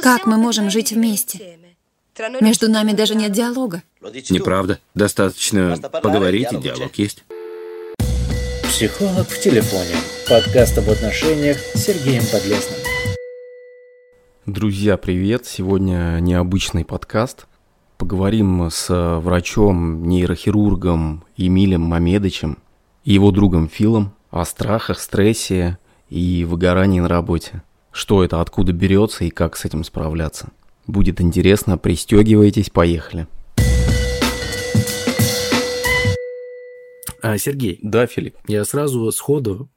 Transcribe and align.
Как 0.00 0.26
мы 0.26 0.38
можем 0.38 0.70
жить 0.70 0.92
вместе? 0.92 1.58
Между 2.40 2.70
нами 2.70 2.92
даже 2.92 3.14
нет 3.14 3.32
диалога. 3.32 3.82
Неправда. 4.30 4.78
Достаточно 4.94 5.76
поговорить, 5.76 6.50
и 6.50 6.56
диалог 6.56 6.94
есть. 6.94 7.24
Психолог 8.62 9.28
в 9.28 9.38
телефоне. 9.38 9.96
Подкаст 10.28 10.78
об 10.78 10.88
отношениях 10.88 11.58
с 11.58 11.84
Сергеем 11.84 12.22
Подлесным. 12.32 12.80
Друзья, 14.46 14.96
привет! 14.96 15.44
Сегодня 15.44 16.20
необычный 16.20 16.86
подкаст. 16.86 17.46
Поговорим 17.98 18.70
с 18.70 19.20
врачом-нейрохирургом 19.20 21.22
Емилем 21.36 21.82
Мамедычем 21.82 22.56
и 23.04 23.12
его 23.12 23.30
другом 23.30 23.68
Филом 23.68 24.14
о 24.30 24.46
страхах, 24.46 25.00
стрессе 25.00 25.76
и 26.08 26.44
выгорании 26.44 27.00
на 27.00 27.08
работе. 27.08 27.62
Что 27.96 28.22
это, 28.22 28.42
откуда 28.42 28.74
берется 28.74 29.24
и 29.24 29.30
как 29.30 29.56
с 29.56 29.64
этим 29.64 29.82
справляться. 29.82 30.50
Будет 30.86 31.18
интересно, 31.18 31.78
пристегивайтесь, 31.78 32.68
поехали. 32.68 33.26
А, 37.22 37.38
Сергей. 37.38 37.78
Да, 37.82 38.06
Филипп. 38.06 38.36
Я 38.46 38.66
сразу 38.66 39.10
сходу, 39.12 39.70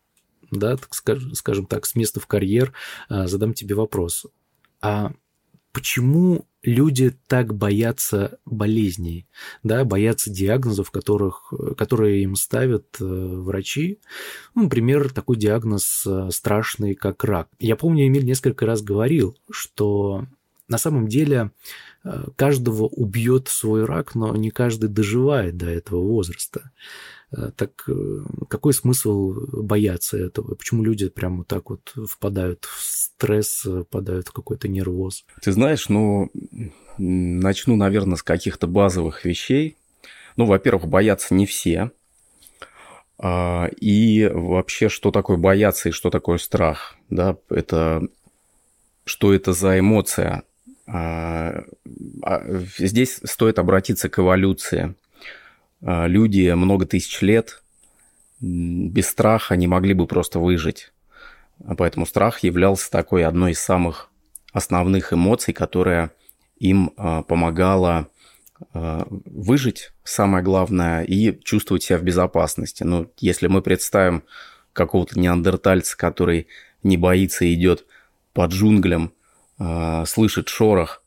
да, 0.51 0.75
так 0.75 0.93
скажем, 0.93 1.33
скажем 1.33 1.65
так, 1.65 1.85
с 1.85 1.95
места 1.95 2.19
в 2.19 2.27
карьер 2.27 2.73
а, 3.07 3.25
задам 3.27 3.53
тебе 3.53 3.73
вопрос. 3.73 4.25
А 4.81 5.13
почему 5.79 6.45
люди 6.61 7.15
так 7.27 7.55
боятся 7.55 8.37
болезней, 8.45 9.27
да, 9.63 9.85
боятся 9.85 10.29
диагнозов, 10.29 10.91
которых, 10.91 11.53
которые 11.77 12.23
им 12.23 12.35
ставят 12.35 12.97
э, 12.99 13.05
врачи. 13.05 14.01
Ну, 14.55 14.63
например, 14.63 15.09
такой 15.13 15.37
диагноз 15.37 16.03
э, 16.05 16.31
страшный, 16.31 16.95
как 16.95 17.23
рак. 17.23 17.47
Я 17.59 17.77
помню, 17.77 18.07
Эмиль 18.07 18.25
несколько 18.25 18.65
раз 18.65 18.81
говорил, 18.81 19.37
что 19.49 20.25
на 20.67 20.77
самом 20.77 21.07
деле 21.07 21.51
э, 22.03 22.25
каждого 22.35 22.83
убьет 22.87 23.47
свой 23.47 23.85
рак, 23.85 24.13
но 24.13 24.35
не 24.35 24.51
каждый 24.51 24.89
доживает 24.89 25.55
до 25.55 25.67
этого 25.67 26.01
возраста. 26.01 26.71
Э, 27.31 27.51
так 27.55 27.83
э, 27.87 28.19
какой 28.47 28.73
смысл 28.73 29.33
бояться 29.51 30.17
этого? 30.17 30.55
Почему 30.55 30.83
люди 30.83 31.09
прямо 31.09 31.43
так 31.43 31.69
вот 31.69 31.93
впадают 32.09 32.65
в 32.65 32.81
стресс, 32.81 33.65
впадают 33.65 34.29
в 34.29 34.31
какой-то 34.31 34.67
нервоз? 34.67 35.25
Ты 35.41 35.51
знаешь, 35.51 35.89
ну, 35.89 36.31
начну, 36.97 37.75
наверное, 37.75 38.15
с 38.15 38.23
каких-то 38.23 38.67
базовых 38.67 39.25
вещей. 39.25 39.77
Ну, 40.37 40.45
во-первых, 40.45 40.87
боятся 40.87 41.33
не 41.35 41.45
все. 41.45 41.91
А, 43.19 43.67
и 43.79 44.27
вообще, 44.27 44.89
что 44.89 45.11
такое 45.11 45.37
бояться 45.37 45.89
и 45.89 45.91
что 45.91 46.09
такое 46.09 46.37
страх? 46.37 46.95
Да, 47.09 47.37
это 47.49 48.07
что 49.05 49.33
это 49.33 49.53
за 49.53 49.77
эмоция? 49.77 50.43
А, 50.87 51.63
а, 52.23 52.41
здесь 52.77 53.19
стоит 53.23 53.59
обратиться 53.59 54.09
к 54.09 54.17
эволюции– 54.17 54.95
люди 55.81 56.51
много 56.51 56.85
тысяч 56.85 57.21
лет 57.21 57.63
без 58.39 59.07
страха 59.07 59.55
не 59.55 59.67
могли 59.67 59.93
бы 59.93 60.07
просто 60.07 60.39
выжить. 60.39 60.91
А 61.65 61.75
поэтому 61.75 62.05
страх 62.05 62.39
являлся 62.39 62.89
такой 62.89 63.25
одной 63.25 63.51
из 63.51 63.59
самых 63.59 64.09
основных 64.53 65.13
эмоций, 65.13 65.53
которая 65.53 66.11
им 66.57 66.91
а, 66.97 67.23
помогала 67.23 68.07
выжить, 68.73 69.93
самое 70.03 70.43
главное, 70.43 71.03
и 71.03 71.39
чувствовать 71.43 71.83
себя 71.83 71.97
в 71.97 72.03
безопасности. 72.03 72.83
Ну, 72.83 73.09
если 73.17 73.47
мы 73.47 73.61
представим 73.61 74.23
какого-то 74.73 75.17
неандертальца, 75.17 75.95
который 75.95 76.47
не 76.83 76.97
боится 76.97 77.45
и 77.45 77.53
идет 77.53 77.85
по 78.33 78.45
джунглям, 78.47 79.13
слышит 80.05 80.49
шорох, 80.49 81.01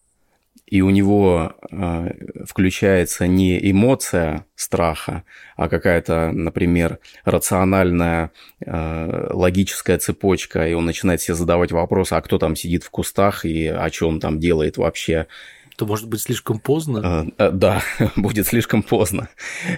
и 0.72 0.80
у 0.80 0.88
него 0.88 1.52
э, 1.70 2.10
включается 2.48 3.26
не 3.26 3.70
эмоция 3.70 4.46
страха, 4.54 5.22
а 5.54 5.68
какая-то, 5.68 6.30
например, 6.32 6.98
рациональная 7.26 8.32
э, 8.64 9.26
логическая 9.34 9.98
цепочка, 9.98 10.66
и 10.66 10.72
он 10.72 10.86
начинает 10.86 11.20
себе 11.20 11.34
задавать 11.34 11.72
вопросы, 11.72 12.14
а 12.14 12.22
кто 12.22 12.38
там 12.38 12.56
сидит 12.56 12.84
в 12.84 12.90
кустах 12.90 13.44
и 13.44 13.66
о 13.66 13.90
чем 13.90 14.08
он 14.08 14.20
там 14.20 14.40
делает 14.40 14.78
вообще, 14.78 15.26
то 15.76 15.84
может 15.84 16.08
быть 16.08 16.22
слишком 16.22 16.58
поздно? 16.58 17.30
Э, 17.36 17.50
да, 17.50 17.82
будет 18.16 18.46
слишком 18.46 18.82
поздно. 18.82 19.28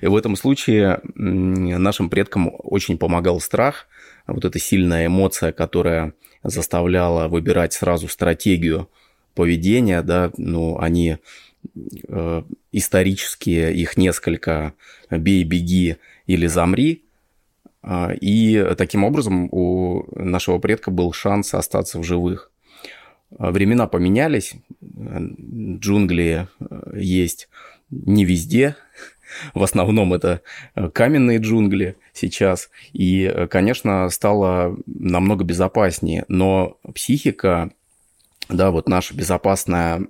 И 0.01 0.07
в 0.07 0.15
этом 0.15 0.37
случае 0.37 1.01
нашим 1.17 2.09
предкам 2.09 2.53
очень 2.57 2.99
помогал 2.99 3.41
страх, 3.41 3.89
вот 4.29 4.45
эта 4.45 4.61
сильная 4.61 5.07
эмоция, 5.07 5.51
которая 5.51 6.13
заставляла 6.45 7.27
выбирать 7.27 7.73
сразу 7.73 8.07
стратегию– 8.07 8.89
поведения, 9.35 10.03
да, 10.03 10.31
ну, 10.37 10.79
они 10.79 11.19
э, 12.09 12.43
исторические, 12.73 13.75
их 13.75 13.97
несколько, 13.97 14.75
бей, 15.11 15.45
беги 15.45 15.97
или 16.27 16.47
замри, 16.47 17.05
э, 17.83 18.17
и 18.21 18.75
таким 18.77 19.05
образом 19.05 19.49
у 19.51 20.05
нашего 20.17 20.59
предка 20.59 20.91
был 20.91 21.13
шанс 21.13 21.55
остаться 21.55 21.99
в 21.99 22.05
живых. 22.05 22.51
Времена 23.31 23.89
поменялись, 23.89 24.55
джунгли 24.81 26.49
э, 26.61 26.93
есть 26.97 27.49
не 27.91 28.25
везде, 28.25 28.77
в 29.53 29.63
основном 29.63 30.15
это 30.15 30.43
каменные 30.93 31.39
джунгли 31.39 31.97
сейчас. 32.13 32.71
И, 32.93 33.47
конечно, 33.51 34.09
стало 34.11 34.77
намного 34.87 35.45
безопаснее. 35.45 36.25
Но 36.29 36.79
психика 36.95 37.73
да, 38.49 38.71
вот 38.71 38.89
наше 38.89 39.15
безопасное 39.15 40.07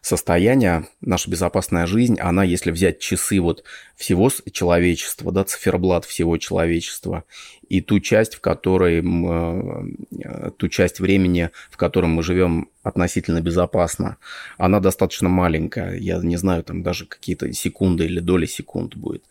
состояние, 0.00 0.88
наша 1.00 1.30
безопасная 1.30 1.86
жизнь, 1.86 2.18
она, 2.18 2.42
если 2.42 2.72
взять 2.72 2.98
часы 2.98 3.40
вот 3.40 3.62
всего 3.94 4.30
человечества, 4.50 5.30
да, 5.30 5.44
циферблат 5.44 6.04
всего 6.04 6.38
человечества, 6.38 7.22
и 7.68 7.80
ту 7.80 8.00
часть, 8.00 8.34
в 8.34 8.40
которой, 8.40 9.00
э, 9.00 10.50
ту 10.56 10.68
часть 10.68 10.98
времени, 10.98 11.50
в 11.70 11.76
котором 11.76 12.10
мы 12.10 12.24
живем 12.24 12.68
относительно 12.82 13.40
безопасно, 13.40 14.16
она 14.58 14.80
достаточно 14.80 15.28
маленькая. 15.28 15.96
Я 15.96 16.18
не 16.18 16.36
знаю, 16.36 16.64
там 16.64 16.82
даже 16.82 17.06
какие-то 17.06 17.52
секунды 17.52 18.06
или 18.06 18.18
доли 18.18 18.46
секунд 18.46 18.96
будет. 18.96 19.24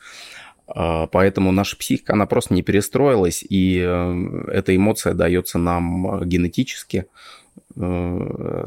А, 0.68 1.08
поэтому 1.08 1.52
наша 1.52 1.78
психика, 1.78 2.14
она 2.14 2.25
просто 2.25 2.54
не 2.54 2.64
перестроилась, 2.64 3.44
и 3.48 3.80
э, 3.86 4.44
эта 4.52 4.75
эмоция 4.75 5.14
дается 5.14 5.58
нам 5.58 6.22
э, 6.22 6.25
генетически, 6.25 7.06
Э, 7.08 7.44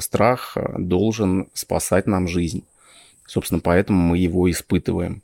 страх 0.01 0.57
должен 0.77 1.49
спасать 1.55 2.07
нам 2.07 2.29
жизнь. 2.29 2.65
Собственно, 3.27 3.61
поэтому 3.61 4.01
мы 4.01 4.19
его 4.19 4.51
испытываем. 4.51 5.23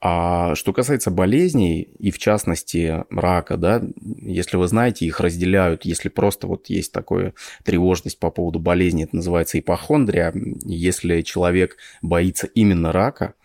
А 0.00 0.54
что 0.54 0.72
касается 0.72 1.10
болезней, 1.10 1.88
и 1.98 2.10
в 2.10 2.18
частности 2.18 3.04
рака, 3.10 3.56
да, 3.56 3.82
если 4.20 4.56
вы 4.56 4.68
знаете, 4.68 5.06
их 5.06 5.20
разделяют, 5.20 5.84
если 5.84 6.08
просто 6.08 6.46
вот 6.46 6.68
есть 6.68 6.92
такая 6.92 7.32
тревожность 7.64 8.18
по 8.18 8.30
поводу 8.30 8.58
болезни, 8.58 9.04
это 9.04 9.16
называется 9.16 9.58
ипохондрия. 9.58 10.32
Если 10.64 11.22
человек 11.22 11.76
боится 12.02 12.46
именно 12.46 12.92
рака– 12.92 13.34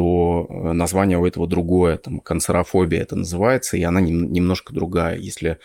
то 0.00 0.46
э, 0.48 0.72
название 0.72 1.18
у 1.18 1.26
этого 1.26 1.46
другое, 1.46 1.98
там 1.98 2.20
канцерофобия 2.20 3.02
это 3.02 3.16
называется, 3.16 3.76
и 3.76 3.82
она 3.82 4.00
немножко 4.00 4.72
другая. 4.72 5.18
Если 5.18 5.58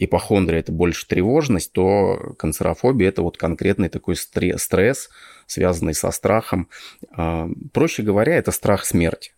ипохондрия 0.00 0.58
это 0.58 0.72
больше 0.72 1.06
тревожность, 1.06 1.70
то 1.70 2.34
канцерофобия 2.36 3.10
это 3.10 3.22
вот 3.22 3.36
конкретный 3.36 3.88
такой 3.88 4.16
стресс, 4.16 5.08
связанный 5.46 5.94
со 5.94 6.10
страхом. 6.10 6.68
А, 7.12 7.48
проще 7.72 8.02
говоря, 8.02 8.34
это 8.34 8.50
страх 8.50 8.84
смерти. 8.84 9.30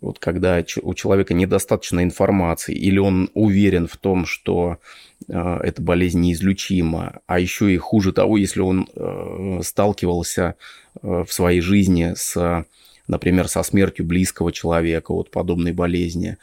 Вот 0.00 0.20
когда 0.20 0.62
у 0.82 0.94
человека 0.94 1.34
недостаточно 1.34 2.04
информации, 2.04 2.76
или 2.76 3.00
он 3.00 3.28
уверен 3.34 3.88
в 3.88 3.96
том, 3.96 4.24
что 4.24 4.78
э, 5.26 5.58
эта 5.64 5.82
болезнь 5.82 6.20
неизлечима, 6.20 7.22
а 7.26 7.40
еще 7.40 7.74
и 7.74 7.76
хуже 7.76 8.12
того, 8.12 8.36
если 8.36 8.60
он 8.60 8.88
э, 8.94 9.62
сталкивался 9.64 10.54
в 11.02 11.26
своей 11.26 11.60
жизни 11.60 12.12
с 12.14 12.64
например, 13.06 13.48
со 13.48 13.62
смертью 13.62 14.06
близкого 14.06 14.52
человека 14.52 15.12
от 15.12 15.30
подобной 15.30 15.72
болезни, 15.72 16.38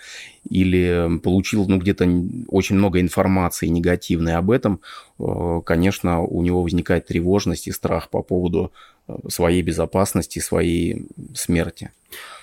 или 0.49 1.19
получил 1.19 1.67
ну, 1.67 1.77
где-то 1.77 2.05
очень 2.47 2.75
много 2.75 2.99
информации 2.99 3.67
негативной 3.67 4.35
об 4.35 4.51
этом, 4.51 4.81
э, 5.19 5.61
конечно, 5.65 6.21
у 6.21 6.41
него 6.41 6.61
возникает 6.61 7.07
тревожность 7.07 7.67
и 7.67 7.71
страх 7.71 8.09
по 8.09 8.21
поводу 8.21 8.71
э, 9.07 9.15
своей 9.29 9.61
безопасности, 9.61 10.39
своей 10.39 11.07
смерти. 11.33 11.91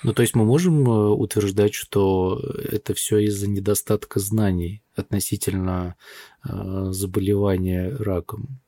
Ну, 0.03 0.13
то 0.13 0.21
есть 0.21 0.35
мы 0.35 0.45
можем 0.45 0.89
э, 0.89 1.09
утверждать, 1.09 1.73
что 1.73 2.41
это 2.71 2.93
все 2.93 3.19
из-за 3.19 3.47
недостатка 3.47 4.19
знаний 4.19 4.81
относительно 4.95 5.95
заболевания 6.43 7.95
раком? 7.99 8.59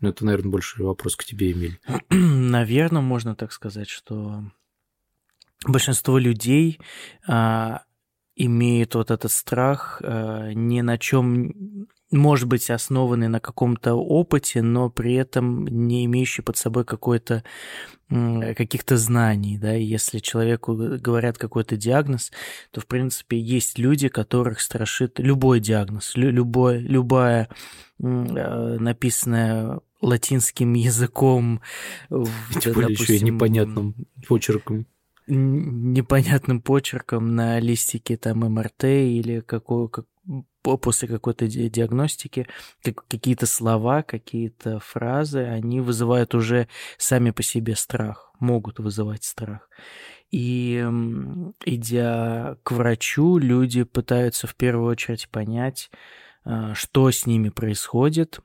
Ну, 0.00 0.08
это, 0.08 0.24
наверное, 0.26 0.50
больше 0.50 0.82
вопрос 0.82 1.16
к 1.16 1.24
тебе, 1.24 1.52
Эмиль. 1.52 1.78
Наверное, 2.10 3.02
можно 3.02 3.34
так 3.34 3.52
сказать, 3.52 3.88
что 3.88 4.44
большинство 5.66 6.18
людей 6.18 6.80
а, 7.26 7.82
имеют 8.36 8.94
вот 8.94 9.10
этот 9.10 9.30
страх 9.30 10.00
а, 10.02 10.52
ни 10.52 10.80
на 10.80 10.98
чем 10.98 11.86
может 12.12 12.46
быть, 12.46 12.70
основанный 12.70 13.28
на 13.28 13.40
каком-то 13.40 13.94
опыте, 13.94 14.62
но 14.62 14.90
при 14.90 15.14
этом 15.14 15.66
не 15.66 16.04
имеющий 16.04 16.42
под 16.42 16.56
собой 16.56 16.84
какой-то 16.84 17.42
каких-то 18.08 18.98
знаний, 18.98 19.56
да, 19.56 19.74
и 19.74 19.82
если 19.82 20.18
человеку 20.18 20.74
говорят 20.74 21.38
какой-то 21.38 21.78
диагноз, 21.78 22.30
то, 22.70 22.82
в 22.82 22.86
принципе, 22.86 23.40
есть 23.40 23.78
люди, 23.78 24.08
которых 24.08 24.60
страшит 24.60 25.18
любой 25.18 25.60
диагноз, 25.60 26.12
любой, 26.14 26.78
любая 26.80 27.48
э, 27.98 28.04
написанная 28.04 29.80
латинским 30.02 30.74
языком. 30.74 31.62
Тем 32.60 32.74
более 32.74 32.92
еще 32.92 33.16
и 33.16 33.24
непонятным 33.24 33.94
почерком 34.28 34.86
непонятным 35.26 36.60
почерком 36.60 37.34
на 37.34 37.60
листике 37.60 38.16
там 38.16 38.40
МРТ 38.40 38.84
или 38.84 39.40
какого, 39.40 39.88
как, 39.88 40.06
после 40.62 41.08
какой-то 41.08 41.46
диагностики 41.46 42.46
как, 42.82 43.06
какие-то 43.06 43.46
слова, 43.46 44.02
какие-то 44.02 44.78
фразы, 44.80 45.40
они 45.40 45.80
вызывают 45.80 46.34
уже 46.34 46.68
сами 46.98 47.30
по 47.30 47.42
себе 47.42 47.76
страх, 47.76 48.32
могут 48.40 48.78
вызывать 48.78 49.24
страх. 49.24 49.68
И 50.30 50.78
идя 51.66 52.56
к 52.62 52.72
врачу, 52.72 53.38
люди 53.38 53.82
пытаются 53.82 54.46
в 54.46 54.54
первую 54.54 54.90
очередь 54.90 55.28
понять, 55.28 55.90
а, 56.44 56.74
что 56.74 57.10
с 57.10 57.26
ними 57.26 57.50
происходит, 57.50 58.40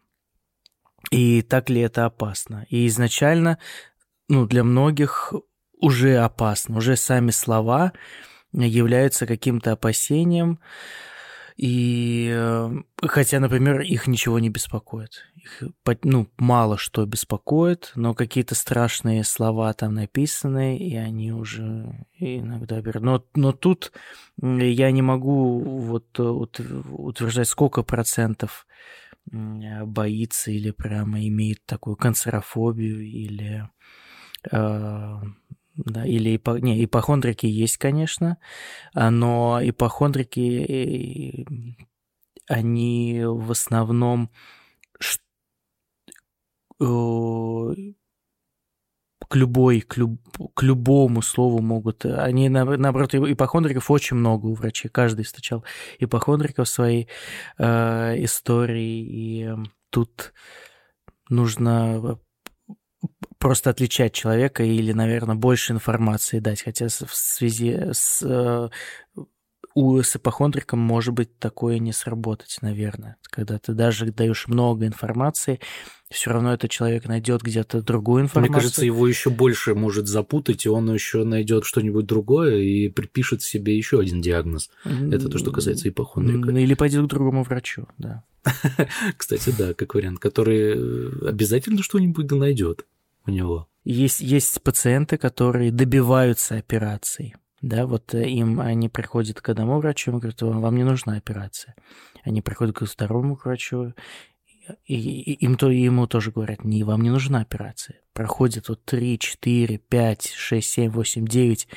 и 1.12 1.42
так 1.42 1.70
ли 1.70 1.82
это 1.82 2.06
опасно. 2.06 2.66
И 2.70 2.88
изначально 2.88 3.58
ну, 4.28 4.46
для 4.46 4.64
многих 4.64 5.34
уже 5.80 6.18
опасно, 6.18 6.78
уже 6.78 6.96
сами 6.96 7.32
слова 7.32 7.94
являются 8.52 9.26
каким-то 9.26 9.74
опасением, 9.74 10.60
и 11.58 12.32
э, 12.32 12.70
хотя, 13.02 13.40
например, 13.40 13.82
их 13.82 14.06
ничего 14.06 14.38
не 14.38 14.50
беспокоит. 14.50 15.24
Их, 15.36 15.64
ну, 16.04 16.28
мало 16.38 16.78
что 16.78 17.04
беспокоит, 17.08 17.94
но 17.96 18.14
какие-то 18.14 18.54
страшные 18.54 19.24
слова 19.24 19.74
там 19.74 19.96
написаны, 19.96 20.78
и 20.78 20.96
они 20.96 21.32
уже 21.32 22.06
иногда 22.20 22.80
берут. 22.80 23.02
Но, 23.02 23.26
но 23.34 23.54
тут 23.54 23.92
я 24.40 24.92
не 24.92 25.02
могу 25.02 25.60
вот 25.60 26.20
утверждать, 26.20 27.48
сколько 27.48 27.82
процентов 27.82 28.68
боится 29.26 30.52
или 30.52 30.70
прямо 30.70 31.28
имеет 31.28 31.66
такую 31.66 31.96
канцерофобию 31.96 33.02
или 33.02 33.68
э, 34.52 35.16
да, 35.78 36.06
или 36.06 36.36
ипо... 36.36 36.60
не, 36.60 36.84
ипохондрики 36.84 37.46
есть, 37.46 37.78
конечно, 37.78 38.38
а, 38.94 39.12
но 39.12 39.60
ипохондрики, 39.62 41.46
они 42.48 43.22
в 43.24 43.52
основном 43.52 44.30
к 49.30 49.36
любой, 49.36 49.82
к, 49.82 49.98
люб, 49.98 50.20
к 50.54 50.64
любому 50.64 51.22
слову 51.22 51.62
могут. 51.62 52.06
Они, 52.06 52.50
наоборот, 52.50 53.14
ипохондриков 53.14 53.92
очень 53.92 54.18
много 54.18 54.46
у 54.46 54.54
врачей. 54.54 54.90
Каждый 54.90 55.26
встречал 55.26 55.66
ипохондриков 56.00 56.68
в 56.68 56.72
своей 56.72 57.08
э, 57.58 58.24
истории. 58.24 59.06
И 59.06 59.50
тут 59.90 60.34
нужно 61.30 62.20
просто 63.38 63.70
отличать 63.70 64.14
человека 64.14 64.64
или, 64.64 64.92
наверное, 64.92 65.36
больше 65.36 65.74
информации 65.74 66.40
дать. 66.40 66.62
Хотя 66.62 66.88
в 66.88 67.16
связи 67.16 67.78
с, 67.92 68.22
э, 68.24 68.70
у, 69.76 70.02
с 70.02 70.16
ипохондриком 70.16 70.80
может 70.80 71.14
быть 71.14 71.38
такое 71.38 71.80
не 71.80 71.94
сработать, 71.94 72.58
наверное. 72.62 73.18
Когда 73.30 73.60
ты 73.60 73.74
даже 73.74 74.12
даешь 74.12 74.48
много 74.48 74.88
информации, 74.88 75.60
все 76.10 76.32
равно 76.32 76.54
этот 76.54 76.72
человек 76.72 77.06
найдет 77.06 77.42
где-то 77.42 77.82
другую 77.82 78.24
информацию. 78.24 78.52
Мне 78.52 78.60
кажется, 78.60 78.86
его 78.86 79.08
еще 79.08 79.30
больше 79.30 79.76
может 79.76 80.08
запутать, 80.08 80.66
и 80.66 80.70
он 80.70 80.92
еще 80.92 81.24
найдет 81.24 81.66
что-нибудь 81.66 82.06
другое 82.06 82.58
и 82.58 82.88
припишет 82.90 83.44
себе 83.44 83.78
еще 83.78 84.00
один 84.00 84.22
диагноз. 84.22 84.70
Это 84.84 85.30
то, 85.30 85.38
что 85.38 85.52
касается 85.52 85.90
ипохондрика. 85.90 86.50
Или 86.52 86.74
пойдет 86.74 87.06
к 87.06 87.10
другому 87.10 87.44
врачу, 87.44 87.88
да. 87.98 88.24
Кстати, 89.18 89.54
да, 89.58 89.74
как 89.74 89.94
вариант, 89.94 90.20
который 90.20 90.74
э, 90.76 91.28
обязательно 91.28 91.84
что-нибудь 91.84 92.32
найдет 92.32 92.86
у 93.28 93.32
него. 93.32 93.68
Есть, 93.84 94.20
есть 94.20 94.62
пациенты, 94.64 95.18
которые 95.18 95.72
добиваются 95.72 96.56
операций. 96.56 97.36
Да, 97.62 97.86
вот 97.86 98.14
э, 98.14 98.30
им 98.30 98.60
они 98.60 98.90
приходят 98.90 99.42
к 99.42 99.50
одному 99.50 99.80
врачу 99.80 100.12
и 100.12 100.20
говорят, 100.20 100.42
вам 100.42 100.76
не 100.76 100.84
нужна 100.84 101.16
операция. 101.16 101.76
Они 102.24 102.42
приходят 102.42 102.76
к 102.76 102.86
второму 102.86 103.36
врачу, 103.36 103.94
и, 104.86 104.96
и 104.96 105.34
им 105.46 105.56
то, 105.56 105.70
ему 105.70 106.08
тоже 106.08 106.32
говорят, 106.32 106.64
не, 106.64 106.84
вам 106.84 107.02
не 107.02 107.10
нужна 107.10 107.42
операция. 107.42 108.02
Проходит 108.14 108.70
вот 108.70 108.84
3, 108.86 109.18
4, 109.18 109.78
5, 109.78 110.32
6, 110.36 110.70
7, 110.70 110.92
8, 110.92 111.26
9 111.26 111.68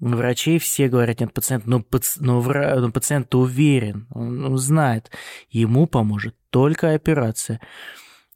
врачей, 0.00 0.58
все 0.58 0.88
говорят, 0.88 1.20
нет, 1.20 1.32
пациент, 1.32 1.66
но, 1.66 1.84
но, 2.18 2.42
но 2.42 2.92
пациент 2.92 3.34
уверен, 3.34 4.06
он, 4.10 4.44
он 4.44 4.58
знает, 4.58 5.10
ему 5.50 5.86
поможет 5.86 6.36
только 6.50 6.94
операция. 6.94 7.60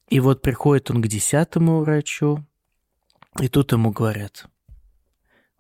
И 0.08 0.20
вот 0.20 0.42
приходит 0.42 0.90
он 0.90 1.00
к 1.00 1.06
десятому 1.06 1.80
врачу, 1.80 2.44
и 3.40 3.49
тут 3.49 3.73
ему 3.73 3.90
говорят, 3.90 4.46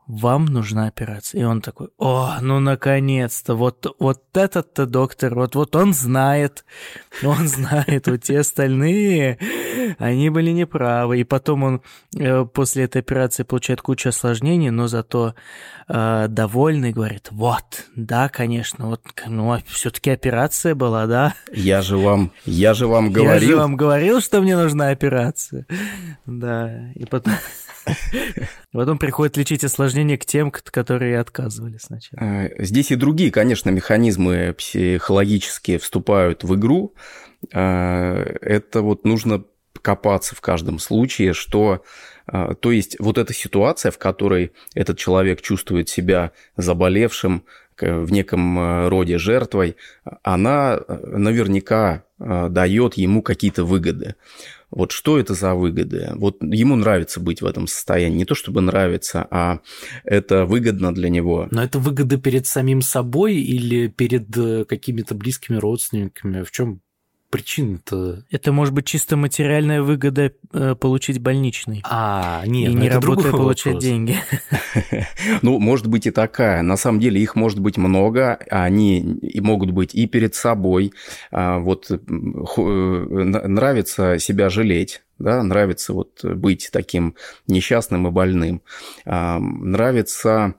вам 0.06 0.46
нужна 0.46 0.88
операция. 0.88 1.40
И 1.40 1.44
он 1.44 1.60
такой, 1.60 1.88
о, 1.96 2.38
ну 2.40 2.60
наконец-то, 2.60 3.54
вот, 3.54 3.86
вот 3.98 4.22
этот-то 4.34 4.86
доктор, 4.86 5.34
вот, 5.34 5.54
вот 5.54 5.76
он 5.76 5.94
знает, 5.94 6.64
он 7.22 7.48
знает, 7.48 8.08
вот 8.08 8.22
те 8.22 8.40
остальные, 8.40 9.38
они 9.98 10.28
были 10.30 10.50
неправы. 10.50 11.20
И 11.20 11.24
потом 11.24 11.62
он 11.62 11.82
э, 12.18 12.44
после 12.44 12.84
этой 12.84 13.00
операции 13.00 13.44
получает 13.44 13.80
кучу 13.80 14.08
осложнений, 14.08 14.70
но 14.70 14.88
зато 14.88 15.34
э, 15.88 16.26
довольный 16.28 16.92
говорит, 16.92 17.28
вот, 17.30 17.86
да, 17.94 18.28
конечно, 18.28 18.88
вот, 18.88 19.02
ну, 19.26 19.52
а 19.52 19.62
все-таки 19.66 20.10
операция 20.10 20.74
была, 20.74 21.06
да? 21.06 21.34
Я 21.52 21.80
же 21.80 21.96
вам, 21.96 22.32
я 22.44 22.74
же 22.74 22.86
вам 22.86 23.12
говорил. 23.12 23.32
Я 23.32 23.40
же 23.40 23.56
вам 23.56 23.76
говорил, 23.76 24.20
что 24.20 24.40
мне 24.40 24.56
нужна 24.56 24.88
операция. 24.88 25.66
Да, 26.26 26.90
и 26.94 27.04
потом... 27.04 27.34
Потом 28.72 28.98
приходит 28.98 29.36
лечить 29.36 29.64
осложнения 29.64 30.16
к 30.16 30.24
тем, 30.24 30.50
которые 30.50 31.18
отказывали 31.18 31.78
сначала. 31.78 32.22
А, 32.22 32.50
здесь 32.58 32.90
и 32.90 32.96
другие, 32.96 33.30
конечно, 33.30 33.70
механизмы 33.70 34.54
психологические 34.56 35.78
вступают 35.78 36.44
в 36.44 36.54
игру. 36.54 36.94
А, 37.52 38.22
это 38.40 38.82
вот 38.82 39.04
нужно 39.04 39.44
копаться 39.80 40.34
в 40.36 40.40
каждом 40.40 40.78
случае, 40.78 41.32
что 41.32 41.82
а, 42.26 42.54
то 42.54 42.70
есть 42.70 42.96
вот 42.98 43.18
эта 43.18 43.34
ситуация, 43.34 43.90
в 43.90 43.98
которой 43.98 44.52
этот 44.74 44.98
человек 44.98 45.42
чувствует 45.42 45.88
себя 45.88 46.32
заболевшим, 46.56 47.44
в 47.80 48.12
неком 48.12 48.88
роде 48.88 49.18
жертвой, 49.18 49.76
она 50.22 50.78
наверняка 50.86 52.04
дает 52.18 52.94
ему 52.94 53.22
какие-то 53.22 53.64
выгоды. 53.64 54.14
Вот 54.72 54.90
что 54.90 55.18
это 55.18 55.34
за 55.34 55.54
выгоды? 55.54 56.10
Вот 56.14 56.42
ему 56.42 56.76
нравится 56.76 57.20
быть 57.20 57.42
в 57.42 57.46
этом 57.46 57.66
состоянии. 57.66 58.16
Не 58.16 58.24
то 58.24 58.34
чтобы 58.34 58.62
нравится, 58.62 59.26
а 59.30 59.60
это 60.02 60.46
выгодно 60.46 60.94
для 60.94 61.10
него. 61.10 61.46
Но 61.50 61.62
это 61.62 61.78
выгода 61.78 62.16
перед 62.16 62.46
самим 62.46 62.80
собой 62.80 63.36
или 63.36 63.88
перед 63.88 64.36
э, 64.36 64.64
какими-то 64.64 65.14
близкими 65.14 65.56
родственниками? 65.56 66.42
В 66.42 66.50
чем 66.50 66.80
причина-то? 67.32 68.22
Это 68.30 68.52
может 68.52 68.74
быть 68.74 68.84
чисто 68.84 69.16
материальная 69.16 69.82
выгода 69.82 70.32
э, 70.52 70.76
получить 70.76 71.18
больничный. 71.18 71.82
А, 71.84 72.44
нет, 72.46 72.70
и 72.70 72.74
ну 72.74 72.82
не 72.82 72.90
работая 72.90 73.32
получать 73.32 73.74
вопрос. 73.74 73.84
деньги. 73.84 74.18
Ну, 75.40 75.58
может 75.58 75.86
быть 75.86 76.06
и 76.06 76.10
такая. 76.10 76.62
На 76.62 76.76
самом 76.76 77.00
деле 77.00 77.20
их 77.20 77.36
может 77.36 77.58
быть 77.58 77.78
много, 77.78 78.34
они 78.50 79.00
и 79.00 79.40
могут 79.40 79.70
быть 79.70 79.94
и 79.94 80.06
перед 80.06 80.34
собой. 80.34 80.92
А, 81.30 81.58
вот 81.58 81.90
э, 81.90 81.96
нравится 81.96 84.18
себя 84.18 84.50
жалеть, 84.50 85.02
да, 85.18 85.42
нравится 85.42 85.94
вот 85.94 86.22
быть 86.24 86.68
таким 86.70 87.14
несчастным 87.46 88.06
и 88.06 88.10
больным. 88.10 88.60
А, 89.06 89.38
нравится 89.38 90.54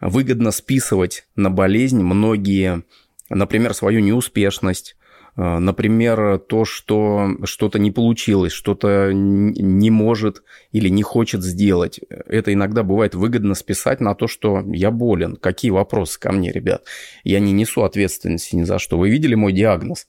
выгодно 0.00 0.50
списывать 0.50 1.26
на 1.36 1.50
болезнь 1.50 2.02
многие, 2.02 2.82
например, 3.30 3.72
свою 3.72 4.00
неуспешность, 4.00 4.97
например, 5.38 6.38
то, 6.38 6.64
что 6.64 7.36
что-то 7.44 7.78
не 7.78 7.90
получилось, 7.90 8.52
что-то 8.52 9.12
не 9.12 9.90
может 9.90 10.42
или 10.72 10.88
не 10.88 11.02
хочет 11.02 11.44
сделать. 11.44 12.00
Это 12.08 12.52
иногда 12.52 12.82
бывает 12.82 13.14
выгодно 13.14 13.54
списать 13.54 14.00
на 14.00 14.14
то, 14.14 14.26
что 14.26 14.64
я 14.66 14.90
болен. 14.90 15.36
Какие 15.36 15.70
вопросы 15.70 16.18
ко 16.18 16.32
мне, 16.32 16.50
ребят? 16.50 16.84
Я 17.22 17.38
не 17.38 17.52
несу 17.52 17.82
ответственности 17.82 18.56
ни 18.56 18.64
за 18.64 18.80
что. 18.80 18.98
Вы 18.98 19.10
видели 19.10 19.36
мой 19.36 19.52
диагноз? 19.52 20.08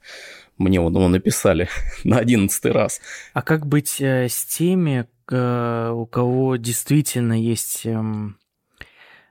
Мне 0.58 0.82
он 0.82 0.94
его 0.94 1.08
написали 1.08 1.70
на 2.04 2.18
одиннадцатый 2.18 2.72
раз. 2.72 3.00
А 3.34 3.42
как 3.44 3.68
быть 3.68 4.02
э, 4.02 4.28
с 4.30 4.46
теми, 4.46 5.08
э, 5.32 5.92
у 5.94 6.06
кого 6.08 6.56
действительно 6.56 7.40
есть 7.40 7.86
эм, 7.86 8.40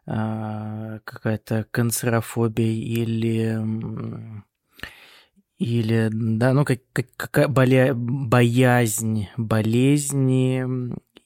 а, 0.06 1.00
какая-то 1.04 1.66
канцерофобия 1.70 2.72
или 2.72 3.60
Или, 5.58 6.08
да, 6.12 6.52
ну, 6.52 6.64
как, 6.64 6.80
как, 6.92 7.06
какая 7.16 7.48
боля, 7.48 7.92
боязнь 7.92 9.28
болезни 9.36 10.64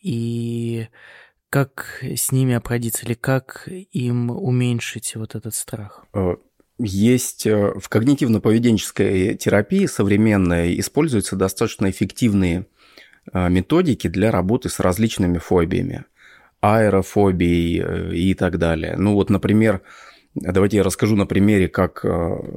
и 0.01 0.89
как 1.51 2.03
с 2.03 2.33
ними 2.33 2.55
обходиться 2.55 3.05
или 3.05 3.13
как 3.13 3.69
им 3.69 4.31
уменьшить 4.31 5.17
вот 5.17 5.35
этот 5.35 5.55
страх? 5.55 6.07
Э, 6.15 6.37
есть 6.79 7.47
э, 7.47 7.75
в 7.79 7.91
когнитивно-поведенческой 7.91 9.35
терапии 9.35 9.85
современной 9.85 10.81
используются 10.81 11.37
достаточно 11.37 11.91
эффективные 11.91 12.67
э, 13.35 13.51
методики 13.51 14.09
для 14.09 14.31
работы 14.31 14.71
с 14.71 14.81
различными 14.81 15.37
фобиями, 15.37 16.07
аэрофобией 16.63 18.31
и 18.31 18.33
так 18.33 18.57
далее. 18.57 18.97
Ну 18.97 19.13
вот, 19.13 19.29
например, 19.29 19.83
давайте 20.35 20.79
я 20.79 20.83
расскажу 20.85 21.17
на 21.17 21.27
примере, 21.27 21.69
как 21.69 22.03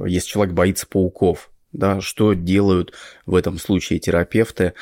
если 0.06 0.26
человек 0.26 0.54
боится 0.54 0.86
пауков, 0.86 1.50
да, 1.72 2.00
что 2.00 2.34
делают 2.34 2.92
в 3.26 3.34
этом 3.34 3.58
случае 3.58 3.98
терапевты. 3.98 4.74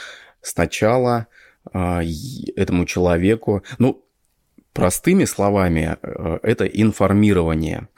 Сначала 0.42 1.26
этому 1.72 2.84
человеку, 2.84 3.64
ну, 3.78 4.04
Простыми 4.74 5.24
словами, 5.24 5.96
э, 6.02 6.38
это 6.42 6.66
информирование. 6.66 7.88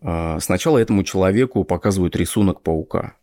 Э, 0.00 0.38
сначала 0.40 0.78
этому 0.78 1.02
человеку 1.02 1.64
показывают 1.64 2.14
рисунок 2.14 2.62
паука. 2.62 3.14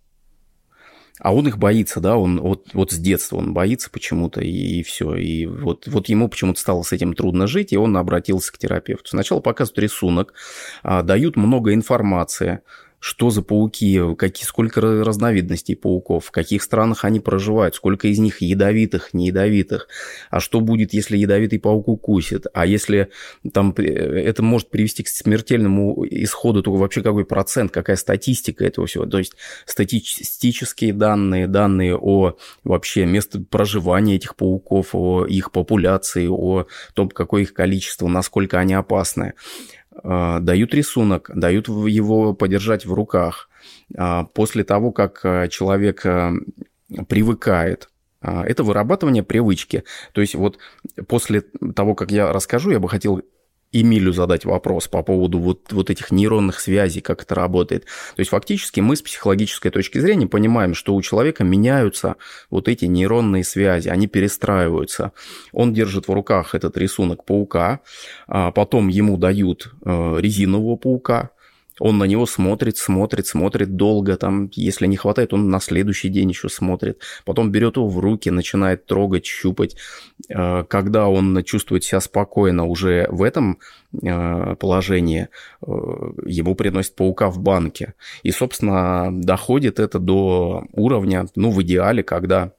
А 1.20 1.34
он 1.34 1.48
их 1.48 1.58
боится, 1.58 2.02
да, 2.02 2.18
он 2.18 2.42
вот, 2.42 2.74
вот 2.74 2.92
с 2.92 2.98
детства 2.98 3.38
он 3.38 3.54
боится 3.54 3.90
почему-то, 3.90 4.42
и, 4.42 4.50
и 4.50 4.84
все. 4.84 5.16
И 5.16 5.46
вот, 5.46 5.88
вот 5.88 6.10
ему 6.10 6.28
почему-то 6.28 6.60
стало 6.60 6.84
с 6.84 6.92
этим 6.92 7.14
трудно 7.14 7.48
жить, 7.48 7.72
и 7.72 7.78
он 7.78 7.96
обратился 7.96 8.52
к 8.52 8.58
терапевту. 8.58 9.08
Сначала 9.08 9.40
показывают 9.40 9.80
рисунок, 9.80 10.34
а, 10.82 11.04
дают 11.04 11.38
много 11.38 11.74
информации, 11.74 12.60
что 13.04 13.32
за 13.32 13.42
пауки, 13.42 14.00
какие, 14.16 14.46
сколько 14.46 14.80
разновидностей 14.80 15.76
пауков, 15.76 16.28
в 16.28 16.32
каких 16.32 16.64
странах 16.64 17.04
они 17.04 17.20
проживают, 17.20 17.76
сколько 17.76 18.08
из 18.08 18.18
них 18.18 18.42
ядовитых, 18.42 19.14
не 19.14 19.28
ядовитых, 19.28 19.90
а 20.30 20.40
что 20.40 20.62
будет, 20.62 20.94
если 20.94 21.18
ядовитый 21.18 21.60
паук 21.60 21.90
укусит, 21.90 22.46
а 22.54 22.66
если 22.66 23.10
там 23.52 23.76
э, 23.78 23.84
это 23.84 24.42
может 24.42 24.70
привести 24.70 25.04
к 25.04 25.10
смертельному 25.10 26.06
исходу, 26.10 26.64
то 26.64 26.72
вообще 26.72 27.02
какой 27.02 27.26
процент, 27.26 27.74
какая 27.74 27.98
статистика 27.98 28.64
этого 28.64 28.88
всего, 28.88 29.06
то 29.06 29.18
есть 29.18 29.34
статистические 29.66 30.94
данные, 30.94 31.48
данные 31.48 31.98
о 31.98 32.38
вообще 32.64 33.06
месте 33.06 33.40
проживания 33.40 34.16
этих 34.16 34.38
пауков, 34.38 34.96
о 34.96 35.26
их 35.26 35.52
популяции, 35.52 36.28
о 36.30 36.68
том, 36.94 37.10
какое 37.10 37.42
их 37.42 37.54
количество, 37.54 38.08
насколько 38.08 38.60
они 38.60 38.76
опасны. 38.76 39.34
А, 40.04 40.40
дают 40.40 40.74
рисунок, 40.74 41.30
дают 41.34 41.68
его 41.68 42.34
подержать 42.34 42.86
в 42.86 42.94
руках. 42.94 43.50
А, 43.96 44.26
после 44.26 44.64
того, 44.64 44.92
как 44.92 45.22
а, 45.24 45.48
человек 45.48 46.06
привыкает 47.08 47.90
это 48.22 48.64
вырабатывание 48.64 49.22
привычки. 49.22 49.84
То 50.14 50.22
есть 50.22 50.36
вот 50.36 50.58
после 51.10 51.42
того, 51.42 51.94
как 51.94 52.10
я 52.10 52.32
расскажу, 52.32 52.72
я 52.72 52.80
бы 52.80 52.88
хотел 52.88 53.22
Эмилю 53.74 54.14
задать 54.14 54.46
вопрос 54.46 54.88
по 54.88 55.04
поводу 55.04 55.40
вот, 55.40 55.74
вот 55.74 55.90
этих 55.90 56.12
нейронных 56.12 56.60
связей, 56.60 57.02
как 57.02 57.24
это 57.24 57.36
работает. 57.36 57.86
То 58.16 58.20
есть 58.20 58.30
фактически 58.30 58.80
мы 58.80 58.96
с 58.96 59.02
психологической 59.02 59.72
точки 59.72 59.98
зрения 59.98 60.28
понимаем, 60.28 60.76
что 60.76 60.96
у 60.96 61.02
человека 61.02 61.44
меняются 61.44 62.16
вот 62.50 62.68
эти 62.68 62.86
нейронные 62.86 63.44
связи, 63.44 63.90
они 63.90 64.08
перестраиваются. 64.08 65.12
Он 65.52 65.74
держит 65.74 66.08
в 66.08 66.14
руках 66.14 66.56
этот 66.56 66.78
рисунок 66.78 67.26
паука, 67.26 67.82
а 68.28 68.52
потом 68.52 68.88
ему 68.88 69.18
дают 69.18 69.74
э, 69.84 70.16
резинового 70.20 70.76
паука, 70.76 71.32
он 71.80 71.98
на 71.98 72.06
него 72.06 72.26
смотрит, 72.26 72.78
смотрит, 72.78 73.28
смотрит 73.28 73.76
долго, 73.76 74.16
там, 74.18 74.50
если 74.54 74.88
не 74.88 74.98
хватает, 74.98 75.34
он 75.34 75.50
на 75.50 75.60
следующий 75.60 76.10
день 76.10 76.30
еще 76.30 76.50
смотрит. 76.50 77.00
Потом 77.26 77.52
берет 77.52 77.78
его 77.78 77.88
в 77.88 78.00
руки, 78.00 78.30
начинает 78.30 78.86
трогать, 78.86 79.26
щупать. 79.26 79.76
Э, 80.30 80.64
когда 80.68 81.08
он 81.08 81.44
чувствует 81.44 81.84
себя 81.84 82.00
спокойно 82.00 82.66
уже 82.66 83.08
в 83.10 83.24
этом 83.24 83.60
э, 84.02 84.56
положении, 84.60 85.30
э, 85.62 85.66
ему 86.26 86.56
приносит 86.56 86.96
паука 86.96 87.30
в 87.30 87.40
банке. 87.40 87.94
И, 88.24 88.32
собственно, 88.32 89.10
доходит 89.12 89.80
это 89.80 90.00
до 90.00 90.66
уровня, 90.74 91.28
ну, 91.36 91.52
в 91.52 91.62
идеале, 91.64 92.04
когда 92.04 92.54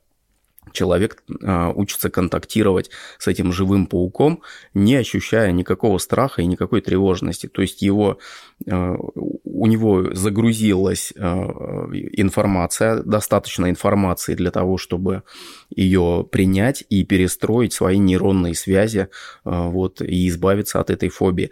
человек 0.72 1.22
э, 1.28 1.72
учится 1.74 2.10
контактировать 2.10 2.90
с 3.18 3.28
этим 3.28 3.52
живым 3.52 3.86
пауком, 3.86 4.42
не 4.74 4.96
ощущая 4.96 5.52
никакого 5.52 5.98
страха 5.98 6.42
и 6.42 6.46
никакой 6.46 6.80
тревожности. 6.80 7.46
То 7.46 7.62
есть 7.62 7.82
его, 7.82 8.18
э, 8.66 8.96
у 9.44 9.66
него 9.66 10.14
загрузилась 10.14 11.12
э, 11.16 11.20
информация, 11.20 13.02
достаточно 13.02 13.70
информации 13.70 14.34
для 14.34 14.50
того, 14.50 14.78
чтобы 14.78 15.22
ее 15.70 16.26
принять 16.30 16.84
и 16.88 17.04
перестроить 17.04 17.72
свои 17.72 17.98
нейронные 17.98 18.54
связи 18.54 19.08
вот, 19.44 20.00
и 20.00 20.28
избавиться 20.28 20.80
от 20.80 20.90
этой 20.90 21.08
фобии. 21.08 21.50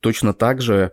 Точно 0.00 0.34
так 0.34 0.60
же, 0.60 0.92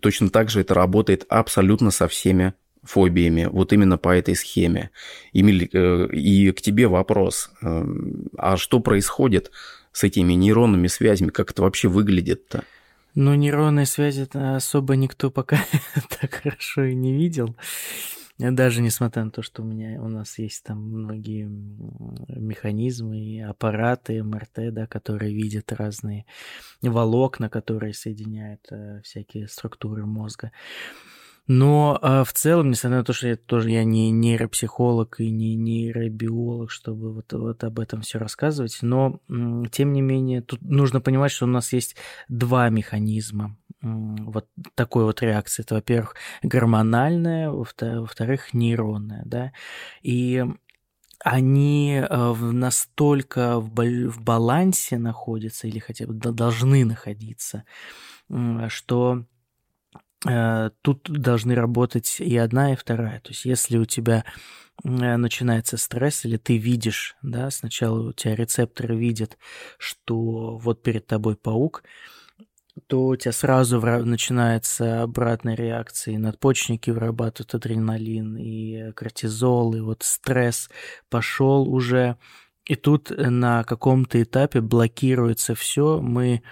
точно 0.00 0.30
так 0.30 0.50
же 0.50 0.60
это 0.60 0.74
работает 0.74 1.26
абсолютно 1.28 1.90
со 1.90 2.08
всеми 2.08 2.54
фобиями, 2.84 3.48
вот 3.50 3.72
именно 3.72 3.98
по 3.98 4.14
этой 4.14 4.34
схеме. 4.34 4.90
Эмиль, 5.32 5.68
э, 5.72 6.08
и 6.12 6.52
к 6.52 6.60
тебе 6.60 6.86
вопрос. 6.88 7.50
Э, 7.62 7.84
а 8.36 8.56
что 8.56 8.80
происходит 8.80 9.50
с 9.92 10.04
этими 10.04 10.34
нейронными 10.34 10.86
связями? 10.86 11.30
Как 11.30 11.50
это 11.50 11.62
вообще 11.62 11.88
выглядит-то? 11.88 12.64
Ну, 13.14 13.34
нейронные 13.34 13.86
связи 13.86 14.28
особо 14.34 14.96
никто 14.96 15.30
пока 15.30 15.64
так 16.20 16.34
хорошо 16.34 16.84
и 16.84 16.94
не 16.94 17.12
видел. 17.12 17.56
Даже 18.38 18.82
несмотря 18.82 19.24
на 19.24 19.30
то, 19.30 19.42
что 19.42 19.62
у 19.62 19.64
меня 19.64 20.02
у 20.02 20.08
нас 20.08 20.38
есть 20.38 20.64
там 20.64 20.78
многие 20.78 21.44
механизмы 22.28 23.20
и 23.20 23.38
аппараты 23.38 24.24
МРТ, 24.24 24.72
да, 24.72 24.88
которые 24.88 25.32
видят 25.32 25.72
разные 25.72 26.26
волокна, 26.82 27.48
которые 27.48 27.94
соединяют 27.94 28.66
э, 28.70 29.00
всякие 29.04 29.46
структуры 29.46 30.04
мозга. 30.04 30.50
Но 31.46 31.98
а, 32.00 32.24
в 32.24 32.32
целом, 32.32 32.70
несмотря 32.70 32.98
на 32.98 33.04
то, 33.04 33.12
что 33.12 33.28
я 33.28 33.36
тоже 33.36 33.70
я 33.70 33.84
не 33.84 34.10
нейропсихолог 34.10 35.20
и 35.20 35.30
не 35.30 35.56
нейробиолог, 35.56 36.70
чтобы 36.70 37.12
вот, 37.12 37.32
вот 37.32 37.64
об 37.64 37.78
этом 37.80 38.00
все 38.00 38.18
рассказывать, 38.18 38.78
но 38.80 39.20
тем 39.70 39.92
не 39.92 40.00
менее 40.00 40.40
тут 40.40 40.62
нужно 40.62 41.02
понимать, 41.02 41.32
что 41.32 41.44
у 41.44 41.48
нас 41.48 41.72
есть 41.72 41.96
два 42.28 42.70
механизма 42.70 43.56
вот 43.82 44.48
такой 44.74 45.04
вот 45.04 45.20
реакции. 45.20 45.62
Это, 45.62 45.74
во-первых, 45.74 46.16
гормональная, 46.42 47.50
во-вторых, 47.50 48.54
нейронная, 48.54 49.22
да, 49.26 49.52
и 50.00 50.46
они 51.20 52.02
а, 52.02 52.34
настолько 52.34 53.60
в 53.60 54.22
балансе 54.22 54.96
находятся 54.96 55.66
или 55.66 55.78
хотя 55.78 56.06
бы 56.06 56.14
должны 56.14 56.86
находиться, 56.86 57.64
что 58.68 59.24
Э, 59.24 59.33
тут 60.82 61.10
должны 61.10 61.54
работать 61.54 62.20
и 62.20 62.36
одна, 62.36 62.72
и 62.72 62.76
вторая. 62.76 63.20
То 63.20 63.30
есть 63.30 63.44
если 63.44 63.76
у 63.76 63.84
тебя 63.84 64.24
э, 64.82 65.16
начинается 65.16 65.76
стресс, 65.76 66.24
или 66.24 66.36
ты 66.36 66.56
видишь, 66.56 67.16
да, 67.22 67.50
сначала 67.50 68.08
у 68.08 68.12
тебя 68.12 68.34
рецепторы 68.34 68.96
видят, 68.96 69.36
что 69.78 70.56
вот 70.56 70.82
перед 70.82 71.06
тобой 71.06 71.36
паук, 71.36 71.82
то 72.86 73.06
у 73.06 73.16
тебя 73.16 73.32
сразу 73.32 73.80
начинается 73.80 75.02
обратная 75.02 75.54
реакция, 75.54 76.14
и 76.14 76.18
надпочечники 76.18 76.90
вырабатывают 76.90 77.54
адреналин, 77.54 78.36
и 78.36 78.92
кортизол, 78.92 79.74
и 79.74 79.80
вот 79.80 80.02
стресс 80.02 80.68
пошел 81.08 81.68
уже, 81.68 82.16
и 82.64 82.76
тут 82.76 83.10
на 83.10 83.62
каком-то 83.64 84.22
этапе 84.22 84.60
блокируется 84.60 85.54
все, 85.54 86.00
мы 86.00 86.42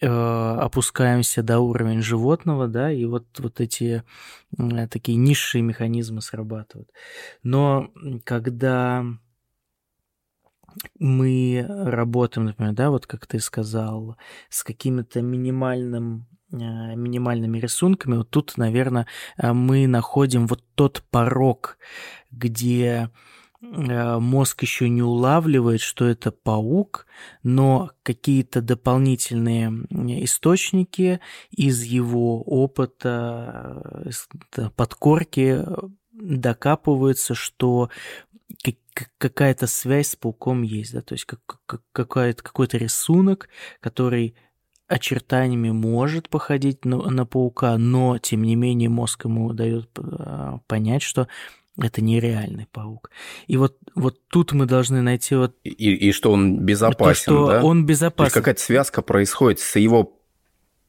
э, 0.00 0.06
опускаемся 0.06 1.42
до 1.42 1.60
уровня 1.60 2.02
животного, 2.02 2.66
да, 2.66 2.90
и 2.90 3.04
вот, 3.04 3.26
вот 3.38 3.60
эти 3.60 4.02
э, 4.58 4.88
такие 4.88 5.16
низшие 5.16 5.62
механизмы 5.62 6.22
срабатывают. 6.22 6.90
Но 7.44 7.92
когда 8.24 9.04
мы 10.98 11.64
работаем, 11.68 12.46
например, 12.46 12.74
да, 12.74 12.90
вот 12.90 13.06
как 13.06 13.26
ты 13.26 13.38
сказал, 13.38 14.16
с 14.48 14.64
какими-то 14.64 15.22
минимальным 15.22 16.26
э, 16.50 16.56
минимальными 16.56 17.58
рисунками, 17.58 18.16
вот 18.16 18.30
тут, 18.30 18.56
наверное, 18.56 19.06
э, 19.36 19.52
мы 19.52 19.86
находим 19.86 20.48
вот 20.48 20.64
тот 20.74 21.04
порог, 21.10 21.78
где 22.32 23.08
Э, 23.08 23.33
мозг 23.70 24.62
еще 24.62 24.88
не 24.88 25.02
улавливает, 25.02 25.80
что 25.80 26.06
это 26.06 26.30
паук, 26.30 27.06
но 27.42 27.90
какие-то 28.02 28.60
дополнительные 28.60 29.70
источники 30.24 31.20
из 31.50 31.82
его 31.82 32.42
опыта, 32.42 34.04
э, 34.56 34.70
подкорки 34.76 35.58
э, 35.58 35.76
докапываются, 36.12 37.34
что 37.34 37.90
какая-то 39.18 39.66
связь 39.66 40.10
с 40.10 40.16
пауком 40.16 40.62
есть, 40.62 40.92
да, 40.92 41.00
то 41.00 41.14
есть 41.14 41.26
какой-то 41.26 42.42
какой 42.42 42.68
рисунок, 42.72 43.48
который 43.80 44.36
очертаниями 44.86 45.70
может 45.70 46.28
походить 46.28 46.84
на, 46.84 46.98
на 47.10 47.26
паука, 47.26 47.76
но 47.78 48.18
тем 48.18 48.42
не 48.42 48.54
менее 48.54 48.88
мозг 48.88 49.24
ему 49.24 49.52
дает 49.52 49.90
понять, 50.66 51.02
что 51.02 51.26
это 51.80 52.02
нереальный 52.02 52.66
паук. 52.70 53.10
И 53.46 53.56
вот, 53.56 53.76
вот 53.94 54.16
тут 54.28 54.52
мы 54.52 54.66
должны 54.66 55.02
найти 55.02 55.34
вот... 55.34 55.56
И, 55.64 55.70
и 55.70 56.12
что 56.12 56.32
он 56.32 56.58
безопасен, 56.58 57.24
то, 57.24 57.44
что 57.44 57.46
да? 57.48 57.64
он 57.64 57.84
безопасен. 57.84 58.16
То 58.16 58.24
есть 58.24 58.34
какая-то 58.34 58.60
связка 58.60 59.02
происходит 59.02 59.60
с 59.60 59.76
его 59.76 60.16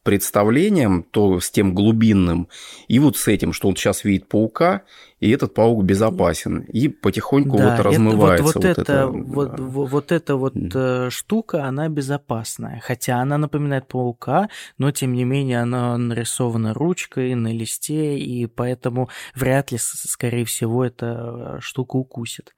представлением, 0.06 1.04
то 1.04 1.40
с 1.40 1.50
тем 1.50 1.74
глубинным, 1.74 2.48
и 2.88 3.00
вот 3.00 3.18
с 3.18 3.28
этим, 3.28 3.54
что 3.54 3.68
он 3.68 3.76
сейчас 3.76 4.04
видит 4.04 4.30
паука, 4.30 4.84
и 5.20 5.32
этот 5.32 5.56
паук 5.56 5.84
безопасен, 5.84 6.60
и 6.60 6.90
потихоньку 6.90 7.58
да, 7.58 7.72
вот 7.72 7.80
размывается 7.80 8.60
это, 8.60 9.08
вот, 9.08 9.18
вот, 9.18 9.20
вот 9.20 9.22
это, 9.32 9.38
вот, 9.42 9.56
да. 9.56 9.64
вот, 9.64 9.90
вот 9.90 10.12
эта 10.12 10.36
вот 10.36 10.56
mm. 10.56 11.10
штука, 11.10 11.66
она 11.66 11.90
безопасная, 11.90 12.82
хотя 12.86 13.18
она 13.20 13.40
напоминает 13.40 13.88
паука, 13.88 14.50
но 14.78 14.92
тем 14.92 15.14
не 15.14 15.24
менее 15.24 15.62
она 15.62 15.98
нарисована 15.98 16.76
ручкой 16.76 17.34
на 17.34 17.52
листе, 17.52 18.20
и 18.20 18.46
поэтому 18.46 19.10
вряд 19.34 19.72
ли, 19.72 19.80
скорее 19.80 20.46
всего, 20.46 20.86
эта 20.86 21.58
штука 21.62 21.96
укусит. 21.96 22.54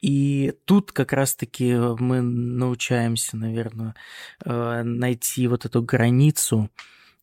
И 0.00 0.52
тут 0.64 0.92
как 0.92 1.12
раз-таки 1.12 1.74
мы 1.74 2.20
научаемся, 2.20 3.36
наверное, 3.36 3.94
э, 4.44 4.82
найти 4.82 5.46
вот 5.46 5.64
эту 5.64 5.82
границу, 5.82 6.70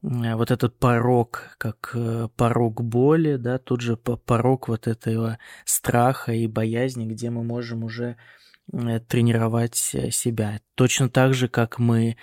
э, 0.03 0.35
вот 0.35 0.51
этот 0.51 0.77
порог, 0.79 1.55
как 1.57 1.91
э, 1.93 2.27
порог 2.35 2.81
боли, 2.81 3.35
да, 3.35 3.57
тут 3.57 3.81
же 3.81 3.97
порог 3.97 4.67
вот 4.67 4.87
этого 4.87 5.37
страха 5.65 6.33
и 6.33 6.47
боязни, 6.47 7.05
где 7.05 7.29
мы 7.29 7.43
можем 7.43 7.83
уже 7.83 8.17
тренировать 8.69 9.91
э, 9.93 10.11
себя. 10.11 10.61
Точно 10.75 11.09
так 11.09 11.33
же, 11.33 11.47
как 11.47 11.77
мы, 11.77 12.15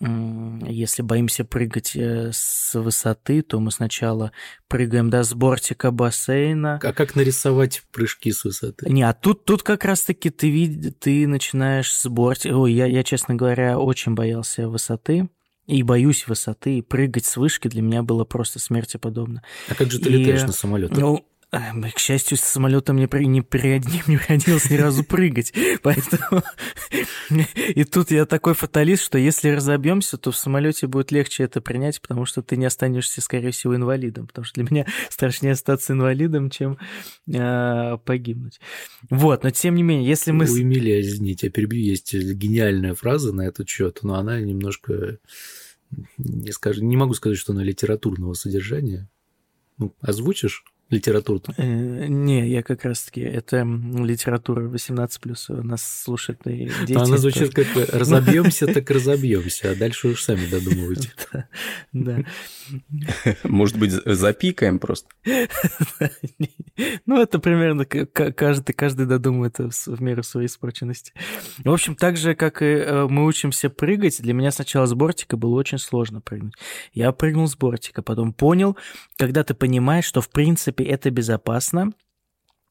если 0.00 1.02
боимся 1.02 1.44
прыгать 1.44 1.94
э, 1.94 2.30
с 2.32 2.78
высоты, 2.78 3.42
то 3.42 3.60
мы 3.60 3.70
сначала 3.70 4.32
прыгаем 4.66 5.10
до 5.10 5.22
с 5.22 5.32
бортика 5.34 5.90
бассейна. 5.90 6.80
А 6.82 6.92
как 6.92 7.14
нарисовать 7.14 7.82
прыжки 7.92 8.32
с 8.32 8.44
высоты? 8.44 8.90
Не, 8.90 9.02
а 9.02 9.12
тут, 9.12 9.44
тут 9.44 9.62
как 9.62 9.84
раз-таки 9.84 10.30
ты, 10.30 10.92
ты 10.98 11.26
начинаешь 11.28 11.92
с 11.92 12.06
бортика... 12.08 12.56
Ой, 12.56 12.72
я, 12.72 12.86
я, 12.86 13.04
честно 13.04 13.34
говоря, 13.36 13.78
очень 13.78 14.14
боялся 14.14 14.68
высоты 14.68 15.28
и 15.66 15.82
боюсь 15.82 16.26
высоты, 16.26 16.78
и 16.78 16.82
прыгать 16.82 17.24
с 17.24 17.36
вышки 17.36 17.68
для 17.68 17.82
меня 17.82 18.02
было 18.02 18.24
просто 18.24 18.58
смерти 18.58 18.96
подобно. 18.96 19.42
А 19.68 19.74
как 19.74 19.90
же 19.90 19.98
ты 19.98 20.10
и, 20.10 20.12
летаешь 20.12 20.42
на 20.42 20.52
самолете? 20.52 20.94
Ну, 20.96 21.26
к 21.94 21.98
счастью, 21.98 22.36
с 22.36 22.40
самолетом 22.40 22.96
не, 22.96 23.06
при, 23.06 23.24
не, 23.26 23.42
при, 23.42 23.78
не 23.92 24.02
приходилось 24.02 24.70
ни 24.70 24.76
разу 24.76 25.04
прыгать. 25.04 25.52
Поэтому... 25.82 26.42
И 27.74 27.84
тут 27.84 28.10
я 28.10 28.26
такой 28.26 28.54
фаталист, 28.54 29.02
что 29.02 29.18
если 29.18 29.50
разобьемся, 29.50 30.16
то 30.16 30.30
в 30.30 30.36
самолете 30.36 30.86
будет 30.86 31.12
легче 31.12 31.44
это 31.44 31.60
принять, 31.60 32.00
потому 32.00 32.24
что 32.24 32.42
ты 32.42 32.56
не 32.56 32.66
останешься, 32.66 33.20
скорее 33.20 33.50
всего, 33.50 33.74
инвалидом. 33.74 34.26
Потому 34.26 34.44
что 34.44 34.60
для 34.60 34.70
меня 34.70 34.86
страшнее 35.10 35.52
остаться 35.52 35.92
инвалидом, 35.92 36.50
чем 36.50 36.78
э, 37.26 37.98
погибнуть. 38.04 38.60
Вот, 39.10 39.44
но 39.44 39.50
тем 39.50 39.74
не 39.74 39.82
менее, 39.82 40.08
если 40.08 40.32
мы... 40.32 40.44
У 40.46 40.58
Эмилия, 40.58 41.00
извините, 41.00 41.46
я 41.46 41.50
перебью, 41.52 41.80
есть 41.80 42.14
гениальная 42.14 42.94
фраза 42.94 43.32
на 43.32 43.42
этот 43.42 43.68
счет, 43.68 44.00
но 44.02 44.14
она 44.14 44.40
немножко... 44.40 45.18
Не, 46.18 46.50
скажу, 46.50 46.82
не 46.82 46.96
могу 46.96 47.14
сказать, 47.14 47.38
что 47.38 47.52
она 47.52 47.62
литературного 47.62 48.34
содержания. 48.34 49.08
Ну, 49.78 49.94
озвучишь? 50.00 50.64
Литературу? 50.90 51.42
Э, 51.56 52.06
не, 52.06 52.48
я 52.48 52.62
как 52.62 52.84
раз-таки, 52.84 53.20
это 53.20 53.62
литература 53.62 54.68
18+, 54.68 55.62
нас 55.62 56.02
слушают 56.02 56.40
и 56.46 56.70
дети. 56.86 56.98
Она 56.98 57.16
звучит 57.16 57.54
как 57.54 57.66
«разобьемся, 57.92 58.66
так 58.66 58.90
разобьемся», 58.90 59.70
а 59.70 59.74
дальше 59.74 60.08
уж 60.08 60.22
сами 60.22 60.46
додумывайте. 60.46 61.12
Да. 61.92 62.18
Может 63.44 63.78
быть, 63.78 63.92
запикаем 63.92 64.78
просто? 64.78 65.08
Ну, 67.06 67.20
это 67.20 67.38
примерно 67.38 67.84
каждый, 67.84 68.72
каждый 68.72 69.06
додумает 69.06 69.58
в 69.58 70.02
меру 70.02 70.22
своей 70.22 70.48
испорченности. 70.48 71.12
В 71.58 71.70
общем, 71.70 71.94
так 71.94 72.16
же, 72.16 72.34
как 72.34 72.62
и 72.62 72.66
э, 72.66 73.06
мы 73.08 73.24
учимся 73.26 73.70
прыгать, 73.70 74.20
для 74.20 74.34
меня 74.34 74.50
сначала 74.50 74.86
с 74.86 74.94
бортика 74.94 75.36
было 75.36 75.54
очень 75.54 75.78
сложно 75.78 76.20
прыгнуть. 76.20 76.54
Я 76.92 77.12
прыгнул 77.12 77.46
с 77.46 77.56
бортика, 77.56 78.02
потом 78.02 78.32
понял, 78.32 78.76
когда 79.16 79.44
ты 79.44 79.54
понимаешь, 79.54 80.04
что 80.04 80.20
в 80.20 80.30
принципе 80.30 80.83
это 80.84 81.10
безопасно, 81.10 81.92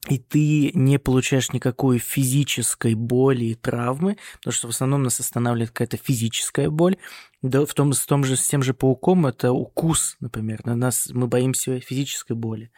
и 0.08 0.18
ты 0.18 0.70
не 0.74 0.98
получаешь 0.98 1.52
никакой 1.52 1.98
физической 1.98 2.94
боли 2.94 3.46
и 3.46 3.54
травмы, 3.54 4.18
потому 4.34 4.52
что 4.52 4.66
в 4.66 4.70
основном 4.70 5.02
нас 5.02 5.18
останавливает 5.18 5.70
какая-то 5.70 5.96
физическая 5.96 6.68
боль. 6.68 6.98
Да, 7.40 7.64
в 7.64 7.72
том, 7.72 7.92
в 7.92 8.06
том 8.06 8.22
же, 8.24 8.36
с 8.36 8.46
тем 8.46 8.62
же 8.62 8.74
пауком 8.74 9.26
это 9.26 9.52
укус, 9.52 10.16
например. 10.20 10.64
На 10.66 10.76
нас 10.76 11.08
мы 11.10 11.26
боимся 11.26 11.80
физической 11.80 12.34
боли. 12.34 12.70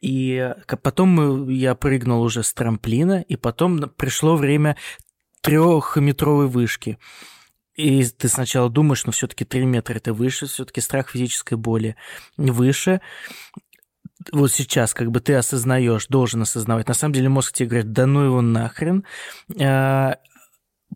И 0.00 0.54
потом 0.82 1.48
я 1.48 1.74
прыгнул 1.74 2.22
уже 2.22 2.44
с 2.44 2.52
трамплина, 2.52 3.22
и 3.22 3.34
потом 3.36 3.80
пришло 3.96 4.36
время 4.36 4.76
трехметровой 5.40 6.46
вышки. 6.46 6.98
И 7.74 8.04
ты 8.04 8.28
сначала 8.28 8.68
думаешь, 8.68 9.04
ну 9.06 9.12
все-таки 9.12 9.44
3 9.44 9.64
метра 9.64 9.94
это 9.94 10.12
выше, 10.12 10.46
все-таки 10.46 10.80
страх 10.80 11.10
физической 11.10 11.54
боли 11.54 11.96
выше 12.36 13.00
вот 14.32 14.52
сейчас 14.52 14.94
как 14.94 15.10
бы 15.10 15.20
ты 15.20 15.34
осознаешь, 15.34 16.06
должен 16.06 16.42
осознавать. 16.42 16.88
На 16.88 16.94
самом 16.94 17.14
деле 17.14 17.28
мозг 17.28 17.52
тебе 17.52 17.68
говорит, 17.68 17.92
да 17.92 18.06
ну 18.06 18.24
его 18.24 18.40
нахрен. 18.40 19.04
А, 19.60 20.18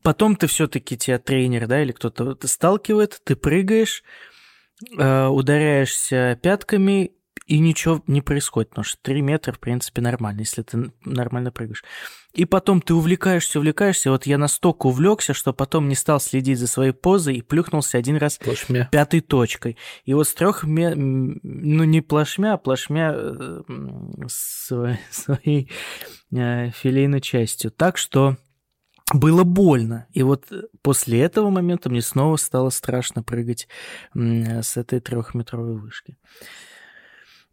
потом 0.03 0.37
ты 0.37 0.47
все-таки 0.47 0.97
тебя 0.97 1.19
тренер, 1.19 1.67
да, 1.67 1.83
или 1.83 1.93
кто-то 1.93 2.37
сталкивает, 2.47 3.21
ты 3.25 3.37
прыгаешь, 3.37 4.03
а, 4.99 5.29
ударяешься 5.29 6.39
пятками, 6.43 7.13
и 7.47 7.59
ничего 7.59 8.03
не 8.07 8.23
происходит, 8.23 8.71
потому 8.71 8.85
что 8.85 8.99
3 9.03 9.21
метра, 9.21 9.53
в 9.53 9.61
принципе, 9.61 10.01
нормально, 10.01 10.41
если 10.41 10.63
ты 10.63 10.93
нормально 11.05 11.53
прыгаешь. 11.53 11.85
И 12.33 12.47
потом 12.47 12.81
ты 12.81 12.95
увлекаешься, 12.95 13.59
увлекаешься. 13.59 14.11
Вот 14.11 14.27
я 14.27 14.39
настолько 14.39 14.87
увлекся, 14.87 15.35
что 15.35 15.53
потом 15.53 15.89
не 15.89 15.95
стал 15.95 16.21
следить 16.21 16.59
за 16.59 16.67
своей 16.67 16.93
позой 16.93 17.37
и 17.37 17.43
плюхнулся 17.43 17.99
один 17.99 18.17
раз 18.17 18.39
плашмя. 18.39 18.89
пятой 18.91 19.21
точкой. 19.21 19.77
И 20.05 20.15
вот 20.15 20.27
с 20.27 20.35
трех, 20.35 20.65
ну 20.65 21.85
не 21.85 22.01
плашмя, 22.01 22.55
а 22.55 22.59
плашмя 22.59 23.13
э, 23.15 23.63
своей 25.11 25.71
э, 26.33 26.71
филейной 26.71 27.21
частью. 27.21 27.71
Так 27.71 27.99
что 27.99 28.37
было 29.13 29.45
больно. 29.45 30.07
И 30.13 30.23
вот 30.23 30.51
после 30.83 31.21
этого 31.21 31.51
момента 31.51 31.91
мне 31.91 32.01
снова 32.01 32.37
стало 32.37 32.71
страшно 32.71 33.23
прыгать 33.23 33.69
с 34.15 34.77
этой 34.77 34.99
трехметровой 35.01 35.77
вышки. 35.77 36.17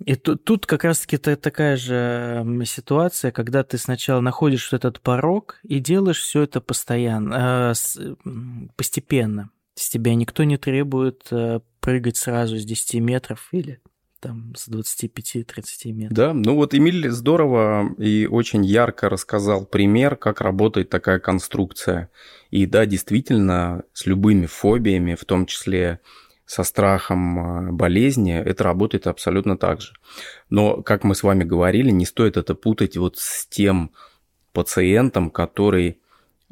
И 0.05 0.15
тут, 0.15 0.65
как 0.65 0.83
раз-таки 0.83 1.17
такая 1.17 1.77
же 1.77 2.45
ситуация, 2.65 3.31
когда 3.31 3.63
ты 3.63 3.77
сначала 3.77 4.21
находишь 4.21 4.73
этот 4.73 4.99
порог 4.99 5.59
и 5.63 5.79
делаешь 5.79 6.21
все 6.21 6.43
это 6.43 6.61
постоянно, 6.61 7.73
э, 7.73 8.15
постепенно. 8.75 9.49
С 9.75 9.89
тебя 9.89 10.15
никто 10.15 10.43
не 10.43 10.57
требует 10.57 11.27
э, 11.31 11.59
прыгать 11.79 12.17
сразу 12.17 12.57
с 12.57 12.65
10 12.65 12.95
метров 12.95 13.47
или 13.51 13.81
там 14.19 14.53
с 14.55 14.69
25-30 14.69 15.91
метров. 15.91 16.15
Да, 16.15 16.33
ну 16.33 16.55
вот 16.55 16.73
Эмиль 16.75 17.09
здорово 17.09 17.93
и 17.97 18.27
очень 18.27 18.63
ярко 18.63 19.09
рассказал 19.09 19.65
пример, 19.65 20.15
как 20.15 20.41
работает 20.41 20.89
такая 20.89 21.19
конструкция. 21.19 22.09
И 22.51 22.65
да, 22.65 22.85
действительно, 22.85 23.83
с 23.93 24.05
любыми 24.05 24.45
фобиями, 24.45 25.15
в 25.15 25.25
том 25.25 25.45
числе 25.45 25.99
со 26.51 26.63
страхом 26.63 27.39
а, 27.39 27.71
болезни, 27.71 28.37
это 28.37 28.65
работает 28.65 29.07
абсолютно 29.07 29.57
так 29.57 29.79
же. 29.79 29.93
Но, 30.49 30.81
как 30.81 31.05
мы 31.05 31.15
с 31.15 31.23
вами 31.23 31.45
говорили, 31.45 31.91
не 31.91 32.05
стоит 32.05 32.35
это 32.35 32.55
путать 32.55 32.97
вот 32.97 33.17
с 33.17 33.47
тем 33.47 33.91
пациентом, 34.51 35.29
который 35.29 36.01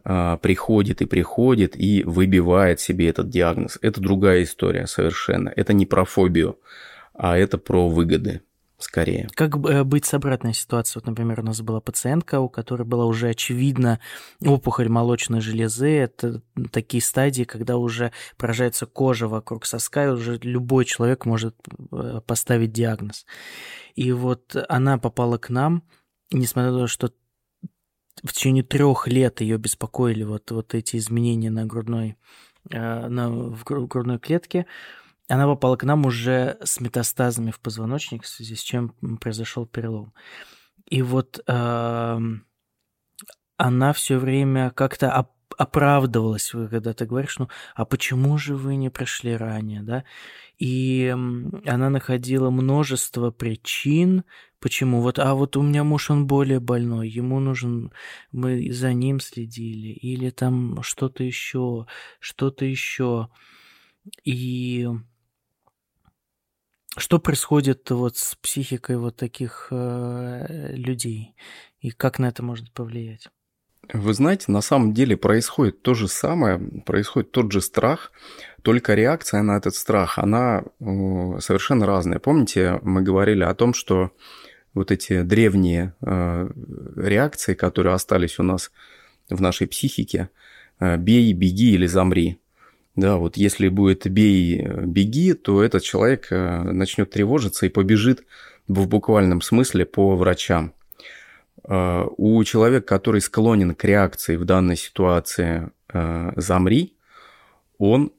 а, 0.05 0.37
приходит 0.37 1.01
и 1.01 1.05
приходит 1.05 1.75
и 1.75 2.03
выбивает 2.05 2.79
себе 2.79 3.09
этот 3.09 3.27
диагноз. 3.27 3.77
Это 3.81 3.99
другая 3.99 4.43
история 4.43 4.87
совершенно. 4.87 5.51
Это 5.53 5.73
не 5.73 5.85
про 5.85 6.05
фобию, 6.05 6.57
а 7.13 7.37
это 7.37 7.57
про 7.57 7.89
выгоды 7.89 8.41
скорее. 8.79 9.27
Как 9.35 9.55
э, 9.55 9.83
быть 9.83 10.05
с 10.05 10.13
обратной 10.13 10.53
ситуацией? 10.53 11.01
Вот, 11.01 11.07
например, 11.07 11.41
у 11.41 11.43
нас 11.43 11.61
была 11.61 11.81
пациентка, 11.81 12.39
у 12.39 12.49
которой 12.49 12.83
была 12.83 13.05
уже 13.05 13.29
очевидно 13.29 13.99
опухоль 14.43 14.89
молочной 14.89 15.41
железы. 15.41 15.89
Это 15.89 16.41
такие 16.71 17.01
стадии, 17.01 17.43
когда 17.43 17.77
уже 17.77 18.11
поражается 18.37 18.85
кожа 18.85 19.27
вокруг 19.27 19.65
соска, 19.65 20.05
и 20.05 20.09
уже 20.09 20.37
любой 20.41 20.85
человек 20.85 21.25
может 21.25 21.55
э, 21.91 22.21
поставить 22.25 22.71
диагноз. 22.71 23.25
И 23.95 24.11
вот 24.11 24.55
она 24.69 24.97
попала 24.97 25.37
к 25.37 25.49
нам, 25.49 25.83
несмотря 26.31 26.71
на 26.71 26.79
то, 26.79 26.87
что 26.87 27.11
в 28.23 28.33
течение 28.33 28.63
трех 28.63 29.07
лет 29.07 29.41
ее 29.41 29.57
беспокоили 29.57 30.23
вот, 30.23 30.51
вот 30.51 30.73
эти 30.73 30.97
изменения 30.97 31.51
на 31.51 31.65
грудной, 31.65 32.17
э, 32.69 33.07
на, 33.07 33.29
в 33.29 33.63
грудной 33.63 34.19
клетке, 34.19 34.65
она 35.29 35.45
попала 35.45 35.77
к 35.77 35.83
нам 35.83 36.05
уже 36.05 36.57
с 36.63 36.81
метастазами 36.81 37.51
в 37.51 37.59
позвоночник, 37.59 38.23
в 38.23 38.27
связи 38.27 38.55
с 38.55 38.61
чем 38.61 38.89
произошел 39.21 39.65
перелом. 39.65 40.13
И 40.87 41.01
вот 41.01 41.39
э, 41.45 42.19
она 43.57 43.93
все 43.93 44.17
время 44.17 44.71
как-то 44.71 45.27
оправдывалась, 45.57 46.49
когда 46.49 46.93
ты 46.93 47.05
говоришь, 47.05 47.37
ну, 47.37 47.49
а 47.75 47.85
почему 47.85 48.37
же 48.37 48.55
вы 48.55 48.75
не 48.75 48.89
пришли 48.89 49.35
ранее, 49.35 49.83
да? 49.83 50.03
И 50.57 51.07
она 51.65 51.89
находила 51.89 52.49
множество 52.49 53.31
причин, 53.31 54.23
почему. 54.59 55.01
Вот, 55.01 55.19
а 55.19 55.35
вот 55.35 55.57
у 55.57 55.61
меня 55.61 55.83
муж, 55.83 56.09
он 56.09 56.27
более 56.27 56.59
больной, 56.59 57.09
ему 57.09 57.39
нужен, 57.39 57.91
мы 58.31 58.71
за 58.71 58.93
ним 58.93 59.19
следили, 59.19 59.89
или 59.89 60.29
там 60.31 60.81
что-то 60.81 61.23
еще, 61.23 61.85
что-то 62.19 62.65
еще. 62.65 63.29
И 64.23 64.87
что 66.97 67.19
происходит 67.19 67.89
вот 67.91 68.17
с 68.17 68.35
психикой 68.35 68.97
вот 68.97 69.15
таких 69.15 69.67
э, 69.71 70.73
людей, 70.73 71.35
и 71.81 71.91
как 71.91 72.19
на 72.19 72.27
это 72.27 72.43
может 72.43 72.71
повлиять? 72.71 73.27
Вы 73.91 74.13
знаете, 74.13 74.51
на 74.51 74.61
самом 74.61 74.93
деле 74.93 75.17
происходит 75.17 75.81
то 75.81 75.95
же 75.95 76.07
самое, 76.07 76.59
происходит 76.85 77.31
тот 77.31 77.51
же 77.51 77.61
страх, 77.61 78.11
только 78.61 78.93
реакция 78.93 79.41
на 79.41 79.57
этот 79.57 79.73
страх, 79.73 80.19
она 80.19 80.63
совершенно 80.79 81.87
разная. 81.87 82.19
Помните, 82.19 82.79
мы 82.83 83.01
говорили 83.01 83.43
о 83.43 83.55
том, 83.55 83.73
что 83.73 84.11
вот 84.73 84.91
эти 84.91 85.23
древние 85.23 85.95
э, 86.01 86.49
реакции, 86.95 87.55
которые 87.55 87.95
остались 87.95 88.37
у 88.37 88.43
нас 88.43 88.71
в 89.29 89.41
нашей 89.41 89.67
психике, 89.67 90.29
э, 90.79 90.97
бей, 90.97 91.33
беги 91.33 91.71
или 91.71 91.87
замри. 91.87 92.39
Да, 92.99 93.15
вот 93.15 93.37
если 93.37 93.69
будет 93.69 94.09
бей, 94.09 94.61
беги, 94.61 95.33
то 95.33 95.63
этот 95.63 95.83
человек 95.83 96.27
э, 96.31 96.63
начнет 96.63 97.09
тревожиться 97.09 97.65
и 97.65 97.69
побежит 97.69 98.25
в 98.67 98.89
буквальном 98.89 99.41
смысле 99.41 99.85
по 99.85 100.17
врачам. 100.17 100.73
Э, 101.63 102.05
у 102.17 102.43
человека, 102.43 102.85
который 102.85 103.21
склонен 103.21 103.73
к 103.73 103.85
реакции 103.85 104.35
в 104.35 104.43
данной 104.43 104.75
ситуации 104.75 105.69
э, 105.93 106.33
«замри», 106.35 106.97
он 107.77 108.11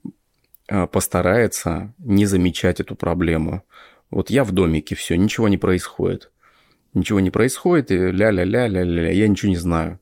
э, 0.68 0.86
постарается 0.86 1.92
не 1.98 2.24
замечать 2.24 2.80
эту 2.80 2.94
проблему. 2.94 3.62
Вот 4.10 4.30
я 4.30 4.44
в 4.44 4.52
домике, 4.52 4.94
все, 4.94 5.16
ничего 5.16 5.48
не 5.48 5.58
происходит. 5.58 6.30
Ничего 6.94 7.20
не 7.20 7.30
происходит, 7.30 7.90
и 7.90 7.96
ля-ля-ля-ля-ля, 7.96 9.12
я 9.12 9.28
ничего 9.28 9.50
не 9.50 9.56
знаю. 9.56 10.00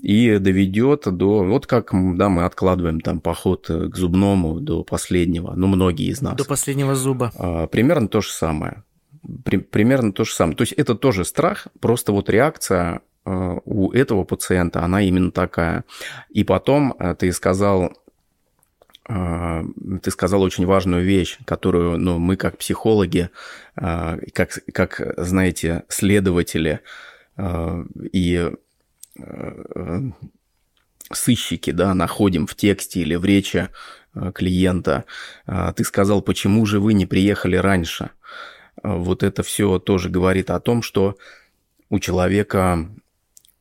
И 0.00 0.38
доведет 0.38 1.02
до... 1.06 1.44
Вот 1.44 1.66
как 1.66 1.90
да, 1.92 2.28
мы 2.28 2.44
откладываем 2.44 3.00
там 3.00 3.20
поход 3.20 3.66
к 3.66 3.96
зубному 3.96 4.60
до 4.60 4.84
последнего, 4.84 5.52
ну, 5.56 5.66
многие 5.66 6.08
из 6.08 6.22
нас. 6.22 6.36
До 6.36 6.44
последнего 6.44 6.94
зуба. 6.94 7.68
Примерно 7.70 8.08
то 8.08 8.20
же 8.20 8.30
самое 8.30 8.84
при, 9.44 9.58
примерно 9.58 10.12
то 10.12 10.24
же 10.24 10.32
самое. 10.32 10.56
То 10.56 10.62
есть 10.62 10.72
это 10.72 10.94
тоже 10.94 11.24
страх, 11.24 11.68
просто 11.80 12.12
вот 12.12 12.30
реакция 12.30 13.02
э, 13.24 13.58
у 13.64 13.92
этого 13.92 14.24
пациента, 14.24 14.84
она 14.84 15.02
именно 15.02 15.30
такая. 15.30 15.84
И 16.30 16.44
потом 16.44 16.94
э, 16.98 17.14
ты 17.18 17.32
сказал, 17.32 17.84
э, 17.84 17.90
ты 19.06 20.10
сказал 20.10 20.42
очень 20.42 20.66
важную 20.66 21.04
вещь, 21.04 21.38
которую 21.44 21.98
ну, 21.98 22.18
мы 22.18 22.36
как 22.36 22.58
психологи, 22.58 23.30
как, 23.74 24.58
как 24.72 25.14
знаете, 25.16 25.84
следователи 25.88 26.80
и 28.12 28.50
сыщики, 31.12 31.70
да, 31.72 31.94
находим 31.94 32.46
в 32.46 32.54
тексте 32.54 33.00
или 33.00 33.16
в 33.16 33.24
речи 33.24 33.68
клиента. 34.34 35.04
Ты 35.74 35.84
сказал, 35.84 36.22
почему 36.22 36.66
же 36.66 36.78
вы 36.78 36.92
не 36.92 37.06
приехали 37.06 37.56
раньше? 37.56 38.10
вот 38.82 39.22
это 39.22 39.42
все 39.42 39.78
тоже 39.78 40.08
говорит 40.08 40.50
о 40.50 40.60
том, 40.60 40.82
что 40.82 41.16
у 41.88 41.98
человека 41.98 42.78
а, 42.78 42.86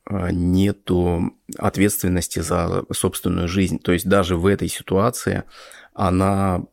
нету 0.10 1.34
ответственности 1.58 2.39
за 2.39 2.84
собственную 2.91 3.48
жизнь. 3.48 3.80
То 3.80 3.91
есть 3.91 4.08
даже 4.08 4.36
в 4.36 4.45
этой 4.45 4.67
ситуации 4.67 5.43
она 5.93 6.63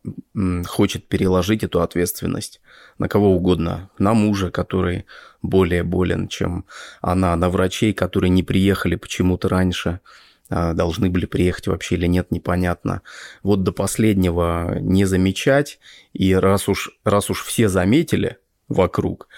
хочет 0.67 1.09
переложить 1.09 1.65
эту 1.65 1.83
ответственность 1.83 2.61
на 2.99 3.09
кого 3.09 3.35
угодно. 3.35 3.91
На 3.99 4.15
мужа, 4.15 4.51
который 4.51 5.05
более 5.43 5.83
болен, 5.83 6.29
чем 6.29 6.65
она, 7.01 7.35
на 7.37 7.51
врачей, 7.51 7.93
которые 7.93 8.31
не 8.31 8.43
приехали 8.43 8.97
почему-то 8.97 9.49
раньше, 9.49 10.01
а, 10.49 10.75
должны 10.75 11.11
были 11.11 11.27
приехать 11.27 11.67
вообще 11.67 11.97
или 11.97 12.07
нет, 12.07 12.31
непонятно. 12.31 13.03
Вот 13.43 13.63
до 13.63 13.73
последнего 13.73 14.79
не 14.81 15.05
замечать, 15.05 15.79
и 16.13 16.35
раз 16.35 16.69
уж, 16.69 16.91
раз 17.05 17.31
уж 17.31 17.45
все 17.45 17.69
заметили 17.69 18.39
вокруг, 18.69 19.29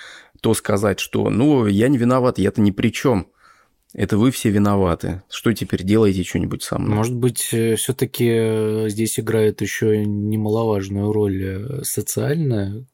то 0.40 0.54
сказать, 0.54 1.00
что 1.00 1.30
ну, 1.30 1.66
я 1.66 1.88
не 1.88 1.98
виноват, 1.98 2.38
я-то 2.38 2.60
ни 2.60 2.70
при 2.70 2.92
чем. 2.92 3.28
Это 3.94 4.18
вы 4.18 4.30
все 4.30 4.50
виноваты. 4.50 5.22
Что 5.30 5.54
теперь 5.54 5.82
делаете 5.82 6.22
что-нибудь 6.22 6.62
со 6.62 6.78
мной? 6.78 6.94
Может 6.94 7.16
быть, 7.16 7.48
э, 7.52 7.76
все-таки 7.76 8.28
э, 8.28 8.90
здесь 8.90 9.18
играет 9.18 9.62
еще 9.62 10.04
немаловажную 10.04 11.10
роль 11.10 11.42
э, 11.42 11.82
социальная 11.84 12.84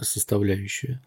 составляющая. 0.00 1.00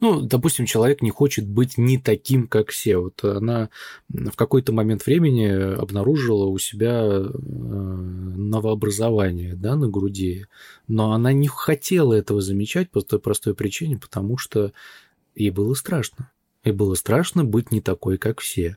Ну, 0.00 0.20
допустим, 0.20 0.66
человек 0.66 1.00
не 1.02 1.10
хочет 1.10 1.48
быть 1.48 1.78
не 1.78 1.98
таким, 1.98 2.46
как 2.48 2.70
все. 2.70 2.98
Вот 2.98 3.24
она 3.24 3.70
в 4.08 4.36
какой-то 4.36 4.72
момент 4.72 5.04
времени 5.04 5.46
обнаружила 5.46 6.46
у 6.46 6.58
себя 6.58 7.02
новообразование 7.02 9.56
да, 9.56 9.74
на 9.76 9.88
груди, 9.88 10.46
но 10.86 11.12
она 11.12 11.32
не 11.32 11.48
хотела 11.48 12.14
этого 12.14 12.40
замечать 12.40 12.90
по 12.90 13.00
той 13.02 13.18
простой 13.20 13.54
причине, 13.54 13.98
потому 13.98 14.38
что 14.38 14.72
ей 15.34 15.50
было 15.50 15.74
страшно. 15.74 16.30
Ей 16.64 16.72
было 16.72 16.94
страшно 16.94 17.44
быть 17.44 17.72
не 17.72 17.80
такой, 17.80 18.18
как 18.18 18.40
все. 18.40 18.76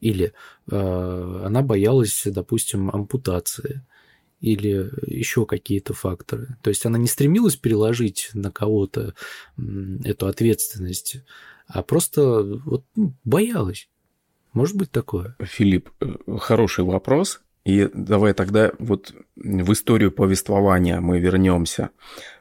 Или 0.00 0.32
э, 0.70 1.42
она 1.44 1.62
боялась, 1.62 2.22
допустим, 2.26 2.90
ампутации 2.90 3.82
или 4.40 4.90
еще 5.06 5.46
какие-то 5.46 5.94
факторы. 5.94 6.56
То 6.62 6.70
есть 6.70 6.84
она 6.84 6.98
не 6.98 7.06
стремилась 7.06 7.56
переложить 7.56 8.30
на 8.34 8.50
кого-то 8.50 9.14
эту 10.04 10.26
ответственность, 10.26 11.18
а 11.68 11.82
просто 11.82 12.42
вот, 12.42 12.84
ну, 12.96 13.14
боялась. 13.24 13.88
Может 14.52 14.76
быть 14.76 14.90
такое? 14.90 15.36
Филипп, 15.40 15.90
э, 16.00 16.16
хороший 16.38 16.84
вопрос. 16.84 17.40
И 17.64 17.88
давай 17.94 18.34
тогда 18.34 18.72
вот 18.80 19.14
в 19.36 19.72
историю 19.72 20.10
повествования 20.10 21.00
мы 21.00 21.20
вернемся. 21.20 21.90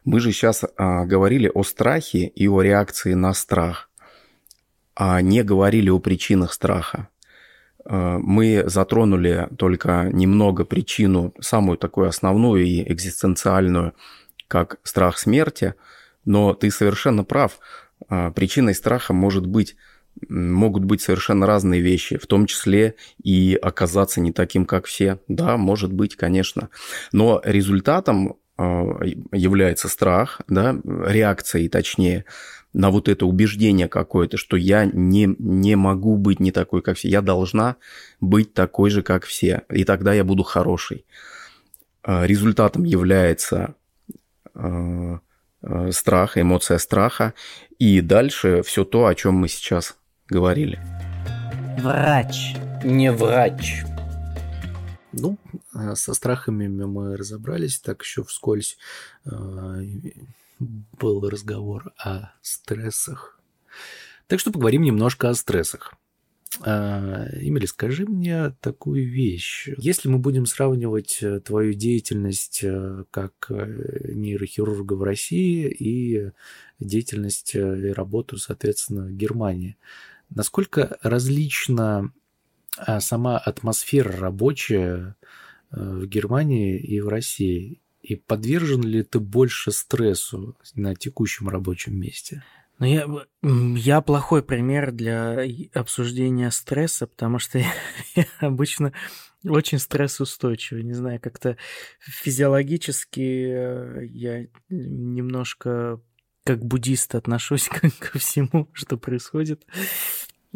Мы 0.04 0.20
же 0.20 0.32
сейчас 0.32 0.64
а, 0.78 1.06
говорили 1.06 1.50
о 1.54 1.64
страхе 1.64 2.26
и 2.26 2.48
о 2.48 2.62
реакции 2.62 3.14
на 3.14 3.36
страх, 3.36 3.91
не 5.22 5.44
говорили 5.44 5.90
о 5.90 6.00
причинах 6.00 6.54
страха. 6.54 7.08
Э, 7.86 8.18
мы 8.20 8.64
затронули 8.68 9.48
только 9.58 10.10
немного 10.12 10.66
причину, 10.66 11.34
самую 11.40 11.78
такую 11.78 12.08
основную 12.08 12.66
и 12.66 12.92
экзистенциальную, 12.92 13.94
как 14.48 14.80
страх 14.84 15.18
смерти, 15.18 15.76
но 16.26 16.54
ты 16.54 16.72
совершенно 16.72 17.24
прав. 17.24 17.60
Э, 18.10 18.32
причиной 18.36 18.76
страха 18.76 19.14
может 19.14 19.46
быть 19.46 19.76
могут 20.28 20.84
быть 20.84 21.02
совершенно 21.02 21.48
разные 21.48 21.80
вещи, 21.80 22.18
в 22.18 22.28
том 22.28 22.46
числе 22.46 22.96
и 23.24 23.58
оказаться 23.60 24.20
не 24.20 24.34
таким, 24.34 24.66
как 24.66 24.86
все. 24.86 25.20
Да, 25.30 25.56
может 25.56 25.94
быть, 25.94 26.18
конечно. 26.18 26.68
Но 27.14 27.42
результатом 27.46 28.36
является 28.58 29.88
страх, 29.88 30.42
да, 30.50 30.76
реакцией 30.84 31.70
точнее, 31.70 32.26
на 32.74 32.90
вот 32.90 33.10
это 33.10 33.26
убеждение 33.26 33.88
какое-то, 33.88 34.38
что 34.38 34.56
я 34.56 34.86
не, 34.86 35.36
не 35.40 35.76
могу 35.76 36.18
быть 36.18 36.40
не 36.40 36.52
такой, 36.52 36.82
как 36.82 36.98
все. 36.98 37.10
Я 37.10 37.22
должна 37.22 37.76
быть 38.20 38.54
такой 38.54 38.90
же, 38.90 39.04
как 39.04 39.26
все. 39.26 39.64
И 39.70 39.84
тогда 39.84 40.14
я 40.14 40.24
буду 40.24 40.44
хороший. 40.44 41.06
А, 42.04 42.26
результатом 42.26 42.84
является 42.84 43.76
а, 44.54 45.20
а, 45.62 45.92
страх, 45.92 46.38
эмоция 46.38 46.78
страха. 46.78 47.34
И 47.78 48.02
дальше 48.02 48.62
все 48.64 48.86
то, 48.86 49.08
о 49.08 49.16
чем 49.16 49.36
мы 49.36 49.48
сейчас 49.50 49.98
говорили. 50.28 50.80
Врач. 51.80 52.56
Не 52.84 53.12
врач. 53.12 53.84
Ну, 55.14 55.38
со 55.96 56.14
страхами 56.14 56.68
мы 56.68 57.18
разобрались, 57.18 57.80
так 57.80 58.02
еще 58.02 58.24
вскользь 58.24 58.78
был 60.62 61.28
разговор 61.30 61.94
о 61.98 62.32
стрессах. 62.42 63.40
Так 64.28 64.40
что 64.40 64.52
поговорим 64.52 64.84
немножко 64.84 65.30
о 65.30 65.34
стрессах. 65.34 65.94
А, 66.64 67.28
Эмили, 67.34 67.66
скажи 67.66 68.06
мне 68.06 68.52
такую 68.62 69.10
вещь. 69.10 69.70
Если 69.78 70.10
мы 70.10 70.20
будем 70.20 70.46
сравнивать 70.46 71.20
э, 71.22 71.40
твою 71.40 71.74
деятельность 71.74 72.60
э, 72.64 73.06
как 73.10 73.34
э, 73.50 74.12
нейрохирурга 74.14 74.94
в 74.94 75.04
России 75.04 75.70
и 75.70 76.32
деятельность 76.80 77.56
и 77.56 77.60
работу, 77.60 78.38
соответственно, 78.38 79.06
в 79.06 79.12
Германии, 79.12 79.78
насколько 80.30 80.98
различна 81.02 82.14
а, 82.78 83.00
сама 83.00 83.38
атмосфера 83.38 84.16
рабочая 84.18 85.16
в 85.72 86.06
Германии 86.06 86.78
и 86.78 87.00
в 87.00 87.08
России? 87.08 87.81
И 88.02 88.16
подвержен 88.16 88.82
ли 88.82 89.04
ты 89.04 89.20
больше 89.20 89.72
стрессу 89.72 90.58
на 90.76 90.96
текущем 90.96 91.50
рабочем 91.50 92.00
месте? 92.00 92.44
Ну, 92.80 92.88
я, 92.88 93.08
я 93.44 94.02
плохой 94.02 94.42
пример 94.42 94.92
для 94.92 95.40
обсуждения 95.74 96.50
стресса, 96.50 97.06
потому 97.06 97.38
что 97.38 97.60
я, 97.60 97.72
я 98.16 98.26
обычно 98.40 98.92
очень 99.46 99.78
стрессоустойчивый. 99.78 100.84
Не 100.84 100.94
знаю, 100.94 101.20
как-то 101.20 101.58
физиологически 102.00 103.20
э, 103.22 104.06
я 104.08 104.48
немножко 104.70 106.02
как 106.44 106.66
буддист 106.66 107.14
отношусь 107.14 107.68
ко, 107.70 107.90
ко 107.92 108.18
всему, 108.18 108.68
что 108.74 108.98
происходит. 108.98 109.64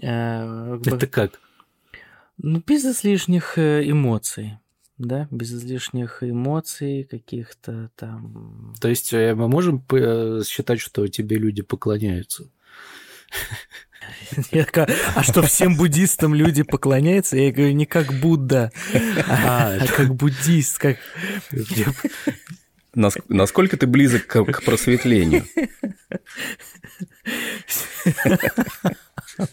Э, 0.01 0.79
Это 0.84 1.05
как? 1.05 1.39
Ну, 2.38 2.62
без 2.65 3.03
лишних 3.03 3.60
э, 3.60 3.89
эмоций 3.89 4.58
да, 4.97 5.27
без 5.31 5.53
излишних 5.53 6.19
эмоций 6.21 7.03
каких-то 7.03 7.89
там. 7.95 8.73
То 8.79 8.88
есть 8.88 9.13
э, 9.13 9.36
мы 9.36 9.47
можем 9.47 9.84
считать, 10.45 10.79
что 10.79 11.08
тебе 11.08 11.38
люди 11.38 11.62
поклоняются? 11.62 12.49
А 15.15 15.23
что 15.23 15.41
всем 15.41 15.75
буддистам 15.75 16.36
люди 16.36 16.63
поклоняются? 16.63 17.38
Я 17.38 17.51
говорю 17.51 17.73
не 17.73 17.86
как 17.86 18.13
Будда, 18.13 18.71
а, 19.27 19.77
а 19.79 19.88
как 19.88 20.15
буддист, 20.15 20.77
как 20.77 20.97
Насколько 22.93 23.77
ты 23.77 23.88
близок 23.88 24.27
к 24.27 24.63
просветлению? 24.63 25.45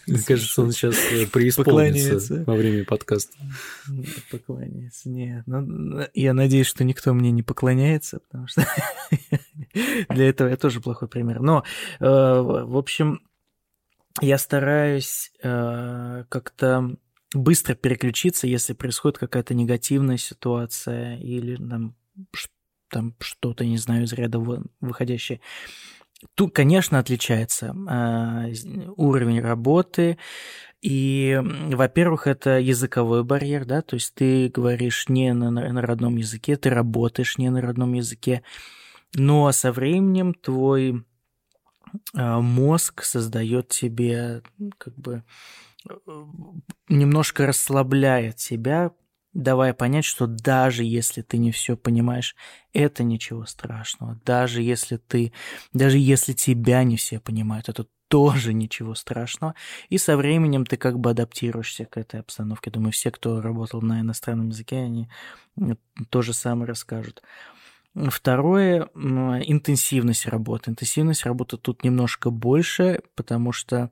Мне 0.06 0.22
кажется, 0.26 0.62
он 0.62 0.72
сейчас 0.72 0.96
э, 1.10 1.26
преисполнится 1.26 2.44
во 2.44 2.54
время 2.54 2.84
подкаста. 2.84 3.36
Поклоняется, 4.30 5.08
нет. 5.08 5.44
Ну, 5.46 6.06
я 6.14 6.34
надеюсь, 6.34 6.66
что 6.66 6.84
никто 6.84 7.12
мне 7.14 7.30
не 7.30 7.42
поклоняется, 7.42 8.20
потому 8.20 8.46
что 8.46 8.66
для 10.08 10.28
этого 10.28 10.48
я 10.48 10.56
тоже 10.56 10.80
плохой 10.80 11.08
пример. 11.08 11.40
Но, 11.40 11.64
э, 12.00 12.04
в 12.04 12.76
общем, 12.76 13.20
я 14.20 14.38
стараюсь 14.38 15.32
э, 15.42 16.24
как-то 16.28 16.96
быстро 17.34 17.74
переключиться, 17.74 18.46
если 18.46 18.74
происходит 18.74 19.18
какая-то 19.18 19.54
негативная 19.54 20.18
ситуация 20.18 21.16
или 21.16 21.56
там, 21.56 21.94
там 22.88 23.14
что-то, 23.20 23.64
не 23.64 23.78
знаю, 23.78 24.04
из 24.04 24.12
ряда 24.12 24.38
выходящее. 24.80 25.40
Тут, 26.34 26.54
конечно, 26.54 26.98
отличается 26.98 27.74
э, 27.74 28.52
уровень 28.96 29.40
работы. 29.40 30.18
И, 30.80 31.38
во-первых, 31.42 32.26
это 32.26 32.58
языковой 32.58 33.22
барьер, 33.22 33.64
да, 33.64 33.82
то 33.82 33.94
есть 33.94 34.14
ты 34.14 34.48
говоришь 34.48 35.08
не 35.08 35.32
на, 35.32 35.50
на 35.50 35.80
родном 35.80 36.16
языке, 36.16 36.56
ты 36.56 36.70
работаешь 36.70 37.38
не 37.38 37.50
на 37.50 37.60
родном 37.60 37.92
языке, 37.92 38.42
но 39.14 39.52
со 39.52 39.70
временем 39.70 40.34
твой 40.34 41.04
э, 42.16 42.36
мозг 42.40 43.04
создает 43.04 43.68
тебе 43.68 44.42
как 44.78 44.96
бы 44.96 45.22
э, 45.88 45.94
немножко 46.88 47.46
расслабляет 47.46 48.36
тебя, 48.36 48.90
давая 49.34 49.72
понять, 49.74 50.04
что 50.04 50.26
даже 50.26 50.84
если 50.84 51.22
ты 51.22 51.38
не 51.38 51.52
все 51.52 51.76
понимаешь, 51.76 52.36
это 52.72 53.02
ничего 53.02 53.46
страшного. 53.46 54.20
Даже 54.24 54.62
если 54.62 54.96
ты, 54.96 55.32
даже 55.72 55.98
если 55.98 56.32
тебя 56.32 56.84
не 56.84 56.96
все 56.96 57.20
понимают, 57.20 57.68
это 57.68 57.86
тоже 58.08 58.52
ничего 58.52 58.94
страшного. 58.94 59.54
И 59.88 59.96
со 59.96 60.18
временем 60.18 60.66
ты 60.66 60.76
как 60.76 60.98
бы 60.98 61.10
адаптируешься 61.10 61.86
к 61.86 61.96
этой 61.96 62.20
обстановке. 62.20 62.70
Думаю, 62.70 62.92
все, 62.92 63.10
кто 63.10 63.40
работал 63.40 63.80
на 63.80 64.00
иностранном 64.02 64.50
языке, 64.50 64.76
они 64.76 65.08
то 66.10 66.20
же 66.20 66.34
самое 66.34 66.66
расскажут. 66.66 67.22
Второе– 67.94 68.88
интенсивность 68.94 70.26
работы. 70.26 70.70
Интенсивность 70.70 71.24
работы 71.24 71.56
тут 71.56 71.84
немножко 71.84 72.30
больше, 72.30 73.00
потому 73.14 73.52
что 73.52 73.90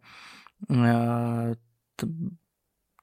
а, 0.69 1.55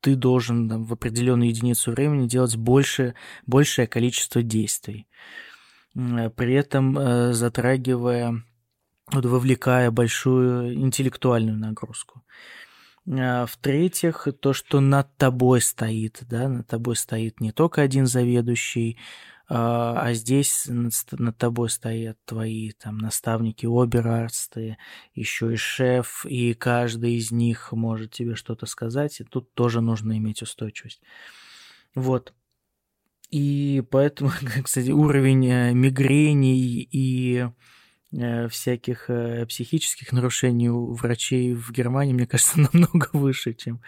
ты 0.08 0.16
должен 0.16 0.70
там, 0.70 0.86
в 0.86 0.94
определенную 0.94 1.50
единицу 1.50 1.92
времени 1.92 2.30
делать 2.30 2.56
больше, 2.56 3.14
большее 3.46 3.88
количество 3.88 4.42
действий. 4.42 5.06
При 5.94 6.54
этом 6.54 6.98
э, 6.98 7.34
затрагивая, 7.34 8.42
вот, 9.12 9.26
вовлекая 9.26 9.92
большую 9.92 10.76
интеллектуальную 10.76 11.58
нагрузку. 11.58 12.24
А, 13.06 13.46
в-третьих, 13.48 14.30
то, 14.40 14.54
что 14.54 14.80
над 14.80 15.14
тобой 15.18 15.60
стоит, 15.60 16.20
да, 16.22 16.48
над 16.48 16.68
тобой 16.68 16.96
стоит 16.96 17.42
не 17.42 17.52
только 17.52 17.82
один 17.82 18.06
заведующий, 18.06 18.98
а, 19.50 20.02
а 20.02 20.14
здесь 20.14 20.66
над, 20.68 20.94
тобой 21.38 21.70
стоят 21.70 22.18
твои 22.26 22.72
там 22.72 22.98
наставники, 22.98 23.66
оберарсты, 23.66 24.78
еще 25.14 25.54
и 25.54 25.56
шеф, 25.56 26.26
и 26.26 26.54
каждый 26.54 27.16
из 27.16 27.32
них 27.32 27.72
может 27.72 28.12
тебе 28.12 28.36
что-то 28.36 28.66
сказать, 28.66 29.22
и 29.22 29.24
тут 29.24 29.54
тоже 29.54 29.80
нужно 29.80 30.18
иметь 30.18 30.42
устойчивость. 30.42 31.02
Вот. 31.96 32.34
И 33.30 33.84
поэтому, 33.90 34.32
кстати, 34.64 34.92
уровень 34.92 35.48
э, 35.48 35.74
мигрений 35.74 36.88
и 36.92 37.48
э, 38.12 38.48
всяких 38.50 39.10
э, 39.10 39.46
психических 39.46 40.12
нарушений 40.12 40.70
у 40.70 40.94
врачей 40.94 41.54
в 41.54 41.72
Германии, 41.72 42.14
мне 42.14 42.28
кажется, 42.28 42.60
намного 42.74 43.10
выше, 43.14 43.54
чем 43.54 43.82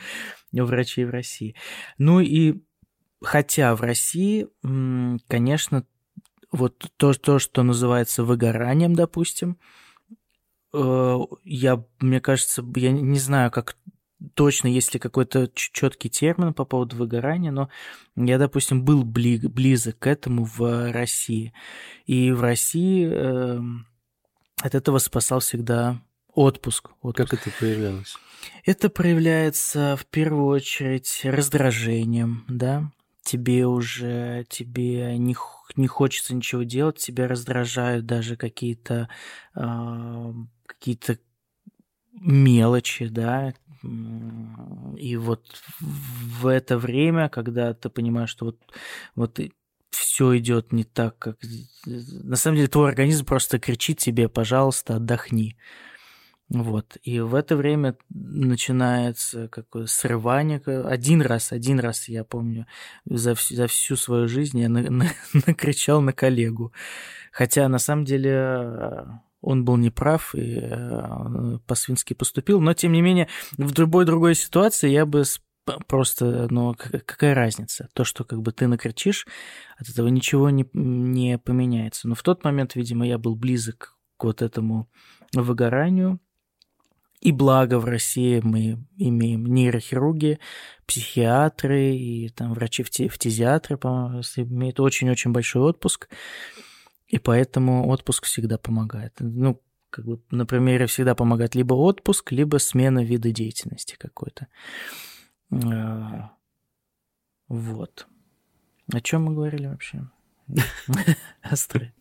у 0.54 0.64
врачей 0.64 1.04
в 1.04 1.10
России. 1.10 1.56
Ну 1.98 2.22
и 2.22 2.62
Хотя 3.22 3.76
в 3.76 3.82
России, 3.82 4.48
конечно, 5.28 5.86
вот 6.52 6.92
то, 6.98 7.14
то, 7.14 7.40
что 7.40 7.64
называется 7.64 8.24
выгоранием, 8.24 8.96
допустим, 8.96 9.58
э, 10.74 11.20
я, 11.44 11.84
мне 12.00 12.22
кажется, 12.22 12.66
я 12.76 12.92
не 12.92 13.20
знаю, 13.20 13.52
как 13.52 13.76
точно, 14.34 14.68
есть 14.68 14.94
ли 14.94 15.00
какой-то 15.00 15.50
четкий 15.54 16.10
термин 16.10 16.54
по 16.54 16.66
поводу 16.66 16.96
выгорания, 16.96 17.52
но 17.52 17.70
я, 18.16 18.38
допустим, 18.38 18.84
был 18.84 19.04
близок 19.04 20.00
к 20.00 20.08
этому 20.08 20.46
в 20.46 20.92
России. 20.92 21.54
И 22.06 22.32
в 22.32 22.42
России 22.42 23.10
э, 23.10 23.62
от 24.62 24.76
этого 24.76 24.98
спасал 24.98 25.40
всегда 25.40 26.02
отпуск. 26.34 26.92
отпуск. 27.02 27.30
Как 27.30 27.40
это 27.40 27.52
проявлялось? 27.58 28.16
Это 28.66 28.90
проявляется 28.90 29.98
в 30.00 30.06
первую 30.06 30.46
очередь 30.48 31.22
раздражением, 31.24 32.46
да, 32.48 32.92
тебе 33.22 33.66
уже 33.68 34.46
тебе 34.50 35.18
не, 35.18 35.36
не 35.76 35.88
хочется 35.88 36.36
ничего 36.36 36.64
делать, 36.64 36.98
тебя 36.98 37.28
раздражают 37.28 38.06
даже 38.06 38.36
какие-то 38.36 39.10
э, 39.56 40.34
какие-то 40.66 41.18
мелочи, 42.14 43.08
да, 43.08 43.54
и 43.82 45.16
вот 45.16 45.46
в 45.80 46.48
это 46.48 46.78
время, 46.78 47.30
когда 47.30 47.74
ты 47.74 47.90
понимаешь, 47.90 48.30
что 48.30 48.46
вот, 48.46 48.60
вот 49.16 49.40
все 49.90 50.38
идет 50.38 50.74
не 50.74 50.84
так, 50.84 51.18
как... 51.18 51.38
На 51.86 52.36
самом 52.36 52.58
деле 52.58 52.68
твой 52.68 52.90
организм 52.90 53.26
просто 53.26 53.58
кричит 53.58 54.00
тебе, 54.00 54.28
пожалуйста, 54.28 54.98
отдохни. 54.98 55.58
Вот. 56.50 56.98
И 57.04 57.20
в 57.20 57.36
это 57.36 57.56
время 57.56 57.96
начинается 58.10 59.48
какое 59.50 59.86
срывание. 59.86 60.60
Один 60.60 61.22
раз, 61.22 61.52
один 61.52 61.80
раз, 61.80 62.10
я 62.10 62.24
помню, 62.24 62.66
за, 63.06 63.36
за 63.50 63.68
всю 63.68 63.96
свою 63.96 64.28
жизнь 64.28 64.60
я 64.60 64.70
на, 64.70 64.82
на, 64.90 65.06
накричал 65.46 66.02
на 66.02 66.12
коллегу. 66.12 66.74
Хотя 67.32 67.68
на 67.68 67.78
самом 67.78 68.06
деле 68.06 68.32
э, 68.32 69.06
он 69.42 69.64
был 69.64 69.78
неправ 69.78 70.34
и 70.34 70.60
э, 70.60 71.60
по-свински 71.68 72.16
поступил, 72.16 72.60
но 72.60 72.74
тем 72.74 72.94
не 72.94 73.02
менее 73.02 73.28
в 73.58 73.78
любой 73.80 74.06
другой 74.06 74.34
ситуации 74.34 74.90
я 74.90 75.06
бы 75.06 75.24
просто, 75.88 76.48
ну, 76.50 76.74
какая 76.74 77.36
разница? 77.36 77.90
То, 77.94 78.04
что 78.04 78.24
как 78.24 78.42
бы 78.42 78.52
ты 78.52 78.66
накричишь, 78.66 79.28
от 79.78 79.88
этого 79.88 80.08
ничего 80.08 80.50
не, 80.50 80.68
не 80.74 81.38
поменяется. 81.38 82.08
Но 82.08 82.16
в 82.16 82.24
тот 82.24 82.44
момент, 82.44 82.74
видимо, 82.74 83.06
я 83.06 83.20
был 83.20 83.36
близок 83.36 83.98
к 84.18 84.24
вот 84.24 84.42
этому 84.42 84.90
выгоранию, 85.34 86.20
и 87.22 87.32
благо 87.32 87.80
в 87.80 87.86
России 87.86 88.40
мы 88.44 88.78
имеем 88.98 89.46
нейрохирурги, 89.46 90.40
психиатры 90.86 91.96
и 91.96 92.30
там 92.30 92.54
врачи 92.54 92.84
фтизиатры, 92.84 93.78
по-моему, 93.78 94.22
имеют 94.38 94.80
очень-очень 94.80 95.32
большой 95.32 95.64
отпуск. 95.64 96.10
И 97.08 97.20
поэтому 97.20 97.88
отпуск 97.90 98.26
всегда 98.26 98.58
помогает. 98.58 99.14
Ну, 99.20 99.62
как 99.90 100.06
бы 100.06 100.22
на 100.30 100.46
примере 100.46 100.86
всегда 100.86 101.16
помогает 101.16 101.56
либо 101.56 101.74
отпуск, 101.74 102.32
либо 102.32 102.58
смена 102.58 103.04
вида 103.04 103.32
деятельности 103.32 103.96
какой-то. 103.98 104.48
А, 105.52 106.32
вот. 107.48 108.08
О 108.94 109.02
чем 109.02 109.26
мы 109.26 109.34
говорили 109.34 109.68
вообще? 109.68 110.08
Астры. 111.42 111.94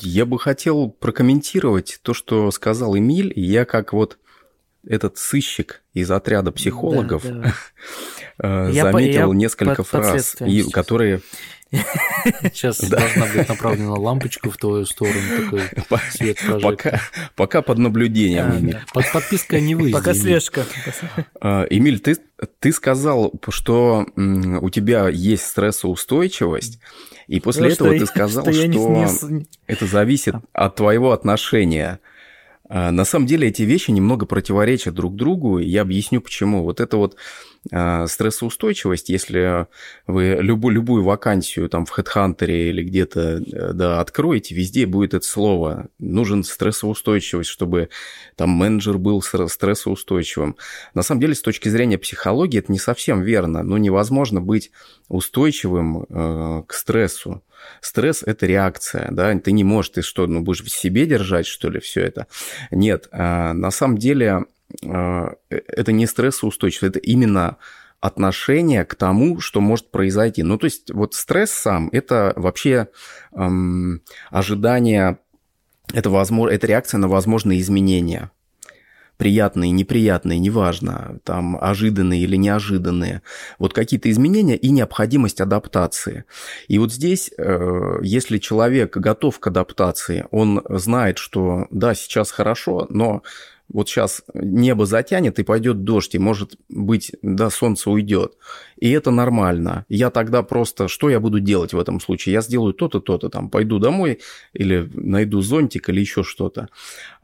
Я 0.00 0.24
бы 0.24 0.38
хотел 0.38 0.90
прокомментировать 0.90 2.00
то, 2.02 2.14
что 2.14 2.50
сказал 2.50 2.96
Эмиль. 2.96 3.32
Я 3.36 3.64
как 3.64 3.92
вот 3.92 4.18
этот 4.88 5.18
сыщик 5.18 5.82
из 5.92 6.10
отряда 6.10 6.50
психологов 6.50 7.24
да, 7.24 7.30
да. 7.30 7.54
Э, 8.40 8.70
заметил 8.72 9.32
я 9.32 9.36
несколько 9.36 9.82
фраз, 9.82 10.36
и, 10.40 10.62
которые 10.70 11.22
Сейчас 11.70 12.80
должна 12.80 13.26
быть 13.26 13.48
направлена 13.48 13.94
лампочка 13.94 14.50
в 14.50 14.56
твою 14.56 14.86
сторону, 14.86 15.20
такой 15.36 16.00
свет 16.10 16.38
пока, 16.62 17.00
пока 17.36 17.62
под 17.62 17.78
наблюдением, 17.78 18.50
а, 18.50 18.58
Эмиль. 18.58 18.72
Да. 18.72 18.84
Под 18.94 19.12
подпиской 19.12 19.60
не 19.60 19.74
выйдет. 19.74 19.98
Пока 19.98 20.14
слежка. 20.14 20.64
А, 21.40 21.66
Эмиль, 21.68 22.00
ты, 22.00 22.16
ты 22.58 22.72
сказал, 22.72 23.32
что 23.50 24.06
у 24.16 24.70
тебя 24.70 25.08
есть 25.08 25.46
стрессоустойчивость, 25.46 26.80
и 27.26 27.38
после 27.40 27.64
Ну, 27.64 27.68
этого 27.68 27.90
ты 27.98 28.06
сказал, 28.06 28.44
что 28.44 28.66
не- 28.66 29.46
это 29.66 29.86
зависит 29.86 30.36
от 30.54 30.76
твоего 30.76 31.12
отношения. 31.12 32.00
На 32.68 33.04
самом 33.04 33.26
деле 33.26 33.48
эти 33.48 33.62
вещи 33.62 33.90
немного 33.90 34.26
противоречат 34.26 34.94
друг 34.94 35.16
другу, 35.16 35.58
и 35.58 35.66
я 35.66 35.82
объясню 35.82 36.20
почему. 36.20 36.62
Вот 36.62 36.80
это 36.80 36.96
вот 36.96 37.16
а, 37.70 38.06
стрессоустойчивость, 38.06 39.08
если 39.08 39.66
вы 40.06 40.38
любую, 40.40 40.74
любую 40.74 41.04
вакансию 41.04 41.68
там 41.68 41.84
в 41.84 41.98
HeadHunter 41.98 42.46
или 42.46 42.82
где-то 42.82 43.20
э, 43.20 43.72
да, 43.72 44.00
откроете, 44.00 44.54
везде 44.54 44.86
будет 44.86 45.12
это 45.12 45.26
слово. 45.26 45.88
Нужен 45.98 46.44
стрессоустойчивость, 46.44 47.50
чтобы 47.50 47.90
там 48.36 48.50
менеджер 48.50 48.96
был 48.96 49.20
стр- 49.20 49.48
стрессоустойчивым. 49.48 50.56
На 50.94 51.02
самом 51.02 51.20
деле, 51.20 51.34
с 51.34 51.42
точки 51.42 51.68
зрения 51.68 51.98
психологии, 51.98 52.58
это 52.58 52.72
не 52.72 52.78
совсем 52.78 53.22
верно. 53.22 53.62
Ну, 53.62 53.76
невозможно 53.76 54.40
быть 54.40 54.70
устойчивым 55.08 56.06
э, 56.08 56.62
к 56.66 56.72
стрессу. 56.72 57.42
Стресс– 57.80 58.22
это 58.26 58.46
реакция, 58.46 59.08
да, 59.10 59.36
ты 59.38 59.52
не 59.52 59.64
можешь, 59.64 59.90
ты 59.90 60.02
что, 60.02 60.26
ну, 60.26 60.40
будешь 60.40 60.62
в 60.62 60.70
себе 60.70 61.06
держать, 61.06 61.46
что 61.46 61.70
ли, 61.70 61.80
все 61.80 62.02
это? 62.02 62.26
Нет, 62.70 63.08
а, 63.12 63.52
на 63.52 63.70
самом 63.70 63.98
деле 63.98 64.44
а, 64.84 65.34
это 65.48 65.92
не 65.92 66.06
стрессоустойчивость, 66.06 66.96
это 66.96 66.98
именно 66.98 67.56
отношение 68.00 68.84
к 68.84 68.94
тому, 68.94 69.40
что 69.40 69.60
может 69.60 69.90
произойти. 69.90 70.42
Ну, 70.42 70.56
то 70.58 70.66
есть 70.66 70.90
вот 70.92 71.14
стресс 71.14 71.50
сам– 71.50 71.88
это 71.92 72.32
вообще 72.36 72.88
эм, 73.32 74.02
ожидание, 74.30 75.18
это, 75.92 76.10
возможно, 76.10 76.54
это 76.54 76.66
реакция 76.66 76.98
на 76.98 77.08
возможные 77.08 77.60
изменения 77.60 78.30
приятные, 79.18 79.72
неприятные, 79.72 80.38
неважно, 80.38 81.18
там 81.24 81.58
ожиданные 81.60 82.22
или 82.22 82.36
неожиданные, 82.36 83.22
вот 83.58 83.74
какие-то 83.74 84.10
изменения 84.10 84.56
и 84.56 84.70
необходимость 84.70 85.40
адаптации. 85.40 86.24
И 86.68 86.78
вот 86.78 86.92
здесь, 86.92 87.30
э, 87.36 87.98
если 88.02 88.38
человек 88.38 88.96
готов 88.96 89.38
к 89.40 89.46
адаптации, 89.48 90.26
он 90.30 90.62
знает, 90.70 91.18
что 91.18 91.66
да, 91.70 91.94
сейчас 91.94 92.30
хорошо, 92.30 92.86
но 92.88 93.22
вот 93.70 93.88
сейчас 93.88 94.22
небо 94.32 94.86
затянет 94.86 95.38
и 95.38 95.42
пойдет 95.42 95.84
дождь, 95.84 96.14
и 96.14 96.18
может 96.18 96.56
быть, 96.68 97.12
да, 97.20 97.50
солнце 97.50 97.90
уйдет. 97.90 98.34
И 98.78 98.90
это 98.90 99.10
нормально. 99.10 99.84
Я 99.88 100.10
тогда 100.10 100.42
просто, 100.42 100.88
что 100.88 101.10
я 101.10 101.20
буду 101.20 101.40
делать 101.40 101.74
в 101.74 101.78
этом 101.78 102.00
случае? 102.00 102.32
Я 102.32 102.40
сделаю 102.40 102.72
то-то, 102.72 103.00
то-то, 103.00 103.28
там, 103.28 103.50
пойду 103.50 103.78
домой 103.78 104.20
или 104.54 104.88
найду 104.94 105.42
зонтик 105.42 105.90
или 105.90 106.00
еще 106.00 106.22
что-то. 106.22 106.68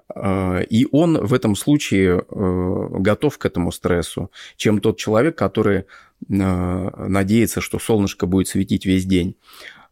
А, 0.08 0.60
И 0.60 0.86
он 0.92 1.18
в 1.24 1.32
этом 1.32 1.56
случае 1.56 2.24
э, 2.28 2.86
готов 2.98 3.38
к 3.38 3.46
этому 3.46 3.72
стрессу, 3.72 4.30
чем 4.56 4.80
тот 4.80 4.98
человек, 4.98 5.36
который 5.36 5.78
э, 5.78 5.84
надеется, 6.28 7.60
что 7.60 7.78
солнышко 7.78 8.26
будет 8.26 8.48
светить 8.48 8.84
весь 8.84 9.06
день. 9.06 9.36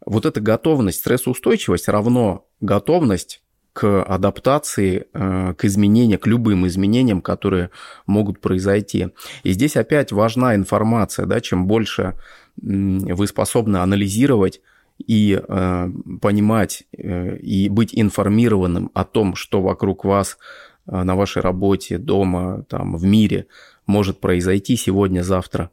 Вот 0.05 0.27
эта 0.27 0.41
готовность, 0.41 0.99
стрессоустойчивость 0.99 1.89
равно 1.89 2.47
готовность 2.61 3.43
к 3.73 4.03
адаптации, 4.03 5.07
э, 5.15 5.55
к 5.57 5.65
изменениям, 5.65 6.21
к 6.21 6.27
любым 6.27 6.67
изменениям, 6.67 7.23
которые 7.23 7.71
могут 8.07 8.41
произойти. 8.41 9.09
И 9.45 9.53
здесь 9.53 9.77
опять 9.77 10.13
важна 10.13 10.55
информация, 10.55 11.25
да, 11.25 11.41
чем 11.41 11.67
больше 11.67 12.15
вы 12.59 13.27
способны 13.27 13.79
анализировать 13.79 14.61
и 15.07 15.41
э, 15.41 15.89
понимать 16.21 16.85
э, 16.97 17.37
и 17.39 17.69
быть 17.69 17.91
информированным 17.93 18.91
о 18.95 19.05
том, 19.05 19.35
что 19.35 19.63
вокруг 19.63 20.05
вас 20.05 20.39
э, 20.87 21.03
на 21.03 21.15
вашей 21.15 21.43
работе, 21.43 21.99
дома, 21.99 22.65
там, 22.69 22.97
в 22.97 23.05
мире 23.05 23.47
может 23.87 24.21
произойти 24.21 24.77
сегодня, 24.77 25.23
завтра, 25.23 25.71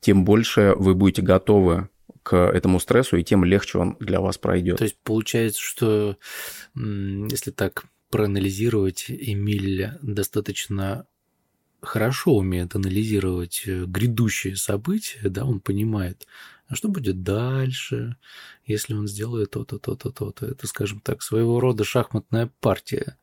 тем 0.00 0.24
больше 0.24 0.74
вы 0.76 0.94
будете 0.94 1.22
готовы 1.22 1.88
к 2.22 2.36
этому 2.36 2.78
стрессу, 2.80 3.16
и 3.16 3.24
тем 3.24 3.44
легче 3.44 3.78
он 3.78 3.96
для 4.00 4.20
вас 4.20 4.38
пройдет. 4.38 4.78
То 4.78 4.84
есть 4.84 4.98
получается, 5.02 5.60
что 5.60 6.16
если 6.74 7.50
так 7.50 7.86
проанализировать, 8.10 9.06
Эмиль 9.08 9.92
достаточно 10.02 11.06
хорошо 11.80 12.34
умеет 12.36 12.74
анализировать 12.74 13.62
э, 13.66 13.84
грядущие 13.84 14.56
события, 14.56 15.28
да, 15.28 15.44
он 15.44 15.60
понимает, 15.60 16.26
а 16.66 16.74
что 16.74 16.88
будет 16.88 17.22
дальше, 17.22 18.16
если 18.66 18.94
он 18.94 19.08
сделает 19.08 19.52
то-то, 19.52 19.78
то-то, 19.78 20.10
то-то. 20.10 20.46
Это, 20.46 20.66
скажем 20.66 21.00
так, 21.00 21.22
своего 21.22 21.60
рода 21.60 21.84
шахматная 21.84 22.50
партия, 22.60 23.16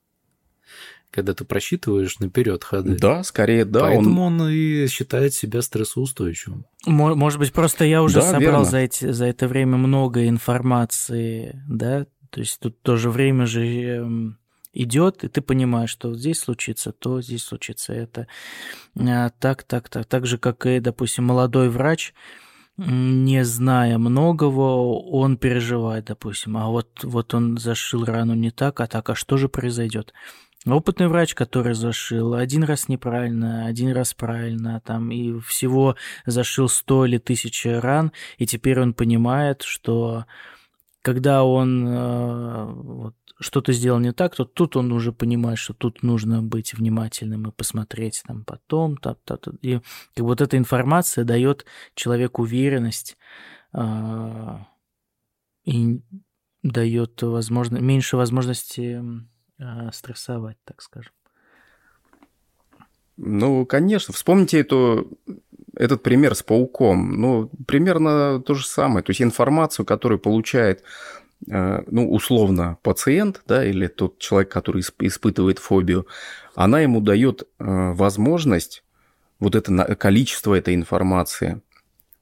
когда 1.11 1.33
ты 1.33 1.45
просчитываешь 1.45 2.19
наперед 2.19 2.63
ходы. 2.63 2.97
Да, 2.97 3.23
скорее, 3.23 3.63
да. 3.65 3.81
Поэтому 3.81 4.23
он... 4.23 4.49
и 4.49 4.87
считает 4.87 5.33
себя 5.33 5.61
стрессоустойчивым. 5.61 6.65
Мо- 6.85 7.15
Может 7.15 7.39
быть, 7.39 7.53
просто 7.53 7.85
я 7.85 8.01
уже 8.01 8.15
Да, 8.15 8.31
собрал 8.31 8.41
верно. 8.41 8.65
за, 8.65 8.77
эти, 8.79 9.11
за 9.11 9.25
это 9.25 9.47
время 9.47 9.77
много 9.77 10.27
информации, 10.27 11.61
да? 11.69 12.07
То 12.31 12.41
есть 12.41 12.59
тут 12.59 12.81
тоже 12.81 13.09
время 13.09 13.45
же 13.45 13.65
эм, 13.65 14.37
идет, 14.75 15.23
и 15.23 15.27
ты 15.27 15.41
понимаешь, 15.41 15.89
что 15.89 16.13
здесь 16.13 16.39
случится 16.39 16.91
то, 16.91 17.21
здесь 17.21 17.43
случится 17.43 17.93
это. 17.93 18.27
А, 18.99 19.29
так, 19.39 19.63
так, 19.63 19.89
так. 19.89 20.05
Так 20.05 20.27
же, 20.27 20.37
как 20.37 20.65
и, 20.65 20.79
допустим, 20.79 21.25
молодой 21.25 21.69
врач, 21.69 22.13
не 22.77 23.43
зная 23.45 23.97
многого, 23.97 24.99
он 25.09 25.37
переживает, 25.37 26.05
допустим, 26.05 26.57
а 26.57 26.67
вот, 26.67 27.03
вот 27.03 27.33
он 27.33 27.57
зашил 27.57 28.03
рану 28.03 28.35
не 28.35 28.51
так, 28.51 28.81
а 28.81 28.87
так, 28.87 29.09
а 29.09 29.15
что 29.15 29.37
же 29.37 29.47
произойдет? 29.47 30.13
Опытный 30.65 31.07
врач, 31.07 31.35
который 31.35 31.75
зашил 31.75 32.33
один 32.33 32.63
раз 32.63 32.89
неправильно, 32.89 33.67
один 33.67 33.91
раз 33.91 34.13
правильно, 34.13 34.81
там, 34.83 35.11
и 35.11 35.39
всего 35.39 35.95
зашил 36.25 36.67
100 36.67 37.05
или 37.05 37.17
1000 37.17 37.79
ран, 37.79 38.11
и 38.39 38.47
теперь 38.47 38.79
он 38.81 38.93
понимает, 38.93 39.61
что 39.61 40.25
когда 41.05 41.43
он 41.43 41.87
э, 41.87 42.65
вот, 42.65 43.15
что-то 43.39 43.73
сделал 43.73 43.99
не 43.99 44.11
так, 44.11 44.35
то 44.35 44.43
тут 44.43 44.75
он 44.75 44.91
уже 44.91 45.11
понимает, 45.11 45.59
что 45.59 45.75
тут 45.75 46.01
нужно 46.01 46.41
быть 46.41 46.73
внимательным 46.73 47.47
и 47.47 47.51
посмотреть 47.51 48.23
там 48.25 48.43
потом. 48.43 48.97
Та, 48.97 49.13
та, 49.23 49.37
та. 49.37 49.51
И 49.61 49.81
как 50.15 50.25
бы 50.25 50.29
вот 50.29 50.41
эта 50.41 50.57
информация 50.57 51.23
дает 51.23 51.65
человеку 51.93 52.41
уверенность 52.41 53.17
э, 53.73 54.57
и 55.65 56.01
дает 56.63 57.21
возможно, 57.21 57.77
меньше 57.77 58.17
возможности 58.17 58.99
э, 59.59 59.91
стрессовать, 59.91 60.57
так 60.65 60.81
скажем. 60.81 61.13
Ну, 63.17 63.65
конечно. 63.67 64.11
Вспомните 64.11 64.59
эту, 64.59 65.19
этот 65.75 66.03
пример 66.03 66.35
с 66.35 66.43
пауком. 66.43 67.19
Ну, 67.19 67.49
примерно 67.67 68.41
то 68.41 68.53
же 68.53 68.65
самое. 68.65 69.03
То 69.03 69.11
есть 69.11 69.21
информацию, 69.21 69.85
которую 69.85 70.19
получает, 70.19 70.83
э, 71.49 71.83
ну, 71.87 72.11
условно, 72.11 72.77
пациент, 72.81 73.41
да, 73.47 73.65
или 73.65 73.87
тот 73.87 74.19
человек, 74.19 74.51
который 74.51 74.81
исп- 74.81 74.93
испытывает 74.99 75.59
фобию, 75.59 76.07
она 76.55 76.79
ему 76.79 77.01
дает 77.01 77.43
э, 77.43 77.47
возможность, 77.93 78.83
вот 79.39 79.55
это 79.55 79.95
количество 79.95 80.55
этой 80.55 80.75
информации, 80.75 81.61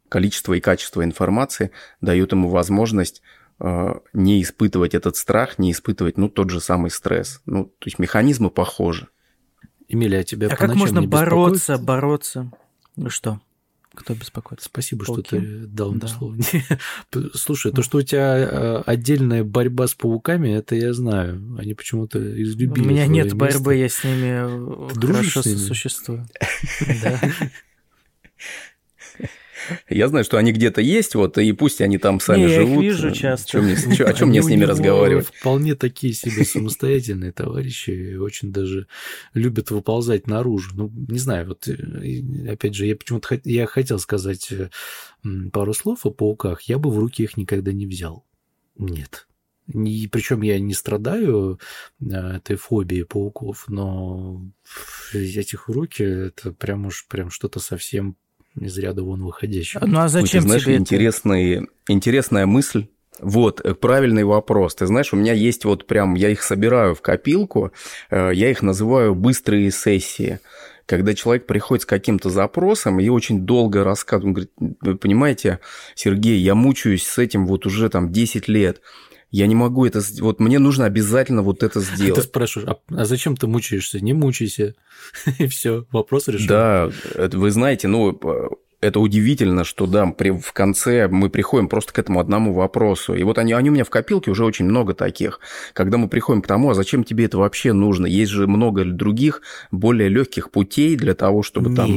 количество 0.10 0.54
и 0.54 0.60
качество 0.60 1.04
информации 1.04 1.72
дает 2.02 2.32
ему 2.32 2.50
возможность 2.50 3.22
э, 3.60 3.94
не 4.13 4.42
испытывать 4.42 4.96
этот 4.96 5.16
страх, 5.16 5.60
не 5.60 5.72
испытывать, 5.72 6.18
ну, 6.18 6.30
тот 6.30 6.50
же 6.50 6.60
самый 6.60 6.92
стресс. 6.92 7.42
Ну, 7.46 7.66
то 7.66 7.86
есть 7.86 8.00
механизмы 8.00 8.50
похожи. 8.50 9.08
Эмилия, 9.88 10.20
а 10.20 10.24
тебя 10.24 10.48
А 10.48 10.50
по 10.52 10.56
как 10.56 10.68
ночам 10.70 10.80
можно 10.80 11.00
не 11.00 11.08
бороться, 11.08 11.74
беспокоит? 11.74 11.86
бороться? 11.86 12.52
Ну 12.95 13.10
что? 13.10 13.39
Кто 13.95 14.15
беспокоится? 14.15 14.65
Спасибо, 14.65 15.06
Пауки? 15.06 15.21
что 15.27 15.38
ты 15.38 15.67
дал 15.67 15.91
мне 15.91 15.99
Да. 16.01 16.08
слово. 16.08 16.36
Слушай, 17.36 17.71
то, 17.71 17.84
что 17.84 17.99
у 17.99 18.01
тебя 18.01 18.38
э, 18.39 18.82
отдельная 18.88 19.43
борьба 19.43 19.86
с 19.88 19.93
пауками, 19.93 20.49
это 20.49 20.73
я 20.75 20.93
знаю. 20.93 21.39
Они 21.60 21.75
почему-то 21.75 22.17
излюбили 22.41 22.84
У 22.86 22.89
меня 22.89 23.06
нет 23.06 23.25
место. 23.25 23.38
борьбы, 23.38 23.75
я 23.75 23.89
с 23.89 24.03
ними 24.03 24.89
Ты 24.93 24.99
дружишь 24.99 25.34
хорошо 25.34 25.41
с 25.43 25.45
ними? 25.45 25.58
существую. 25.58 26.27
Я 29.89 30.08
знаю, 30.08 30.23
что 30.26 30.38
они 30.38 30.52
где-то 30.52 30.82
есть, 30.82 31.15
вот, 31.15 31.38
и 31.38 31.52
пусть 31.54 31.82
они 31.82 31.97
там 31.97 32.19
сами 32.19 32.39
Не, 32.39 32.43
я 32.49 32.62
их 32.62 32.67
живут. 32.67 32.84
вижу 32.84 33.12
часто. 33.12 33.52
Чё 33.52 33.62
мне- 33.62 33.76
чё- 33.95 34.06
о 34.08 34.13
чем 34.13 34.30
мне 34.30 34.41
с 34.41 34.47
ними 34.47 34.63
разговаривать? 34.63 35.28
Вполне 35.28 35.76
такие 35.76 36.13
себе 36.13 36.43
самостоятельные 36.45 37.32
товарищи, 37.32 38.15
очень 38.15 38.52
даже 38.52 38.88
любят 39.34 39.72
выползать 39.72 40.28
наружу. 40.28 40.72
Ну, 40.76 40.91
не 41.09 41.20
знаю, 41.20 41.47
вот 41.47 41.68
э, 41.68 42.51
опять 42.51 42.76
же, 42.76 42.86
я 42.86 42.95
почему-то 42.95 43.39
я 43.43 43.66
хотел 43.66 43.99
сказать 43.99 44.51
э, 44.51 44.70
пару 45.51 45.74
слов 45.74 46.05
о 46.05 46.11
пауках, 46.11 46.61
я 46.64 46.78
бы 46.78 46.89
в 46.91 46.97
руки 46.99 47.24
их 47.24 47.38
никогда 47.38 47.72
не 47.72 47.86
взял. 47.86 48.26
Нет. 48.78 49.28
И 49.74 50.09
причем 50.11 50.41
я 50.41 50.59
не 50.59 50.74
страдаю 50.74 51.57
э, 52.01 52.05
этой 52.36 52.57
фобией 52.57 53.05
пауков, 53.05 53.66
но 53.70 54.45
взять 55.14 55.53
их 55.53 55.70
в 55.70 55.72
руки 55.72 56.03
это 56.03 56.51
прям 56.51 56.86
уж 56.88 57.07
прям 57.07 57.30
что-то 57.30 57.59
совсем 57.61 58.18
из 58.60 58.78
ряда 58.78 59.04
вон 59.04 59.24
выходящее. 59.24 59.82
Ну 59.86 59.99
а 59.99 60.04
Ой, 60.04 60.08
ты 60.08 60.14
зачем 60.14 60.41
знаешь, 60.43 60.64
тебе 60.64 60.74
это? 60.76 60.82
интересный, 60.82 61.68
Интересная 61.88 62.45
мысль. 62.45 62.88
Вот, 63.20 63.62
э, 63.62 63.74
правильный 63.74 64.24
вопрос. 64.24 64.76
Ты 64.76 64.88
знаешь, 64.88 65.14
у 65.14 65.18
меня 65.18 65.34
есть 65.34 65.66
вот 65.66 65.86
прям, 65.86 66.16
я 66.16 66.30
их 66.30 66.41
собираю 66.43 66.95
в 66.95 67.01
копилку, 67.01 67.72
э, 68.10 68.32
я 68.34 68.49
их 68.49 68.62
называю 68.62 69.16
быстрые 69.16 69.72
сессии 69.72 70.39
когда 70.86 71.14
человек 71.14 71.45
приходит 71.45 71.84
с 71.84 71.86
каким-то 71.86 72.30
запросом 72.30 72.99
и 72.99 73.08
очень 73.08 73.45
долго 73.45 73.84
рассказывает, 73.84 74.26
он 74.26 74.34
говорит, 74.34 74.78
вы 74.82 74.97
понимаете, 74.97 75.60
Сергей, 75.95 76.38
я 76.39 76.56
мучаюсь 76.56 77.08
с 77.08 77.18
этим 77.18 77.47
вот 77.47 77.66
уже 77.66 77.89
там 77.89 78.12
10 78.12 78.47
лет, 78.47 78.82
я 79.34 79.47
не 79.47 79.55
могу 79.55 79.84
это... 79.86 79.99
Вот 80.19 80.39
мне 80.39 80.59
нужно 80.59 80.86
обязательно 80.86 81.41
вот 81.41 81.63
это 81.63 81.79
сделать. 81.79 82.15
Ты 82.15 82.21
спрашиваешь, 82.21 82.69
а, 82.69 82.95
а 82.95 83.05
зачем 83.05 83.36
ты 83.36 83.47
мучаешься? 83.47 83.99
Не 83.99 84.13
мучайся. 84.13 84.75
И 85.39 85.47
все, 85.47 85.88
вопрос 85.91 86.27
решен. 86.27 86.47
Да, 86.47 86.91
вы 87.15 87.49
знаете, 87.49 87.88
ну, 87.88 88.19
это 88.79 88.99
удивительно, 88.99 89.63
что 89.63 89.88
да, 89.88 90.05
при, 90.05 90.29
в 90.29 90.53
конце 90.53 91.07
мы 91.07 91.31
приходим 91.31 91.67
просто 91.67 91.93
к 91.93 91.99
этому 91.99 92.19
одному 92.19 92.53
вопросу. 92.53 93.15
И 93.15 93.23
вот 93.23 93.39
они, 93.39 93.53
они 93.53 93.71
у 93.71 93.73
меня 93.73 93.86
в 93.86 93.89
копилке 93.89 94.29
уже 94.29 94.45
очень 94.45 94.65
много 94.65 94.93
таких. 94.93 95.39
Когда 95.73 95.97
мы 95.97 96.09
приходим 96.09 96.43
к 96.43 96.47
тому, 96.47 96.69
а 96.69 96.75
зачем 96.75 97.03
тебе 97.03 97.25
это 97.25 97.39
вообще 97.39 97.73
нужно? 97.73 98.05
Есть 98.05 98.31
же 98.31 98.45
много 98.45 98.86
других, 98.86 99.41
более 99.71 100.09
легких 100.09 100.51
путей 100.51 100.95
для 100.95 101.15
того, 101.15 101.41
чтобы 101.41 101.75
там... 101.75 101.89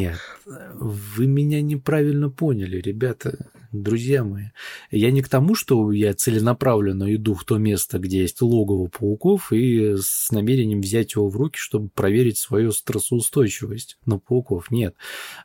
Вы 0.47 1.27
меня 1.27 1.61
неправильно 1.61 2.31
поняли, 2.31 2.81
ребята 2.81 3.51
друзья 3.73 4.25
мои. 4.25 4.47
Я 4.91 5.11
не 5.11 5.23
к 5.23 5.29
тому, 5.29 5.55
что 5.55 5.91
я 5.93 6.15
целенаправленно 6.15 7.15
иду 7.15 7.35
в 7.35 7.45
то 7.45 7.59
место, 7.59 7.99
где 7.99 8.21
есть 8.21 8.41
логово 8.41 8.89
пауков, 8.89 9.53
и 9.53 9.97
с 9.97 10.31
намерением 10.31 10.81
взять 10.81 11.15
его 11.15 11.29
в 11.29 11.37
руки, 11.37 11.59
чтобы 11.59 11.89
проверить 11.89 12.39
свою 12.39 12.73
стрессоустойчивость 12.73 13.99
на 14.07 14.19
пауков. 14.19 14.71
Нет. 14.71 14.95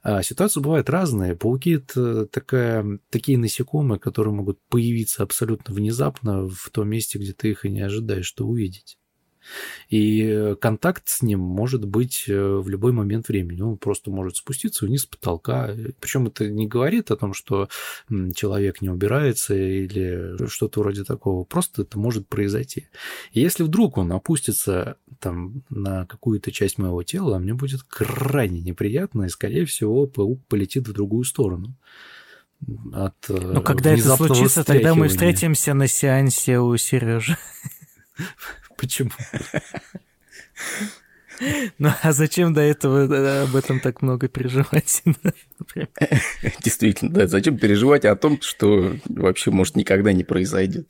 А 0.04 0.24
ситуации 0.24 0.60
бывают 0.60 0.90
разные. 0.90 1.36
Пауки– 1.36 1.72
это 1.72 2.28
такая, 2.28 3.00
такие 3.10 3.38
насекомые, 3.38 4.00
которые 4.00 4.34
могут 4.34 4.60
появиться 4.70 5.24
абсолютно 5.24 5.74
внезапно 5.74 6.48
в 6.48 6.70
том 6.72 6.90
месте, 6.90 7.18
где 7.18 7.34
ты 7.34 7.50
их 7.50 7.66
и 7.66 7.70
не 7.70 7.82
ожидаешь, 7.82 8.26
что 8.26 8.46
увидеть. 8.46 8.98
И 9.90 10.56
контакт 10.60 11.08
с 11.08 11.22
ним 11.22 11.40
может 11.40 11.86
быть 11.86 12.26
э, 12.28 12.34
в 12.34 12.68
любой 12.70 12.92
момент 12.92 13.28
времени. 13.28 13.62
Он 13.62 13.78
просто 13.78 14.12
может 14.12 14.38
спуститься 14.38 14.86
вниз 14.86 15.04
с 15.04 15.06
потолка. 15.06 15.76
Причем 16.00 16.28
это 16.28 16.50
не 16.50 16.68
говорит 16.68 17.12
о 17.12 17.18
том, 17.18 17.34
что 17.34 17.68
человек 18.36 18.82
не 18.82 18.90
убирается 18.90 19.56
или 19.56 20.48
что-то 20.48 20.82
вроде 20.82 21.04
такого. 21.04 21.44
Просто 21.44 21.84
это 21.84 21.98
может 22.00 22.28
произойти. 22.28 22.88
И 23.32 23.42
если 23.42 23.64
вдруг 23.64 23.98
он 23.98 24.12
опустится 24.12 24.98
там 25.20 25.64
на 25.70 26.06
какую-то 26.06 26.52
часть 26.52 26.78
моего 26.78 27.04
тела, 27.04 27.40
мне 27.40 27.54
будет 27.54 27.84
крайне 27.84 28.62
неприятно, 28.62 29.24
и, 29.24 29.30
скорее 29.30 29.66
всего, 29.66 30.08
паук 30.08 30.46
полетит 30.48 30.88
в 30.88 30.94
другую 30.94 31.24
сторону 31.24 31.76
от 32.94 33.16
э, 33.30 33.34
Ну, 33.34 33.62
когда 33.62 33.94
это 33.94 34.16
случится, 34.16 34.64
тогда 34.64 34.96
мы 34.96 35.08
встретимся 35.08 35.74
на 35.74 35.88
сеансе 35.88 36.60
у 36.60 36.76
Сережи. 36.78 37.38
Почему? 38.82 39.12
Ну, 41.80 41.90
а 42.02 42.14
зачем 42.14 42.54
до 42.54 42.62
этого 42.62 43.12
э, 43.12 43.44
об 43.44 43.56
этом 43.56 43.80
так 43.80 44.02
много 44.02 44.28
переживать? 44.28 45.04
Действительно, 46.64 47.12
да. 47.12 47.28
Зачем 47.28 47.58
переживать 47.58 48.06
о 48.06 48.16
том, 48.16 48.40
что 48.42 48.96
вообще, 49.06 49.50
может, 49.50 49.76
никогда 49.76 50.14
не 50.14 50.24
произойдет? 50.24 50.90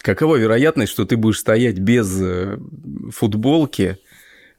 Какова 0.00 0.36
вероятность, 0.36 0.92
что 0.92 1.04
ты 1.04 1.16
будешь 1.16 1.40
стоять 1.40 1.78
без 1.78 2.20
э, 2.20 2.58
футболки 3.10 3.98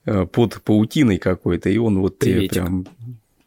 э, 0.06 0.26
под 0.26 0.62
паутиной 0.64 1.18
какой-то, 1.18 1.70
и 1.70 1.78
он 1.78 2.00
вот 2.00 2.20
тебе 2.20 2.50
прям 2.50 2.86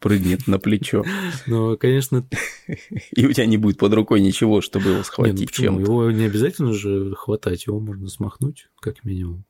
прыгнет 0.03 0.47
на 0.47 0.59
плечо. 0.59 1.03
Ну, 1.47 1.77
конечно. 1.77 2.27
И 3.15 3.25
у 3.25 3.31
тебя 3.31 3.45
не 3.45 3.57
будет 3.57 3.77
под 3.77 3.93
рукой 3.93 4.21
ничего, 4.21 4.61
чтобы 4.61 4.91
его 4.91 5.03
схватить 5.03 5.39
не, 5.39 5.45
ну 5.45 5.51
чем-то. 5.51 5.81
Его 5.81 6.11
не 6.11 6.25
обязательно 6.25 6.73
же 6.73 7.15
хватать, 7.15 7.65
его 7.67 7.79
можно 7.79 8.07
смахнуть, 8.09 8.67
как 8.79 9.03
минимум. 9.03 9.45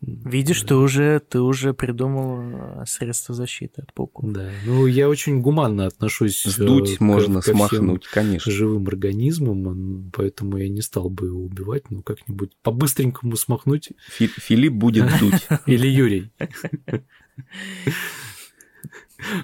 Видишь, 0.00 0.62
да. 0.62 0.68
ты 0.68 0.74
уже, 0.76 1.20
ты 1.28 1.40
уже 1.40 1.74
придумал 1.74 2.84
средства 2.86 3.34
защиты 3.34 3.82
от 3.82 3.92
паука. 3.92 4.22
Да, 4.24 4.50
ну 4.64 4.86
я 4.86 5.08
очень 5.08 5.40
гуманно 5.40 5.86
отношусь 5.86 6.46
э, 6.46 6.50
Сдуть 6.50 6.98
к, 6.98 7.00
можно, 7.00 7.40
ко 7.40 7.50
смахнуть, 7.52 8.06
конечно. 8.06 8.52
живым 8.52 8.86
организмам, 8.86 10.12
поэтому 10.14 10.58
я 10.58 10.68
не 10.68 10.80
стал 10.80 11.10
бы 11.10 11.26
его 11.26 11.42
убивать, 11.42 11.90
но 11.90 12.02
как-нибудь 12.02 12.52
по-быстренькому 12.62 13.36
смахнуть. 13.36 13.90
Филипп 14.08 14.74
будет 14.74 15.10
дуть. 15.20 15.48
Или 15.66 15.88
Юрий. 15.88 16.30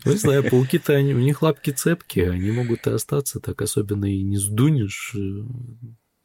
Ну, 0.04 0.12
не 0.12 0.18
знаю, 0.18 0.48
пауки-то, 0.48 0.94
у 0.94 1.18
них 1.18 1.42
лапки 1.42 1.70
цепкие, 1.70 2.30
они 2.30 2.50
могут 2.50 2.86
и 2.86 2.90
остаться 2.90 3.40
так, 3.40 3.60
особенно 3.60 4.06
и 4.06 4.22
не 4.22 4.38
сдунешь, 4.38 5.14
э, 5.14 5.44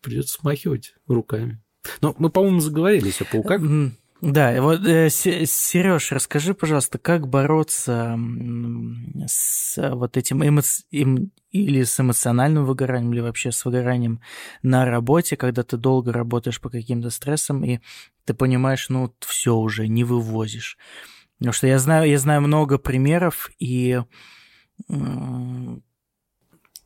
придется 0.01 0.35
смахивать 0.39 0.95
руками. 1.07 1.61
Но 2.01 2.15
мы, 2.17 2.29
по-моему, 2.29 2.59
заговорились 2.59 3.21
о 3.21 3.25
пауках. 3.25 3.61
Да, 4.21 4.61
вот, 4.61 4.85
э, 4.85 5.09
Сереж, 5.09 6.11
расскажи, 6.11 6.53
пожалуйста, 6.53 6.99
как 6.99 7.27
бороться 7.27 8.19
с 9.25 9.89
вот 9.95 10.15
этим 10.15 10.45
эмо... 10.47 10.61
эм... 10.91 11.31
или 11.49 11.81
с 11.81 11.99
эмоциональным 11.99 12.65
выгоранием, 12.65 13.11
или 13.13 13.21
вообще 13.21 13.51
с 13.51 13.65
выгоранием 13.65 14.21
на 14.61 14.85
работе, 14.85 15.37
когда 15.37 15.63
ты 15.63 15.75
долго 15.75 16.13
работаешь 16.13 16.61
по 16.61 16.69
каким-то 16.69 17.09
стрессам, 17.09 17.65
и 17.65 17.79
ты 18.23 18.35
понимаешь, 18.35 18.89
ну, 18.89 19.11
все 19.21 19.55
уже, 19.55 19.87
не 19.87 20.03
вывозишь. 20.03 20.77
Потому 21.41 21.53
что 21.53 21.65
я 21.65 21.79
знаю, 21.79 22.07
я 22.07 22.19
знаю 22.19 22.41
много 22.41 22.77
примеров, 22.77 23.49
и 23.57 23.99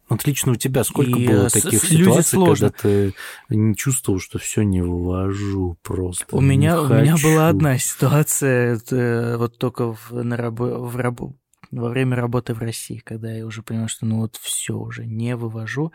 Отлично, 0.07 0.53
у 0.53 0.55
тебя 0.55 0.85
сколько 0.85 1.19
и 1.19 1.27
было 1.27 1.49
таких 1.49 1.83
ситуаций, 1.83 2.37
сложно. 2.37 2.71
когда 2.71 2.81
ты 2.81 3.13
не 3.49 3.75
чувствовал, 3.75 4.21
что 4.21 4.39
все 4.39 4.61
не 4.61 4.81
вывожу 4.81 5.77
просто. 5.81 6.25
У 6.31 6.39
меня, 6.39 6.79
у 6.79 6.87
меня 6.87 7.17
была 7.21 7.49
одна 7.49 7.77
ситуация, 7.77 8.75
это 8.75 9.35
вот 9.39 9.57
только 9.57 9.93
в, 9.93 10.11
на 10.11 10.37
рабо, 10.37 10.77
в 10.77 10.95
рабо, 10.95 11.35
во 11.71 11.89
время 11.89 12.15
работы 12.15 12.53
в 12.53 12.59
России, 12.59 12.99
когда 12.99 13.33
я 13.33 13.45
уже 13.45 13.61
понял, 13.61 13.89
что 13.89 14.05
ну 14.05 14.19
вот 14.19 14.37
все 14.37 14.77
уже 14.77 15.05
не 15.05 15.35
вывожу. 15.35 15.91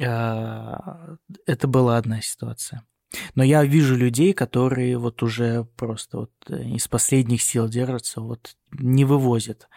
А, 0.00 1.16
это 1.46 1.66
была 1.66 1.96
одна 1.96 2.20
ситуация. 2.20 2.86
Но 3.34 3.44
я 3.44 3.64
вижу 3.64 3.96
людей, 3.96 4.32
которые 4.32 4.98
вот 4.98 5.22
уже 5.22 5.66
просто 5.76 6.18
вот 6.18 6.30
э, 6.48 6.62
из 6.62 6.88
последних 6.88 7.42
сил 7.42 7.68
держатся, 7.68 8.20
вот 8.20 8.56
не 8.72 9.04
вывозят. 9.04 9.68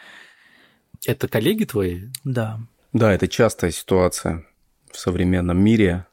Это 1.05 1.27
коллеги 1.27 1.65
твои? 1.65 2.03
Да. 2.23 2.59
Да, 2.93 3.13
это 3.13 3.27
частая 3.27 3.71
ситуация 3.71 4.45
в 4.91 4.97
современном 4.97 5.61
мире. 5.61 6.05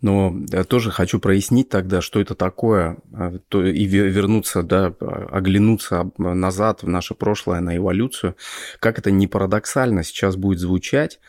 Но 0.00 0.34
я 0.50 0.64
тоже 0.64 0.90
хочу 0.90 1.20
прояснить 1.20 1.68
тогда, 1.68 2.00
что 2.00 2.20
это 2.20 2.34
такое, 2.34 2.98
а, 3.12 3.32
и 3.52 3.84
вернуться, 3.84 4.64
да, 4.64 4.86
оглянуться 5.30 6.10
назад 6.18 6.82
в 6.82 6.88
наше 6.88 7.14
прошлое, 7.14 7.60
на 7.60 7.76
эволюцию. 7.76 8.36
Как 8.80 8.98
это 8.98 9.12
не 9.12 9.28
парадоксально 9.28 10.02
сейчас 10.02 10.34
будет 10.34 10.58
звучать, 10.58 11.20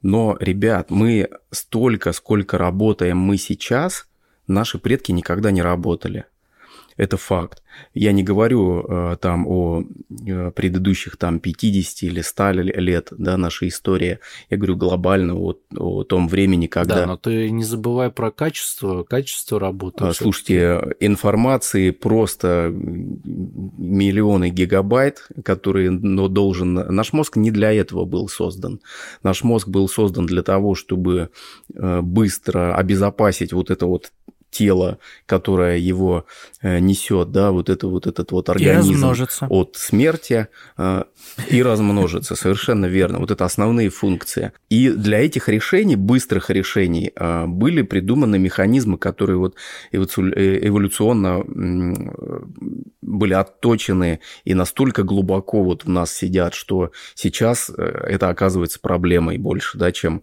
но, 0.00 0.38
ребят, 0.40 0.90
мы 0.90 1.28
столько, 1.50 2.12
сколько 2.12 2.56
работаем 2.56 3.18
мы 3.18 3.36
сейчас– 3.36 4.06
наши 4.46 4.78
предки 4.78 5.12
никогда 5.12 5.50
не 5.50 5.62
работали. 5.62 6.26
Это 6.96 7.16
факт. 7.16 7.62
Я 7.92 8.12
не 8.12 8.22
говорю 8.22 8.84
э, 8.86 9.16
там 9.20 9.48
о 9.48 9.82
э, 10.26 10.50
предыдущих 10.52 11.16
там 11.16 11.40
50 11.40 12.04
или 12.04 12.20
100 12.20 12.50
лет 12.52 13.08
да, 13.18 13.36
нашей 13.36 13.68
истории. 13.68 14.20
Я 14.48 14.56
говорю 14.56 14.76
глобально 14.76 15.34
о, 15.34 15.54
о 15.76 16.04
том 16.04 16.28
времени, 16.28 16.68
когда... 16.68 16.94
Да, 16.94 17.06
но 17.06 17.16
ты 17.16 17.50
не 17.50 17.64
забывай 17.64 18.10
про 18.10 18.30
качество, 18.30 19.02
качество 19.02 19.58
работы. 19.58 20.04
А, 20.04 20.12
слушайте, 20.12 20.94
информации 21.00 21.90
просто 21.90 22.72
миллионы 22.72 24.50
гигабайт, 24.50 25.26
которые 25.44 25.90
но 25.90 26.28
должен... 26.28 26.74
Наш 26.74 27.12
мозг 27.12 27.34
не 27.34 27.50
для 27.50 27.72
этого 27.72 28.04
был 28.04 28.28
создан. 28.28 28.80
Наш 29.24 29.42
мозг 29.42 29.66
был 29.66 29.88
создан 29.88 30.26
для 30.26 30.44
того, 30.44 30.76
чтобы 30.76 31.30
э, 31.74 32.00
быстро 32.02 32.76
обезопасить 32.76 33.52
вот 33.52 33.72
это 33.72 33.86
вот 33.86 34.12
тело, 34.54 34.98
которое 35.26 35.78
его 35.78 36.24
э, 36.62 36.78
несет, 36.78 37.32
да, 37.32 37.50
вот 37.50 37.68
это 37.68 37.88
вот 37.88 38.06
этот 38.06 38.30
вот 38.32 38.48
организм 38.48 39.04
от 39.48 39.76
смерти 39.76 40.46
э, 40.78 41.04
и 41.50 41.62
размножится, 41.62 42.36
совершенно 42.36 42.86
верно. 42.86 43.18
Вот 43.18 43.30
это 43.30 43.44
основные 43.44 43.90
функции. 43.90 44.52
И 44.70 44.90
для 44.90 45.18
этих 45.18 45.48
решений, 45.48 45.96
быстрых 45.96 46.50
решений, 46.50 47.10
э, 47.14 47.46
были 47.46 47.82
придуманы 47.82 48.38
механизмы, 48.38 48.96
которые 48.96 49.38
вот 49.38 49.56
эволюционно 49.92 51.42
были 53.02 53.34
отточены 53.34 54.20
и 54.44 54.54
настолько 54.54 55.02
глубоко 55.02 55.62
вот 55.64 55.84
в 55.84 55.88
нас 55.88 56.14
сидят, 56.14 56.54
что 56.54 56.92
сейчас 57.14 57.70
это 57.70 58.28
оказывается 58.28 58.78
проблемой 58.80 59.38
больше, 59.38 59.78
да, 59.78 59.92
чем 59.92 60.22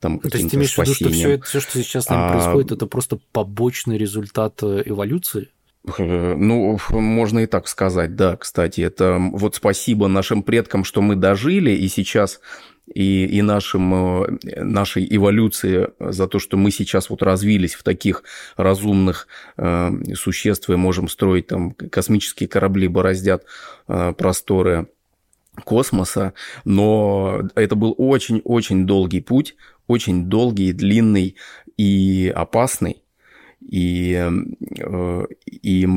там 0.00 0.18
каким-то 0.18 0.30
То 0.30 0.38
есть 0.38 0.50
ты 0.50 0.56
имеешь 0.56 0.74
в 0.74 0.78
виду, 0.78 0.94
что 0.94 1.08
все, 1.10 1.40
все, 1.40 1.60
что 1.60 1.82
сейчас 1.82 2.04
с 2.04 2.08
нами 2.08 2.22
а... 2.22 2.32
происходит, 2.32 2.72
это 2.72 2.86
просто 2.86 3.18
побочный 3.32 3.69
результат 3.98 4.62
э, 4.62 4.82
эволюции? 4.86 5.48
Э, 5.98 6.34
ну, 6.34 6.78
можно 6.90 7.40
и 7.40 7.46
так 7.46 7.68
сказать, 7.68 8.16
да, 8.16 8.36
кстати. 8.36 8.80
Это 8.80 9.18
вот 9.18 9.56
спасибо 9.56 10.08
нашим 10.08 10.42
предкам, 10.42 10.84
что 10.84 11.00
мы 11.00 11.16
дожили, 11.16 11.70
и 11.70 11.88
сейчас 11.88 12.40
и, 12.94 13.26
и 13.26 13.42
нашим, 13.42 14.24
э, 14.24 14.38
нашей 14.62 15.06
эволюции 15.08 15.90
за 16.00 16.26
то, 16.26 16.38
что 16.38 16.56
мы 16.56 16.70
сейчас 16.70 17.10
вот 17.10 17.22
развились 17.22 17.74
в 17.74 17.82
таких 17.82 18.24
разумных 18.56 19.28
э, 19.56 19.90
существ 20.14 20.68
и 20.70 20.76
можем 20.76 21.08
строить 21.08 21.46
там 21.48 21.72
космические 21.72 22.48
корабли, 22.48 22.88
бороздят 22.88 23.44
э, 23.88 24.12
просторы 24.16 24.88
космоса, 25.64 26.32
но 26.64 27.42
это 27.54 27.74
был 27.74 27.94
очень-очень 27.98 28.86
долгий 28.86 29.20
путь, 29.20 29.56
очень 29.86 30.26
долгий, 30.26 30.72
длинный 30.72 31.36
и 31.76 32.32
опасный. 32.34 33.02
И, 33.60 34.14
э, 34.14 35.26
и 35.46 35.88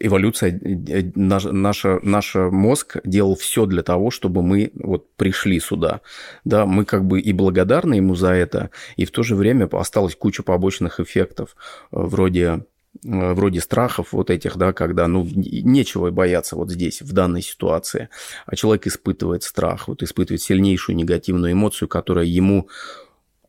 эволюция, 0.00 0.50
э, 0.50 1.10
наш, 1.14 1.44
наша, 1.44 2.00
наш 2.02 2.34
мозг 2.34 2.96
делал 3.04 3.36
все 3.36 3.66
для 3.66 3.82
того, 3.82 4.10
чтобы 4.10 4.42
мы 4.42 4.72
вот 4.74 5.14
пришли 5.14 5.60
сюда. 5.60 6.00
Да, 6.44 6.66
мы 6.66 6.84
как 6.84 7.04
бы 7.04 7.20
и 7.20 7.32
благодарны 7.32 7.94
ему 7.94 8.14
за 8.14 8.30
это, 8.30 8.70
и 8.96 9.04
в 9.04 9.10
то 9.10 9.22
же 9.22 9.36
время 9.36 9.68
осталась 9.72 10.16
куча 10.16 10.42
побочных 10.42 11.00
эффектов, 11.00 11.56
э, 11.92 11.96
вроде 12.00 12.64
вроде 13.04 13.60
страхов 13.60 14.12
вот 14.12 14.28
этих, 14.28 14.56
да, 14.56 14.72
когда, 14.72 15.06
ну, 15.06 15.24
нечего 15.24 16.10
бояться 16.10 16.56
вот 16.56 16.70
здесь, 16.70 17.00
в 17.00 17.12
данной 17.12 17.42
ситуации, 17.42 18.08
а 18.44 18.56
человек 18.56 18.88
испытывает 18.88 19.44
страх, 19.44 19.86
вот 19.86 20.02
испытывает 20.02 20.40
сильнейшую 20.40 20.96
негативную 20.96 21.52
эмоцию, 21.52 21.86
которая 21.86 22.24
ему 22.24 22.68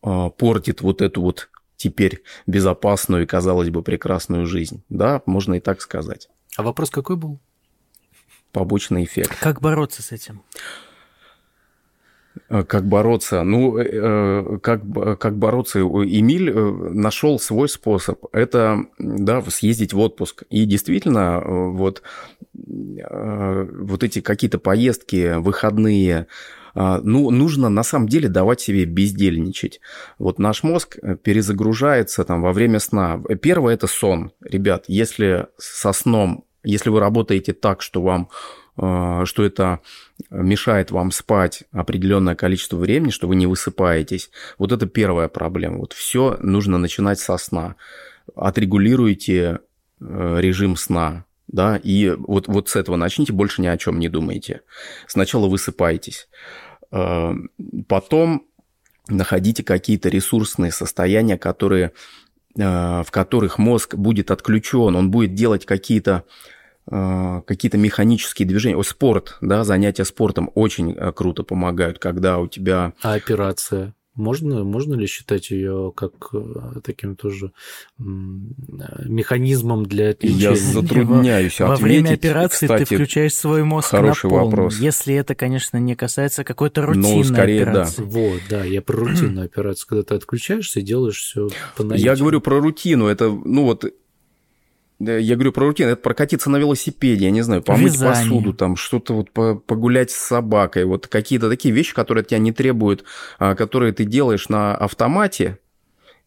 портит 0.02 0.82
вот 0.82 1.02
эту 1.02 1.22
вот 1.22 1.50
теперь 1.80 2.24
безопасную 2.46 3.24
и, 3.24 3.26
казалось 3.26 3.70
бы, 3.70 3.82
прекрасную 3.82 4.46
жизнь. 4.46 4.84
Да, 4.90 5.24
можно 5.26 5.56
и 5.56 5.60
так 5.60 5.82
сказать. 5.82 6.30
А 6.58 6.64
вопрос 6.64 6.90
какой 6.90 7.16
был? 7.16 7.40
Побочный 8.52 9.06
эффект. 9.06 9.40
Как 9.40 9.62
бороться 9.62 10.04
с 10.04 10.12
этим? 10.12 10.44
Э, 12.50 12.64
как 12.64 12.86
бороться? 12.86 13.44
Ну, 13.44 13.78
э, 13.78 13.88
э, 13.92 14.60
как, 14.62 14.82
как 15.20 15.38
бороться? 15.38 15.80
Эмиль 15.80 16.52
нашел 16.54 17.40
свой 17.40 17.70
способ. 17.70 18.26
Это, 18.34 18.86
да, 18.98 19.42
съездить 19.44 19.94
в 19.94 20.00
отпуск. 20.00 20.44
И 20.50 20.66
действительно, 20.66 21.42
вот, 21.42 22.02
вот 22.54 24.04
эти 24.04 24.22
какие-то 24.22 24.60
поездки, 24.60 25.36
выходные, 25.38 26.28
ну, 26.76 27.30
нужно 27.32 27.70
на 27.70 27.84
самом 27.84 28.08
деле 28.08 28.30
давать 28.30 28.62
себе 28.62 28.86
бездельничать. 28.86 29.82
Вот 30.18 30.40
наш 30.40 30.64
мозг 30.64 30.98
э, 31.02 31.16
перезагружается 31.16 32.24
там 32.24 32.42
во 32.42 32.54
время 32.54 32.80
сна. 32.80 33.22
Первое– 33.42 33.74
это 33.76 33.88
сон. 33.88 34.32
Ребят, 34.42 34.86
если 34.88 35.48
со 35.58 35.94
сном, 35.94 36.46
если 36.64 36.90
вы 36.90 37.00
работаете 37.00 37.54
так, 37.54 37.82
что 37.82 38.02
вам 38.02 38.30
э, 38.78 39.24
что 39.26 39.44
это 39.44 39.80
мешает 40.30 40.92
вам 40.92 41.12
спать 41.12 41.64
определенное 41.72 42.36
количество 42.36 42.78
времени, 42.78 43.12
что 43.12 43.28
вы 43.28 43.36
не 43.36 43.48
высыпаетесь. 43.48 44.30
Вот 44.58 44.72
это 44.72 44.86
первая 44.86 45.28
проблема. 45.28 45.80
Вот 45.80 45.94
все 45.94 46.38
нужно 46.42 46.78
начинать 46.78 47.20
со 47.20 47.38
сна. 47.38 47.76
Отрегулируйте 48.36 49.60
э, 50.00 50.38
режим 50.40 50.76
сна, 50.76 51.26
да, 51.52 51.78
и 51.78 52.12
вот, 52.12 52.48
вот 52.48 52.70
с 52.70 52.76
этого 52.76 52.96
начните, 52.96 53.34
больше 53.34 53.62
ни 53.62 53.68
о 53.68 53.78
чем 53.78 54.00
не 54.00 54.08
думайте. 54.08 54.62
Сначала 55.08 55.48
высыпайтесь. 55.48 56.30
Э, 56.92 57.34
потом 57.88 58.46
находите 59.08 59.64
какие-то 59.64 60.10
ресурсные 60.10 60.72
состояния, 60.72 61.38
которые, 61.38 61.92
э, 62.56 62.62
в 62.62 63.08
которых 63.10 63.58
мозг 63.58 63.96
будет 63.96 64.30
отключен, 64.30 64.96
он 64.96 65.10
будет 65.10 65.34
делать 65.34 65.66
какие-то 65.66 66.24
э, 66.92 67.42
какие-то 67.48 67.78
механические 67.80 68.48
движения. 68.48 68.78
О, 68.78 68.84
спорт, 68.84 69.38
да, 69.42 69.64
занятия 69.64 70.06
спортом 70.06 70.52
очень 70.54 70.94
круто 71.14 71.44
помогают, 71.44 71.98
когда 71.98 72.38
у 72.38 72.48
тебя... 72.48 72.94
А 73.02 73.14
операция? 73.14 73.96
Можно, 74.20 74.64
можно 74.66 74.96
ли 74.96 75.08
считать 75.08 75.50
ее 75.50 75.94
как 75.96 76.12
э, 76.34 76.82
таким 76.84 77.16
тоже 77.16 77.52
механизмом 77.98 79.86
для 79.86 80.10
отвлечения? 80.10 80.50
Я 80.50 80.56
затрудняюсь 80.82 81.60
Во 81.60 81.74
ответить. 81.74 81.82
Во 81.82 81.88
время 81.88 82.14
операции 82.14 82.68
Кстати, 82.68 82.84
ты 82.84 82.96
включаешь 82.96 83.34
свой 83.34 83.64
мозг 83.64 83.88
хороший 83.90 84.26
на 84.26 84.30
полную, 84.30 84.50
вопрос. 84.50 84.80
если 84.80 85.16
это, 85.16 85.36
конечно, 85.36 85.78
не 85.78 85.96
касается 85.96 86.44
какой-то 86.44 86.82
рутинной 86.86 87.16
ну, 87.16 87.24
скорее, 87.24 87.64
операции. 87.64 88.02
Да. 88.02 88.08
Вот, 88.08 88.42
да, 88.50 88.64
я 88.66 88.82
про 88.82 88.98
рутинную 89.06 89.46
операцию, 89.46 89.88
когда 89.88 90.04
ты 90.04 90.16
отключаешься 90.16 90.82
и 90.82 90.84
делаешь 90.84 91.20
все 91.20 91.48
по 91.78 91.84
наитию. 91.84 92.06
Я 92.06 92.16
говорю 92.18 92.42
про 92.42 92.60
рутину, 92.60 93.08
это, 93.08 93.30
ну 93.30 93.64
вот, 93.64 93.86
я 95.00 95.36
говорю 95.36 95.54
про 95.54 95.66
рутину, 95.66 95.92
это 95.92 96.02
прокатиться 96.02 96.50
на 96.50 96.58
велосипеде, 96.58 97.26
я 97.26 97.32
не 97.32 97.42
знаю, 97.42 97.62
помыть 97.62 97.94
Вязание. 97.94 98.24
посуду, 98.24 98.54
там 98.54 98.76
что-то 98.76 99.14
вот 99.14 99.32
погулять 99.32 100.12
с 100.12 100.16
собакой, 100.16 100.86
вот 100.86 101.08
какие-то 101.08 101.50
такие 101.50 101.74
вещи, 101.74 101.94
которые 101.94 102.24
от 102.24 102.28
тебя 102.28 102.40
не 102.40 102.52
требуют, 102.52 103.06
а, 103.38 103.56
которые 103.56 103.94
ты 103.94 104.04
делаешь 104.04 104.50
на 104.50 104.76
автомате, 104.76 105.58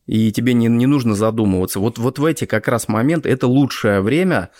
и 0.07 0.33
тебе 0.33 0.55
не, 0.55 0.67
не 0.67 0.87
нужно 0.87 1.15
задумываться. 1.15 1.81
Вот, 1.81 1.99
вот 1.99 2.19
в 2.19 2.25
эти 2.25 2.45
как 2.45 2.67
раз 2.67 2.89
моменты 2.89 3.29
это 3.29 3.47
лучшее 3.47 4.01
время 4.01 4.51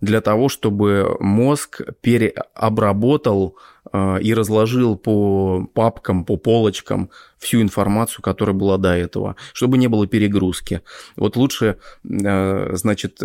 для 0.00 0.20
того, 0.20 0.48
чтобы 0.48 1.16
мозг 1.20 1.82
переобработал 2.00 3.56
э, 3.92 4.20
и 4.22 4.34
разложил 4.34 4.96
по 4.96 5.66
папкам, 5.74 6.24
по 6.24 6.36
полочкам 6.36 7.10
всю 7.38 7.60
информацию, 7.60 8.22
которая 8.22 8.54
была 8.54 8.78
до 8.78 8.96
этого, 8.96 9.36
чтобы 9.52 9.78
не 9.78 9.88
было 9.88 10.06
перегрузки. 10.06 10.82
Вот 11.16 11.36
лучше, 11.36 11.76
э, 12.04 12.76
значит, 12.76 13.20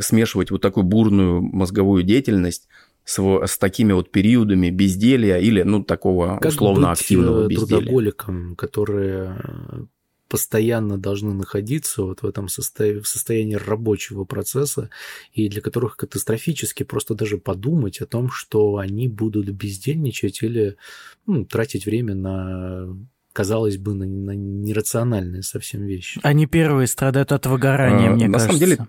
смешивать 0.00 0.50
вот 0.50 0.60
такую 0.60 0.84
бурную 0.84 1.42
мозговую 1.42 2.02
деятельность 2.02 2.68
с, 3.04 3.18
с 3.18 3.58
такими 3.58 3.92
вот 3.92 4.10
периодами 4.10 4.70
безделья 4.70 5.38
или, 5.38 5.62
ну, 5.62 5.82
такого 5.82 6.38
как 6.40 6.52
условно 6.52 6.90
быть 6.90 7.00
активного 7.00 7.46
безделия. 7.46 7.80
трудоголиком, 7.80 8.56
который 8.56 9.28
постоянно 10.28 10.98
должны 10.98 11.32
находиться 11.32 12.02
вот 12.02 12.22
в 12.22 12.26
этом 12.26 12.48
состоянии, 12.48 13.00
в 13.00 13.08
состоянии 13.08 13.54
рабочего 13.54 14.24
процесса, 14.24 14.90
и 15.32 15.48
для 15.48 15.60
которых 15.60 15.96
катастрофически 15.96 16.82
просто 16.82 17.14
даже 17.14 17.38
подумать 17.38 18.00
о 18.00 18.06
том, 18.06 18.30
что 18.30 18.78
они 18.78 19.08
будут 19.08 19.48
бездельничать 19.50 20.42
или 20.42 20.76
ну, 21.26 21.44
тратить 21.44 21.86
время 21.86 22.14
на 22.14 22.88
казалось 23.32 23.76
бы, 23.76 23.92
на, 23.92 24.06
на 24.06 24.30
нерациональные 24.30 25.42
совсем 25.42 25.84
вещи. 25.84 26.18
Они 26.22 26.46
первые 26.46 26.86
страдают 26.86 27.32
от 27.32 27.44
выгорания, 27.44 28.08
а, 28.08 28.14
мне 28.14 28.28
на 28.28 28.38
кажется. 28.38 28.54
На 28.54 28.58
самом 28.58 28.58
деле, 28.58 28.86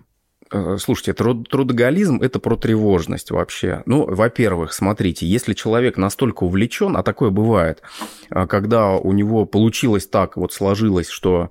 слушайте, 0.78 1.12
труд, 1.12 1.48
трудоголизм– 1.48 2.20
это 2.22 2.38
про 2.38 2.56
тревожность 2.56 3.30
вообще. 3.30 3.82
Ну, 3.86 4.04
во-первых, 4.04 4.72
смотрите, 4.72 5.26
если 5.26 5.54
человек 5.54 5.96
настолько 5.96 6.44
увлечен, 6.44 6.96
а 6.96 7.02
такое 7.02 7.30
бывает, 7.30 7.82
а 8.30 8.46
когда 8.46 8.92
у 8.92 9.12
него 9.12 9.44
получилось 9.44 10.06
так, 10.06 10.36
вот 10.36 10.52
сложилось, 10.52 11.08
что 11.08 11.50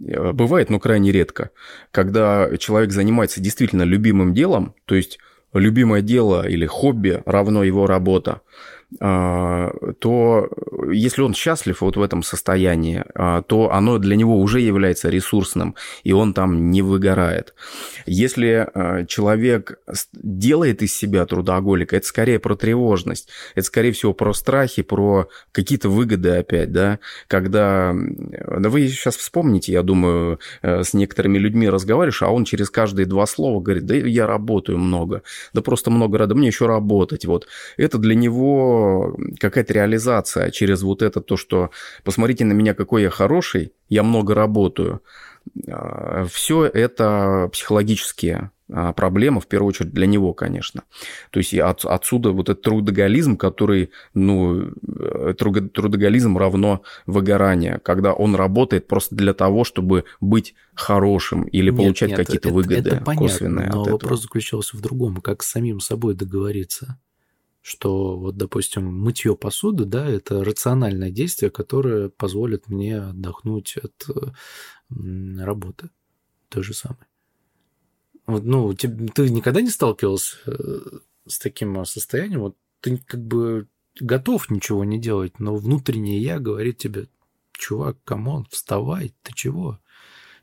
э, 0.00 0.32
бывает, 0.32 0.70
но 0.70 0.78
крайне 0.78 1.12
редко, 1.12 1.50
когда 1.90 2.56
человек 2.58 2.92
занимается 2.92 3.40
действительно 3.40 3.82
любимым 3.82 4.34
делом, 4.34 4.74
то 4.84 4.94
есть 4.94 5.18
любимое 5.52 6.00
дело 6.02 6.46
или 6.46 6.66
хобби 6.66 7.22
равно 7.26 7.64
его 7.64 7.86
работа, 7.86 8.40
то 8.98 10.48
если 10.92 11.22
он 11.22 11.34
счастлив 11.34 11.80
вот 11.80 11.96
в 11.96 12.02
этом 12.02 12.22
состоянии, 12.22 13.04
а, 13.14 13.42
то 13.42 13.72
оно 13.72 13.98
для 13.98 14.16
него 14.16 14.38
уже 14.38 14.60
является 14.60 15.08
ресурсным, 15.08 15.74
и 16.04 16.12
он 16.12 16.34
там 16.34 16.70
не 16.70 16.82
выгорает. 16.82 17.54
Если 18.06 18.66
а, 18.72 19.04
человек 19.06 19.78
делает 20.12 20.82
из 20.82 20.96
себя 20.96 21.26
трудоголика, 21.26 21.96
это 21.96 22.06
скорее 22.06 22.38
про 22.38 22.56
тревожность, 22.56 23.28
это 23.54 23.66
скорее 23.66 23.92
всего 23.92 24.12
про 24.12 24.32
страхи, 24.32 24.82
про 24.82 25.28
какие-то 25.52 25.88
выгоды 25.88 26.30
опять, 26.30 26.72
да, 26.72 26.98
когда, 27.28 27.94
да 27.94 28.68
вы 28.68 28.88
сейчас 28.88 29.16
вспомните, 29.16 29.72
я 29.72 29.82
думаю, 29.82 30.40
э, 30.62 30.82
с 30.82 30.94
некоторыми 30.94 31.38
людьми 31.38 31.68
разговариваешь, 31.68 32.22
а 32.22 32.30
он 32.30 32.44
через 32.44 32.70
каждые 32.70 33.06
два 33.06 33.26
слова 33.26 33.60
говорит, 33.60 33.86
да 33.86 33.94
я 33.94 34.26
работаю 34.26 34.78
много, 34.78 35.22
да 35.52 35.62
просто 35.62 35.90
много 35.90 36.18
рада, 36.18 36.34
мне 36.34 36.48
еще 36.48 36.66
работать, 36.66 37.24
вот. 37.24 37.46
Это 37.76 37.98
для 37.98 38.14
него 38.14 38.79
какая-то 39.38 39.72
реализация 39.72 40.50
через 40.50 40.82
вот 40.82 41.02
это 41.02 41.20
то, 41.20 41.36
что 41.36 41.70
посмотрите 42.04 42.44
на 42.44 42.52
меня, 42.52 42.74
какой 42.74 43.02
я 43.02 43.10
хороший, 43.10 43.72
я 43.88 44.02
много 44.02 44.34
работаю. 44.34 45.02
А, 45.68 46.26
Все 46.30 46.64
это 46.64 47.48
психологические 47.52 48.50
а, 48.72 48.92
проблемы, 48.92 49.40
в 49.40 49.46
первую 49.46 49.70
очередь 49.70 49.92
для 49.92 50.06
него, 50.06 50.32
конечно. 50.32 50.84
То 51.30 51.38
есть 51.38 51.54
от, 51.54 51.84
отсюда 51.84 52.30
вот 52.30 52.48
этот 52.48 52.62
трудоголизм, 52.62 53.36
который, 53.36 53.90
ну, 54.14 54.70
э, 54.86 55.34
трудоголизм 55.36 56.38
равно 56.38 56.82
выгорание, 57.06 57.80
когда 57.82 58.12
он 58.12 58.34
работает 58.36 58.86
просто 58.86 59.16
для 59.16 59.34
того, 59.34 59.64
чтобы 59.64 60.04
быть 60.20 60.54
хорошим 60.74 61.44
или 61.44 61.70
нет, 61.70 61.76
получать 61.76 62.14
какие-то 62.14 62.50
выгоды 62.50 62.90
это 62.90 63.04
понятно, 63.04 63.28
косвенные 63.28 63.70
но 63.70 63.82
от 63.82 63.88
этого. 63.88 63.98
вопрос 63.98 64.22
заключался 64.22 64.76
в 64.76 64.80
другом, 64.80 65.16
как 65.16 65.42
с 65.42 65.50
самим 65.50 65.80
собой 65.80 66.14
договориться 66.14 66.98
что 67.62 68.16
вот, 68.16 68.36
допустим, 68.36 68.86
мытье 68.86 69.36
посуды, 69.36 69.84
да, 69.84 70.08
это 70.08 70.44
рациональное 70.44 71.10
действие, 71.10 71.50
которое 71.50 72.08
позволит 72.08 72.68
мне 72.68 72.98
отдохнуть 72.98 73.76
от 73.76 74.06
работы 74.88 75.90
той 76.48 76.62
же 76.62 76.74
самой. 76.74 77.06
Вот, 78.26 78.44
ну, 78.44 78.72
ты, 78.74 78.88
ты 79.08 79.28
никогда 79.28 79.60
не 79.60 79.70
сталкивался 79.70 80.36
э, 80.46 80.80
с 81.26 81.38
таким 81.38 81.84
состоянием? 81.84 82.40
Вот 82.40 82.56
ты 82.80 82.98
как 82.98 83.20
бы 83.20 83.68
готов 83.98 84.50
ничего 84.50 84.84
не 84.84 84.98
делать, 85.00 85.38
но 85.40 85.56
внутреннее 85.56 86.20
я 86.20 86.38
говорит 86.38 86.78
тебе, 86.78 87.08
чувак, 87.52 87.98
come 88.04 88.28
on, 88.28 88.46
вставай, 88.50 89.14
ты 89.22 89.32
чего? 89.34 89.80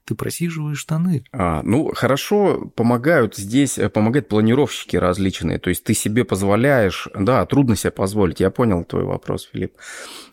Ты 0.08 0.16
просиживаешь 0.16 0.78
штаны. 0.78 1.26
А, 1.34 1.62
ну, 1.64 1.92
хорошо 1.94 2.72
помогают 2.76 3.36
здесь, 3.36 3.78
э, 3.78 3.90
помогают 3.90 4.30
планировщики 4.30 4.96
различные. 4.96 5.60
То 5.60 5.70
есть 5.70 5.84
ты 5.84 5.94
себе 5.94 6.24
позволяешь... 6.24 7.10
Да, 7.14 7.46
трудно 7.46 7.76
себе 7.76 7.92
позволить. 7.92 8.40
Я 8.40 8.50
понял 8.50 8.86
твой 8.86 9.04
вопрос, 9.04 9.50
Филипп. 9.52 9.74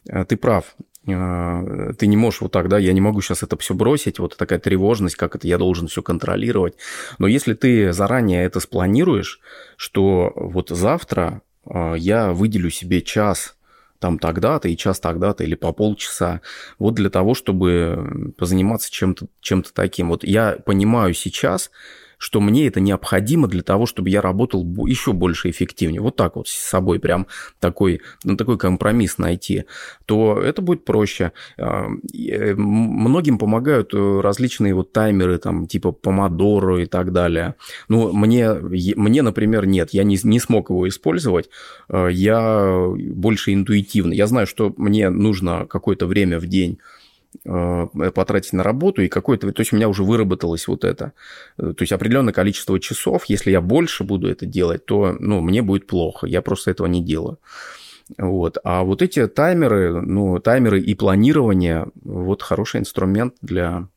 Э, 0.08 0.24
ты 0.24 0.36
прав. 0.36 0.76
Э, 1.08 1.92
ты 1.98 2.06
не 2.06 2.16
можешь 2.16 2.40
вот 2.40 2.52
так, 2.52 2.68
да, 2.68 2.78
я 2.78 2.92
не 2.92 3.00
могу 3.00 3.20
сейчас 3.20 3.42
это 3.42 3.56
все 3.56 3.74
бросить, 3.74 4.20
вот 4.20 4.36
такая 4.36 4.60
тревожность, 4.60 5.16
как 5.16 5.34
это 5.34 5.48
я 5.48 5.58
должен 5.58 5.88
все 5.88 6.02
контролировать. 6.02 6.74
Но 7.18 7.26
если 7.26 7.54
ты 7.54 7.92
заранее 7.92 8.44
это 8.44 8.60
спланируешь, 8.60 9.40
что 9.76 10.32
вот 10.36 10.68
завтра 10.68 11.42
я 11.96 12.32
выделю 12.32 12.70
себе 12.70 13.02
час 13.02 13.56
там 13.98 14.18
тогда-то 14.18 14.68
и 14.68 14.76
час 14.76 15.00
тогда-то 15.00 15.44
или 15.44 15.54
по 15.54 15.72
полчаса. 15.72 16.40
Вот 16.78 16.94
для 16.94 17.10
того, 17.10 17.34
чтобы 17.34 18.34
позаниматься 18.36 18.90
чем-то 18.90 19.26
чем 19.40 19.62
таким. 19.62 20.08
Вот 20.08 20.24
я 20.24 20.58
понимаю 20.64 21.14
сейчас, 21.14 21.70
что 22.18 22.40
мне 22.40 22.66
это 22.66 22.80
необходимо 22.80 23.48
для 23.48 23.62
того, 23.62 23.86
чтобы 23.86 24.10
я 24.10 24.20
работал 24.20 24.64
еще 24.86 25.12
больше 25.12 25.50
эффективнее. 25.50 26.00
Вот 26.00 26.16
так 26.16 26.36
вот 26.36 26.48
с 26.48 26.52
собой 26.52 26.98
прям 27.00 27.26
такой, 27.60 28.00
ну, 28.24 28.36
такой 28.36 28.58
компромисс 28.58 29.18
найти, 29.18 29.64
то 30.06 30.40
это 30.40 30.62
будет 30.62 30.84
проще. 30.84 31.32
А, 31.58 31.86
э, 32.12 32.54
многим 32.54 33.38
помогают 33.38 33.94
э, 33.94 34.20
различные 34.20 34.74
вот 34.74 34.92
таймеры, 34.92 35.38
там, 35.38 35.66
типа 35.66 35.92
помодоро 35.92 36.82
и 36.82 36.86
так 36.86 37.12
далее. 37.12 37.54
Ну, 37.88 38.12
мне, 38.12 38.52
мне 38.52 39.22
например, 39.22 39.66
нет, 39.66 39.90
я 39.92 40.04
не, 40.04 40.18
не 40.22 40.40
смог 40.40 40.70
его 40.70 40.88
использовать. 40.88 41.50
А, 41.88 42.08
я 42.08 42.92
больше 42.96 43.52
интуитивно. 43.52 44.12
Я 44.12 44.26
знаю, 44.26 44.46
что 44.46 44.72
мне 44.76 45.10
нужно 45.10 45.66
какое-то 45.66 46.06
время 46.06 46.38
в 46.38 46.46
день 46.46 46.78
Э, 46.78 47.03
потратить 47.42 48.52
на 48.52 48.62
работу, 48.62 49.02
и 49.02 49.08
какое-то... 49.08 49.52
То 49.52 49.60
есть 49.60 49.72
у 49.72 49.76
меня 49.76 49.88
уже 49.88 50.04
выработалось 50.04 50.68
вот 50.68 50.84
это. 50.84 51.12
Э, 51.58 51.72
то 51.76 51.82
есть 51.82 51.92
определенное 51.92 52.32
количество 52.32 52.78
часов, 52.80 53.24
если 53.26 53.50
я 53.50 53.60
больше 53.60 54.04
буду 54.04 54.28
это 54.28 54.46
делать, 54.46 54.86
то 54.86 55.16
ну, 55.18 55.40
мне 55.40 55.62
будет 55.62 55.86
плохо. 55.86 56.26
Я 56.26 56.42
просто 56.42 56.70
этого 56.70 56.86
не 56.86 57.02
делаю. 57.02 57.38
Вот. 58.18 58.58
А 58.64 58.82
вот 58.82 59.02
эти 59.02 59.26
таймеры, 59.26 60.00
ну, 60.02 60.38
таймеры 60.38 60.80
и 60.80 60.94
планирование, 60.94 61.86
вот 62.02 62.42
хороший 62.42 62.80
инструмент 62.80 63.34
для 63.40 63.88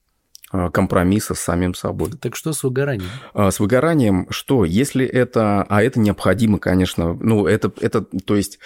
э, 0.51 0.69
компромисса 0.71 1.35
с 1.35 1.39
самим 1.39 1.73
собой. 1.73 2.11
Так 2.19 2.35
что 2.35 2.53
с 2.53 2.63
выгоранием? 2.63 3.09
А, 3.33 3.51
с 3.51 3.59
выгоранием 3.59 4.27
что? 4.29 4.65
Если 4.65 5.05
это... 5.05 5.63
А 5.63 5.83
это 5.83 5.99
необходимо, 5.99 6.57
конечно. 6.57 7.13
Ну, 7.13 7.45
это, 7.45 7.71
это 7.81 8.01
то 8.01 8.35
есть 8.35 8.59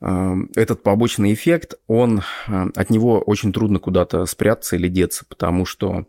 этот 0.00 0.82
побочный 0.82 1.32
эффект, 1.32 1.74
он, 1.86 2.22
э, 2.48 2.66
от 2.74 2.90
него 2.90 3.20
очень 3.20 3.52
трудно 3.52 3.78
куда-то 3.78 4.26
спрятаться 4.26 4.76
или 4.76 4.88
деться, 4.88 5.24
потому 5.26 5.64
что, 5.64 6.06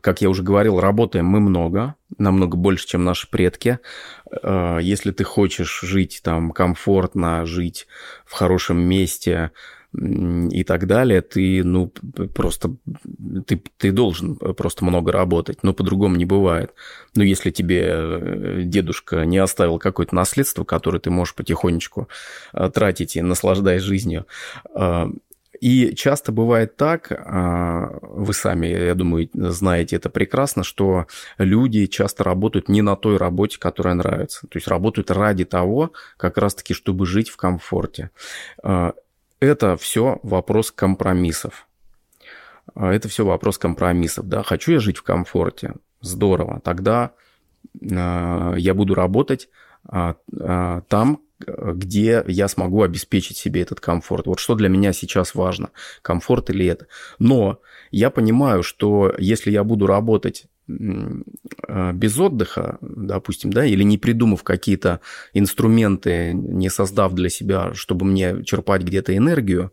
как 0.00 0.20
я 0.20 0.28
уже 0.28 0.42
говорил, 0.42 0.78
работаем 0.78 1.26
мы 1.26 1.40
много, 1.40 1.94
намного 2.18 2.56
больше, 2.56 2.86
чем 2.86 3.04
наши 3.04 3.28
предки. 3.30 3.78
Э, 4.42 4.78
если 4.80 5.10
ты 5.10 5.24
хочешь 5.24 5.80
жить 5.82 6.20
там 6.22 6.50
комфортно, 6.50 7.46
жить 7.46 7.86
в 8.26 8.32
хорошем 8.32 8.78
месте, 8.78 9.52
и 9.96 10.64
так 10.64 10.86
далее, 10.86 11.20
ты, 11.20 11.62
ну, 11.62 11.92
просто, 12.34 12.74
ты, 13.46 13.62
ты 13.76 13.92
должен 13.92 14.36
просто 14.36 14.84
много 14.84 15.12
работать, 15.12 15.62
но 15.62 15.72
по-другому 15.72 16.16
не 16.16 16.24
бывает. 16.24 16.74
Но 17.14 17.22
если 17.22 17.50
тебе 17.50 17.84
э, 17.86 18.62
дедушка 18.64 19.24
не 19.24 19.38
оставил 19.38 19.78
какое-то 19.78 20.14
наследство, 20.14 20.64
которое 20.64 20.98
ты 20.98 21.10
можешь 21.10 21.34
потихонечку 21.34 22.08
э, 22.52 22.70
тратить 22.70 23.16
и 23.16 23.22
наслаждаясь 23.22 23.82
жизнью, 23.82 24.26
э, 24.74 25.06
и 25.60 25.94
часто 25.94 26.32
бывает 26.32 26.76
так, 26.76 27.10
вы 28.02 28.34
сами, 28.34 28.66
я 28.66 28.94
думаю, 28.94 29.30
знаете 29.32 29.96
это 29.96 30.10
прекрасно, 30.10 30.64
что 30.64 31.06
люди 31.38 31.86
часто 31.86 32.24
работают 32.24 32.68
не 32.68 32.82
на 32.82 32.96
той 32.96 33.16
работе, 33.16 33.58
которая 33.58 33.94
нравится. 33.94 34.46
То 34.48 34.56
есть 34.58 34.66
работают 34.66 35.12
ради 35.12 35.44
того, 35.44 35.92
как 36.18 36.36
раз-таки, 36.38 36.74
чтобы 36.74 37.06
жить 37.06 37.30
в 37.30 37.36
комфорте 37.36 38.10
это 39.44 39.76
все 39.76 40.18
вопрос 40.22 40.70
компромиссов. 40.70 41.66
А, 42.74 42.92
это 42.92 43.08
все 43.08 43.24
вопрос 43.24 43.58
компромиссов. 43.58 44.28
Да? 44.28 44.42
Хочу 44.42 44.72
я 44.72 44.80
жить 44.80 44.98
в 44.98 45.02
комфорте? 45.02 45.74
Здорово. 46.00 46.60
Тогда 46.60 47.12
а, 47.92 48.54
я 48.56 48.74
буду 48.74 48.94
работать 48.94 49.48
а, 49.86 50.16
там, 50.88 51.20
где 51.46 52.24
я 52.26 52.48
смогу 52.48 52.82
обеспечить 52.82 53.36
себе 53.36 53.62
этот 53.62 53.80
комфорт. 53.80 54.26
Вот 54.26 54.38
что 54.38 54.54
для 54.54 54.68
меня 54.68 54.92
сейчас 54.92 55.34
важно, 55.34 55.70
комфорт 56.00 56.50
или 56.50 56.66
это. 56.66 56.86
Но 57.18 57.60
я 57.90 58.10
понимаю, 58.10 58.62
что 58.62 59.14
если 59.18 59.50
я 59.50 59.64
буду 59.64 59.86
работать 59.86 60.46
без 60.66 62.18
отдыха, 62.18 62.78
допустим, 62.80 63.52
да, 63.52 63.66
или 63.66 63.82
не 63.82 63.98
придумав 63.98 64.42
какие-то 64.42 65.00
инструменты, 65.32 66.32
не 66.32 66.70
создав 66.70 67.12
для 67.12 67.28
себя, 67.28 67.74
чтобы 67.74 68.06
мне 68.06 68.42
черпать 68.44 68.82
где-то 68.82 69.16
энергию, 69.16 69.72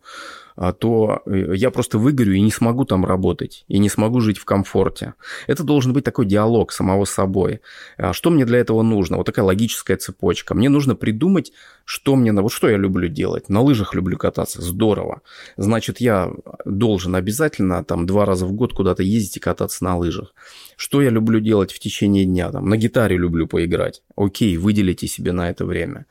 то 0.72 1.22
э, 1.26 1.54
я 1.54 1.70
просто 1.70 1.98
выгорю 1.98 2.34
и 2.34 2.40
не 2.40 2.50
смогу 2.50 2.84
там 2.84 3.04
работать, 3.04 3.64
и 3.68 3.78
не 3.78 3.88
смогу 3.88 4.20
жить 4.20 4.38
в 4.38 4.44
комфорте. 4.44 5.14
Это 5.46 5.64
должен 5.64 5.92
быть 5.92 6.04
такой 6.04 6.26
диалог 6.26 6.72
самого 6.72 7.04
с 7.04 7.10
собой. 7.10 7.60
А 7.96 8.12
что 8.12 8.30
мне 8.30 8.44
для 8.44 8.58
этого 8.58 8.82
нужно? 8.82 9.16
Вот 9.16 9.26
такая 9.26 9.44
логическая 9.44 9.96
цепочка. 9.96 10.54
Мне 10.54 10.68
нужно 10.68 10.94
придумать, 10.94 11.52
что 11.84 12.16
мне, 12.16 12.32
вот 12.32 12.52
что 12.52 12.68
я 12.68 12.76
люблю 12.76 13.08
делать. 13.08 13.48
На 13.48 13.60
лыжах 13.60 13.94
люблю 13.94 14.16
кататься, 14.16 14.62
здорово. 14.62 15.22
Значит, 15.56 16.00
я 16.00 16.30
должен 16.64 17.14
обязательно 17.14 17.84
там 17.84 18.06
два 18.06 18.26
раза 18.26 18.46
в 18.46 18.52
год 18.52 18.72
куда-то 18.72 19.02
ездить 19.02 19.38
и 19.38 19.40
кататься 19.40 19.84
на 19.84 19.96
лыжах. 19.96 20.34
Что 20.76 21.02
я 21.02 21.10
люблю 21.10 21.40
делать 21.40 21.72
в 21.72 21.78
течение 21.78 22.24
дня? 22.24 22.50
Там, 22.50 22.68
на 22.68 22.76
гитаре 22.76 23.16
люблю 23.16 23.46
поиграть. 23.46 24.02
Окей, 24.16 24.56
выделите 24.56 25.06
себе 25.06 25.32
на 25.32 25.50
это 25.50 25.64
время 25.64 26.06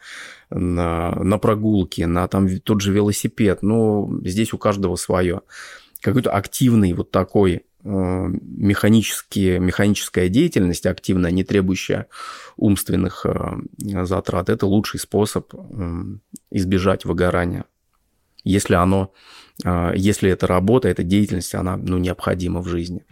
на, 0.51 1.11
на 1.11 1.37
прогулки, 1.37 2.01
на 2.01 2.27
там 2.27 2.59
тот 2.59 2.81
же 2.81 2.93
велосипед. 2.93 3.61
Ну, 3.61 4.21
здесь 4.23 4.53
у 4.53 4.57
каждого 4.57 4.95
свое. 4.95 5.41
Какой-то 6.01 6.31
активный 6.31 6.93
вот 6.93 7.11
такой 7.11 7.53
э, 7.53 7.61
механические, 7.83 9.59
механическая 9.59 10.29
деятельность 10.29 10.85
активная, 10.85 11.31
не 11.31 11.43
требующая 11.43 12.07
умственных 12.57 13.25
э, 13.25 14.05
затрат, 14.05 14.49
это 14.49 14.65
лучший 14.65 14.99
способ 14.99 15.53
э, 15.53 16.03
избежать 16.51 17.05
выгорания. 17.05 17.65
Если 18.43 18.73
оно, 18.73 19.13
если 19.63 20.31
эта 20.31 20.47
работа, 20.47 20.87
эта 20.87 21.03
деятельность, 21.03 21.53
она 21.53 21.77
ну, 21.77 21.99
необходима 21.99 22.61
в 22.61 22.67
жизни. 22.67 23.05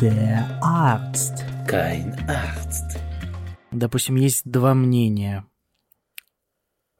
Der 0.00 0.58
Arzt. 0.62 1.44
Kein 1.68 2.16
Arzt. 2.26 2.98
Допустим, 3.70 4.16
есть 4.16 4.42
два 4.44 4.72
мнения 4.72 5.44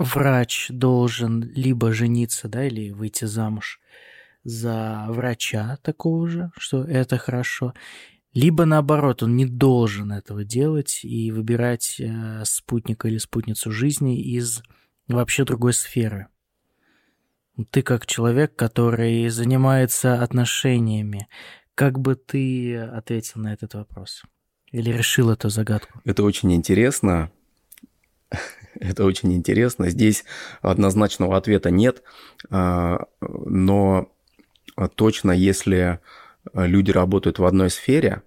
врач 0.00 0.66
должен 0.70 1.42
либо 1.42 1.92
жениться, 1.92 2.48
да, 2.48 2.66
или 2.66 2.90
выйти 2.90 3.26
замуж 3.26 3.80
за 4.42 5.04
врача 5.08 5.78
такого 5.82 6.26
же, 6.26 6.50
что 6.58 6.82
это 6.82 7.18
хорошо, 7.18 7.74
либо 8.32 8.64
наоборот, 8.64 9.22
он 9.22 9.36
не 9.36 9.44
должен 9.44 10.12
этого 10.12 10.44
делать 10.44 11.00
и 11.02 11.32
выбирать 11.32 11.96
э, 11.98 12.42
спутника 12.44 13.08
или 13.08 13.18
спутницу 13.18 13.72
жизни 13.72 14.20
из 14.20 14.62
вообще 15.08 15.44
другой 15.44 15.74
сферы. 15.74 16.28
Ты 17.70 17.82
как 17.82 18.06
человек, 18.06 18.54
который 18.54 19.28
занимается 19.28 20.22
отношениями, 20.22 21.28
как 21.74 21.98
бы 21.98 22.14
ты 22.14 22.78
ответил 22.78 23.40
на 23.40 23.52
этот 23.52 23.74
вопрос? 23.74 24.22
Или 24.70 24.90
решил 24.90 25.30
эту 25.30 25.50
загадку? 25.50 26.00
Это 26.04 26.22
очень 26.22 26.54
интересно. 26.54 27.30
Это 28.90 29.04
очень 29.04 29.32
интересно. 29.34 29.90
Здесь 29.90 30.24
однозначного 30.62 31.36
ответа 31.36 31.70
нет, 31.70 32.02
а, 32.50 33.06
но 33.20 34.10
точно 34.94 35.32
если 35.32 36.00
люди 36.54 36.90
работают 36.90 37.38
в 37.38 37.44
одной 37.44 37.68
сфере, 37.70 38.22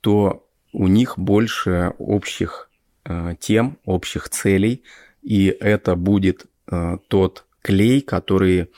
то 0.00 0.48
у 0.72 0.88
них 0.88 1.18
больше 1.18 1.92
общих 1.98 2.70
а, 3.04 3.34
тем, 3.34 3.78
общих 3.84 4.30
целей, 4.30 4.82
и 5.22 5.46
это 5.60 5.94
будет 5.94 6.46
а, 6.66 6.96
тот 7.08 7.44
клей, 7.62 8.00
который 8.00 8.70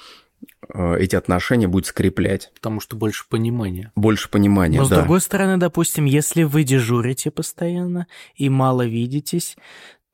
эти 0.69 1.15
отношения 1.15 1.69
будет 1.69 1.87
скреплять. 1.87 2.51
Потому 2.55 2.81
что 2.81 2.97
больше 2.97 3.25
понимания. 3.29 3.93
Больше 3.95 4.29
понимания, 4.29 4.79
Но 4.81 4.89
да. 4.89 4.97
с 4.97 4.99
другой 4.99 5.21
стороны, 5.21 5.59
допустим, 5.59 6.07
если 6.07 6.43
вы 6.43 6.65
дежурите 6.65 7.31
постоянно 7.31 8.09
и 8.35 8.49
мало 8.49 8.85
видитесь, 8.85 9.57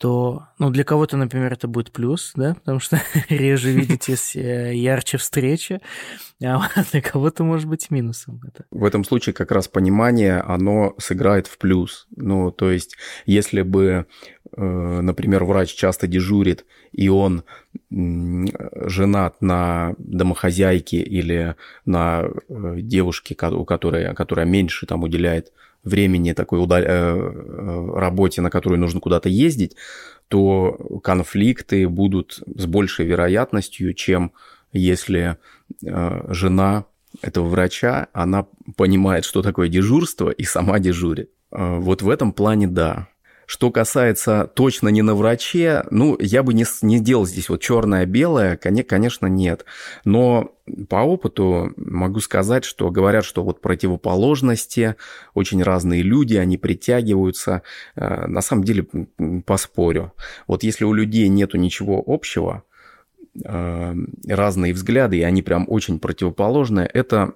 то, 0.02 0.48
ну, 0.58 0.70
для 0.70 0.82
кого-то, 0.82 1.16
например, 1.16 1.52
это 1.52 1.68
будет 1.68 1.92
плюс, 1.92 2.32
да, 2.34 2.54
потому 2.54 2.80
что 2.80 3.00
реже 3.28 3.70
видитесь, 3.70 4.34
э, 4.34 4.74
ярче 4.74 5.16
встреча, 5.16 5.80
а 6.42 6.68
для 6.90 7.00
кого-то 7.00 7.44
может 7.44 7.68
быть 7.68 7.88
минусом 7.92 8.40
это. 8.44 8.64
В 8.72 8.84
этом 8.84 9.04
случае 9.04 9.32
как 9.32 9.52
раз 9.52 9.68
понимание, 9.68 10.40
оно 10.40 10.96
сыграет 10.98 11.46
в 11.46 11.56
плюс. 11.56 12.08
Ну, 12.16 12.50
то 12.50 12.72
есть, 12.72 12.96
если 13.26 13.62
бы 13.62 14.06
например, 14.54 15.44
врач 15.44 15.72
часто 15.72 16.06
дежурит, 16.06 16.66
и 16.90 17.08
он 17.08 17.44
женат 17.90 19.40
на 19.40 19.94
домохозяйке 19.96 20.98
или 20.98 21.56
на 21.86 22.24
э, 22.24 22.76
девушке, 22.80 23.34
у 23.46 23.64
которой, 23.64 24.14
которая 24.14 24.44
меньше 24.44 24.84
там 24.84 25.04
уделяет 25.04 25.52
времени 25.84 26.32
такой 26.32 26.62
удал... 26.62 26.80
Э, 26.82 27.98
работе, 27.98 28.40
на 28.40 28.50
которую 28.50 28.80
нужно 28.80 29.00
куда-то 29.00 29.28
ездить, 29.28 29.76
то 30.28 31.00
конфликты 31.02 31.88
будут 31.88 32.42
с 32.46 32.66
большей 32.66 33.06
вероятностью, 33.06 33.92
чем 33.94 34.32
если 34.72 35.36
жена 35.80 36.86
этого 37.20 37.46
врача, 37.46 38.08
она 38.12 38.46
понимает, 38.76 39.24
что 39.24 39.42
такое 39.42 39.68
дежурство, 39.68 40.30
и 40.30 40.44
сама 40.44 40.78
дежурит. 40.78 41.30
Вот 41.50 42.00
в 42.00 42.08
этом 42.08 42.32
плане 42.32 42.66
да. 42.66 43.08
Что 43.52 43.70
касается 43.70 44.50
точно 44.54 44.88
не 44.88 45.02
на 45.02 45.14
враче, 45.14 45.84
ну, 45.90 46.16
я 46.18 46.42
бы 46.42 46.54
не, 46.54 46.64
не 46.80 47.00
делал 47.00 47.26
здесь 47.26 47.50
вот 47.50 47.60
черное-белое, 47.60 48.56
конечно, 48.56 49.26
нет. 49.26 49.66
Но 50.06 50.54
по 50.88 51.02
опыту 51.02 51.70
могу 51.76 52.20
сказать, 52.20 52.64
что 52.64 52.90
говорят, 52.90 53.26
что 53.26 53.44
вот 53.44 53.60
противоположности, 53.60 54.96
очень 55.34 55.62
разные 55.62 56.00
люди, 56.00 56.36
они 56.36 56.56
притягиваются. 56.56 57.60
Э, 57.94 58.26
на 58.26 58.40
самом 58.40 58.64
деле, 58.64 58.86
поспорю. 59.44 60.14
Вот 60.46 60.62
если 60.62 60.86
у 60.86 60.94
людей 60.94 61.28
нету 61.28 61.58
ничего 61.58 62.02
общего, 62.06 62.62
э, 63.44 63.94
разные 64.28 64.72
взгляды, 64.72 65.18
и 65.18 65.22
они 65.24 65.42
прям 65.42 65.66
очень 65.68 66.00
противоположные, 66.00 66.86
это 66.86 67.34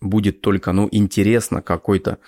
будет 0.00 0.42
только, 0.42 0.70
ну, 0.70 0.88
интересно 0.92 1.60
какой-то 1.60 2.18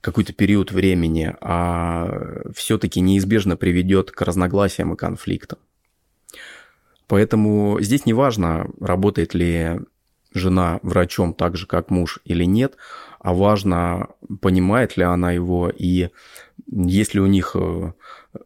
какой-то 0.00 0.32
период 0.32 0.72
времени, 0.72 1.34
а 1.40 2.42
все-таки 2.54 3.00
неизбежно 3.00 3.56
приведет 3.56 4.10
к 4.10 4.22
разногласиям 4.22 4.94
и 4.94 4.96
конфликтам. 4.96 5.58
Поэтому 7.06 7.78
здесь 7.80 8.06
не 8.06 8.12
важно, 8.12 8.70
работает 8.80 9.34
ли 9.34 9.80
жена 10.32 10.78
врачом 10.82 11.34
так 11.34 11.56
же, 11.56 11.66
как 11.66 11.90
муж 11.90 12.20
или 12.24 12.44
нет, 12.44 12.76
а 13.18 13.34
важно, 13.34 14.08
понимает 14.40 14.96
ли 14.96 15.02
она 15.04 15.32
его 15.32 15.70
и 15.70 16.10
есть 16.70 17.14
ли 17.14 17.20
у 17.20 17.26
них 17.26 17.56
э, 17.56 17.92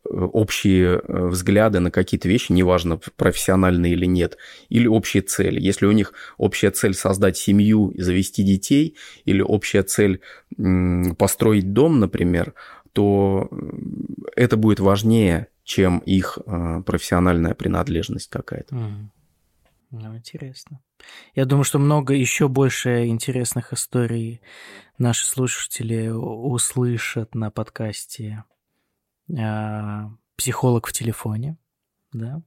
общие 0.08 1.00
э, 1.00 1.26
взгляды 1.26 1.80
на 1.80 1.90
какие-то 1.90 2.28
вещи, 2.28 2.52
неважно, 2.52 2.98
профессиональные 3.16 3.92
или 3.92 4.06
нет, 4.06 4.38
или 4.68 4.86
общие 4.86 5.22
цели. 5.22 5.60
Если 5.60 5.86
у 5.86 5.92
них 5.92 6.12
общая 6.36 6.70
цель 6.70 6.94
создать 6.94 7.36
семью 7.36 7.88
и 7.90 8.00
завести 8.00 8.42
детей, 8.42 8.96
или 9.24 9.42
общая 9.42 9.82
цель 9.82 10.20
построить 11.18 11.72
дом, 11.72 12.00
например, 12.00 12.54
то 12.92 13.50
это 14.36 14.56
будет 14.56 14.80
важнее, 14.80 15.48
чем 15.64 15.98
их 15.98 16.38
э, 16.46 16.82
профессиональная 16.86 17.54
принадлежность 17.54 18.30
какая-то. 18.30 18.74
Ну, 19.90 20.16
интересно. 20.16 20.80
Я 21.34 21.44
думаю, 21.44 21.64
что 21.64 21.78
много 21.78 22.14
еще 22.14 22.48
больше 22.48 23.06
интересных 23.06 23.72
историй 23.72 24.40
наши 24.98 25.26
слушатели 25.26 26.08
услышат 26.08 27.34
на 27.34 27.50
подкасте 27.50 28.44
а, 29.38 30.10
«Психолог 30.36 30.86
в 30.86 30.92
телефоне». 30.92 31.56
Да? 32.12 32.42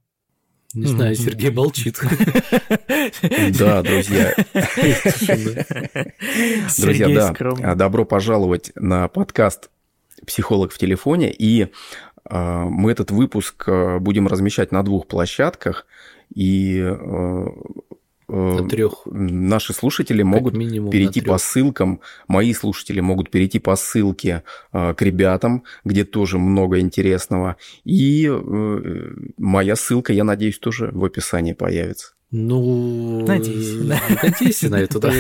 Не 0.74 0.86
знаю, 0.86 1.16
Сергей 1.16 1.52
молчит. 1.52 2.00
Да, 3.58 3.82
друзья. 3.82 4.34
Друзья, 6.78 7.08
да, 7.08 7.34
а, 7.64 7.76
добро 7.76 8.06
пожаловать 8.06 8.72
на 8.76 9.08
подкаст 9.08 9.70
«Психолог 10.26 10.72
в 10.72 10.78
телефоне». 10.78 11.34
И 11.34 11.72
а, 12.26 12.66
мы 12.66 12.92
этот 12.92 13.12
выпуск 13.12 13.68
будем 14.00 14.28
размещать 14.28 14.72
на 14.72 14.84
двух 14.84 15.08
площадках. 15.08 15.88
И 16.36 16.86
на 18.28 18.68
трех. 18.68 19.04
Наши 19.06 19.74
слушатели 19.74 20.22
могут 20.22 20.54
перейти 20.54 21.22
по 21.22 21.38
ссылкам, 21.38 22.02
мои 22.28 22.54
слушатели 22.54 23.00
могут 23.00 23.30
перейти 23.30 23.60
по 23.60 23.76
ссылке 23.76 24.44
э, 24.74 24.94
к 24.94 25.02
ребятам, 25.02 25.64
где 25.86 26.04
тоже 26.04 26.38
много 26.38 26.80
интересного. 26.80 27.56
И 27.86 28.28
э, 28.30 29.14
моя 29.38 29.76
ссылка, 29.76 30.14
я 30.14 30.24
надеюсь, 30.24 30.60
тоже 30.60 30.90
в 30.92 31.06
описании 31.06 31.54
появится. 31.54 32.17
Ну, 32.30 33.26
надеюсь. 33.26 33.86
Надейся 34.22 34.70
на 34.70 34.82
это, 34.82 35.00
да. 35.00 35.14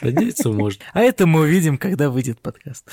Надеяться 0.00 0.50
можно. 0.50 0.84
А 0.92 1.00
это 1.00 1.26
мы 1.26 1.40
увидим, 1.40 1.76
когда 1.76 2.08
выйдет 2.08 2.40
подкаст. 2.40 2.88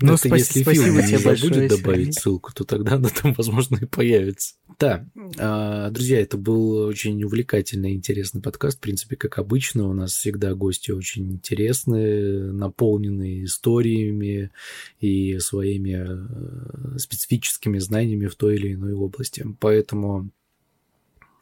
Ну, 0.00 0.16
спасибо 0.16 0.74
тебе 0.74 1.18
большое. 1.20 1.62
Если 1.62 1.68
добавить 1.68 2.18
ссылку, 2.18 2.52
то 2.52 2.64
тогда 2.64 2.94
она 2.94 3.08
там, 3.08 3.34
возможно, 3.34 3.76
и 3.76 3.86
появится. 3.86 4.54
Да, 4.78 5.06
а, 5.38 5.90
друзья, 5.90 6.20
это 6.20 6.36
был 6.36 6.72
очень 6.86 7.22
увлекательный, 7.22 7.94
интересный 7.94 8.42
подкаст. 8.42 8.78
В 8.78 8.80
принципе, 8.80 9.14
как 9.14 9.38
обычно, 9.38 9.88
у 9.88 9.92
нас 9.92 10.12
всегда 10.12 10.54
гости 10.54 10.90
очень 10.90 11.30
интересные, 11.32 12.52
наполненные 12.52 13.44
историями 13.44 14.50
и 14.98 15.38
своими 15.38 16.94
э, 16.94 16.98
специфическими 16.98 17.78
знаниями 17.78 18.26
в 18.26 18.34
той 18.34 18.56
или 18.56 18.74
иной 18.74 18.94
области. 18.94 19.46
Поэтому 19.60 20.30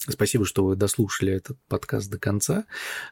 Спасибо, 0.09 0.45
что 0.45 0.65
вы 0.65 0.75
дослушали 0.75 1.33
этот 1.33 1.59
подкаст 1.69 2.11
до 2.11 2.19
конца. 2.19 2.65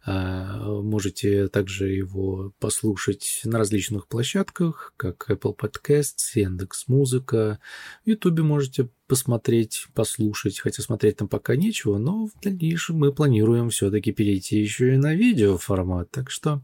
А, 0.05 0.83
можете 0.83 1.47
также 1.47 1.89
его 1.89 2.53
послушать 2.59 3.43
на 3.45 3.59
различных 3.59 4.09
площадках, 4.09 4.93
как 4.97 5.31
Apple 5.31 5.57
Podcasts, 5.57 6.33
Яндекс 6.35 6.89
Музыка. 6.89 7.61
В 8.05 8.09
YouTube 8.09 8.41
можете 8.41 8.89
посмотреть, 9.07 9.87
послушать, 9.95 10.59
хотя 10.59 10.83
смотреть 10.83 11.19
там 11.19 11.29
пока 11.29 11.55
нечего, 11.55 11.97
но 11.99 12.27
в 12.27 12.33
дальнейшем 12.43 12.97
мы 12.97 13.13
планируем 13.13 13.71
все-таки 13.71 14.11
перейти 14.11 14.59
еще 14.59 14.95
и 14.95 14.99
на 14.99 15.15
видео 15.15 15.59
формат, 15.59 16.11
так 16.11 16.29
что 16.29 16.61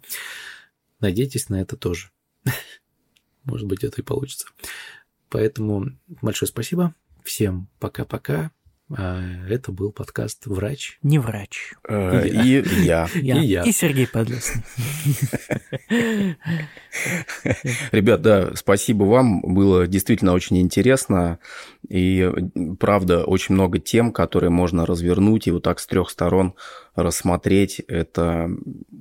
надейтесь 0.99 1.49
на 1.51 1.61
это 1.61 1.77
тоже. 1.77 2.11
Может 3.45 3.68
быть, 3.68 3.85
это 3.85 4.01
и 4.01 4.05
получится. 4.05 4.49
Поэтому 5.29 5.93
большое 6.20 6.49
спасибо. 6.49 6.97
Всем 7.22 7.68
пока-пока. 7.79 8.51
А, 8.89 9.20
это 9.49 9.72
был 9.72 9.91
подкаст 9.91 10.47
«Врач». 10.47 10.99
Не 11.03 11.18
врач. 11.18 11.74
Э, 11.89 12.24
и 12.26 12.62
я. 12.84 13.09
И 13.14 13.20
я. 13.20 13.64
И 13.64 13.72
Сергей 13.72 14.07
Подлесный. 14.07 14.62
Ребят, 17.91 18.22
да, 18.22 18.55
спасибо 18.55 19.03
вам. 19.03 19.41
Было 19.43 19.89
действительно 19.89 20.34
очень 20.34 20.59
интересно. 20.59 21.41
И 21.89 22.30
правда, 22.78 23.24
очень 23.24 23.57
много 23.57 23.80
тем, 23.80 24.12
которые 24.12 24.51
можно 24.51 24.87
развернуть 24.87 25.49
и 25.49 25.51
вот 25.51 25.64
так 25.64 25.80
с 25.80 25.87
трех 25.89 26.09
сторон 26.09 26.55
рассмотреть. 26.95 27.80
Это 27.89 28.49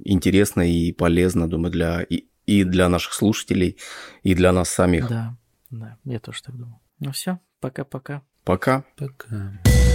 интересно 0.04 0.68
и 0.68 0.94
полезно, 0.94 1.48
думаю, 1.48 1.72
для 1.72 2.02
и, 2.02 2.26
и 2.48 2.64
для 2.64 2.90
наших 2.90 3.14
слушателей, 3.14 3.78
и 4.24 4.34
для 4.34 4.52
нас 4.52 4.70
самих. 4.70 5.10
Да, 5.10 5.38
да, 5.70 6.00
я 6.06 6.20
тоже 6.20 6.42
так 6.42 6.58
думаю. 6.58 6.80
Ну 7.00 7.12
все, 7.12 7.40
пока-пока. 7.60 8.24
Пока. 8.46 8.84
Пока. 8.96 9.95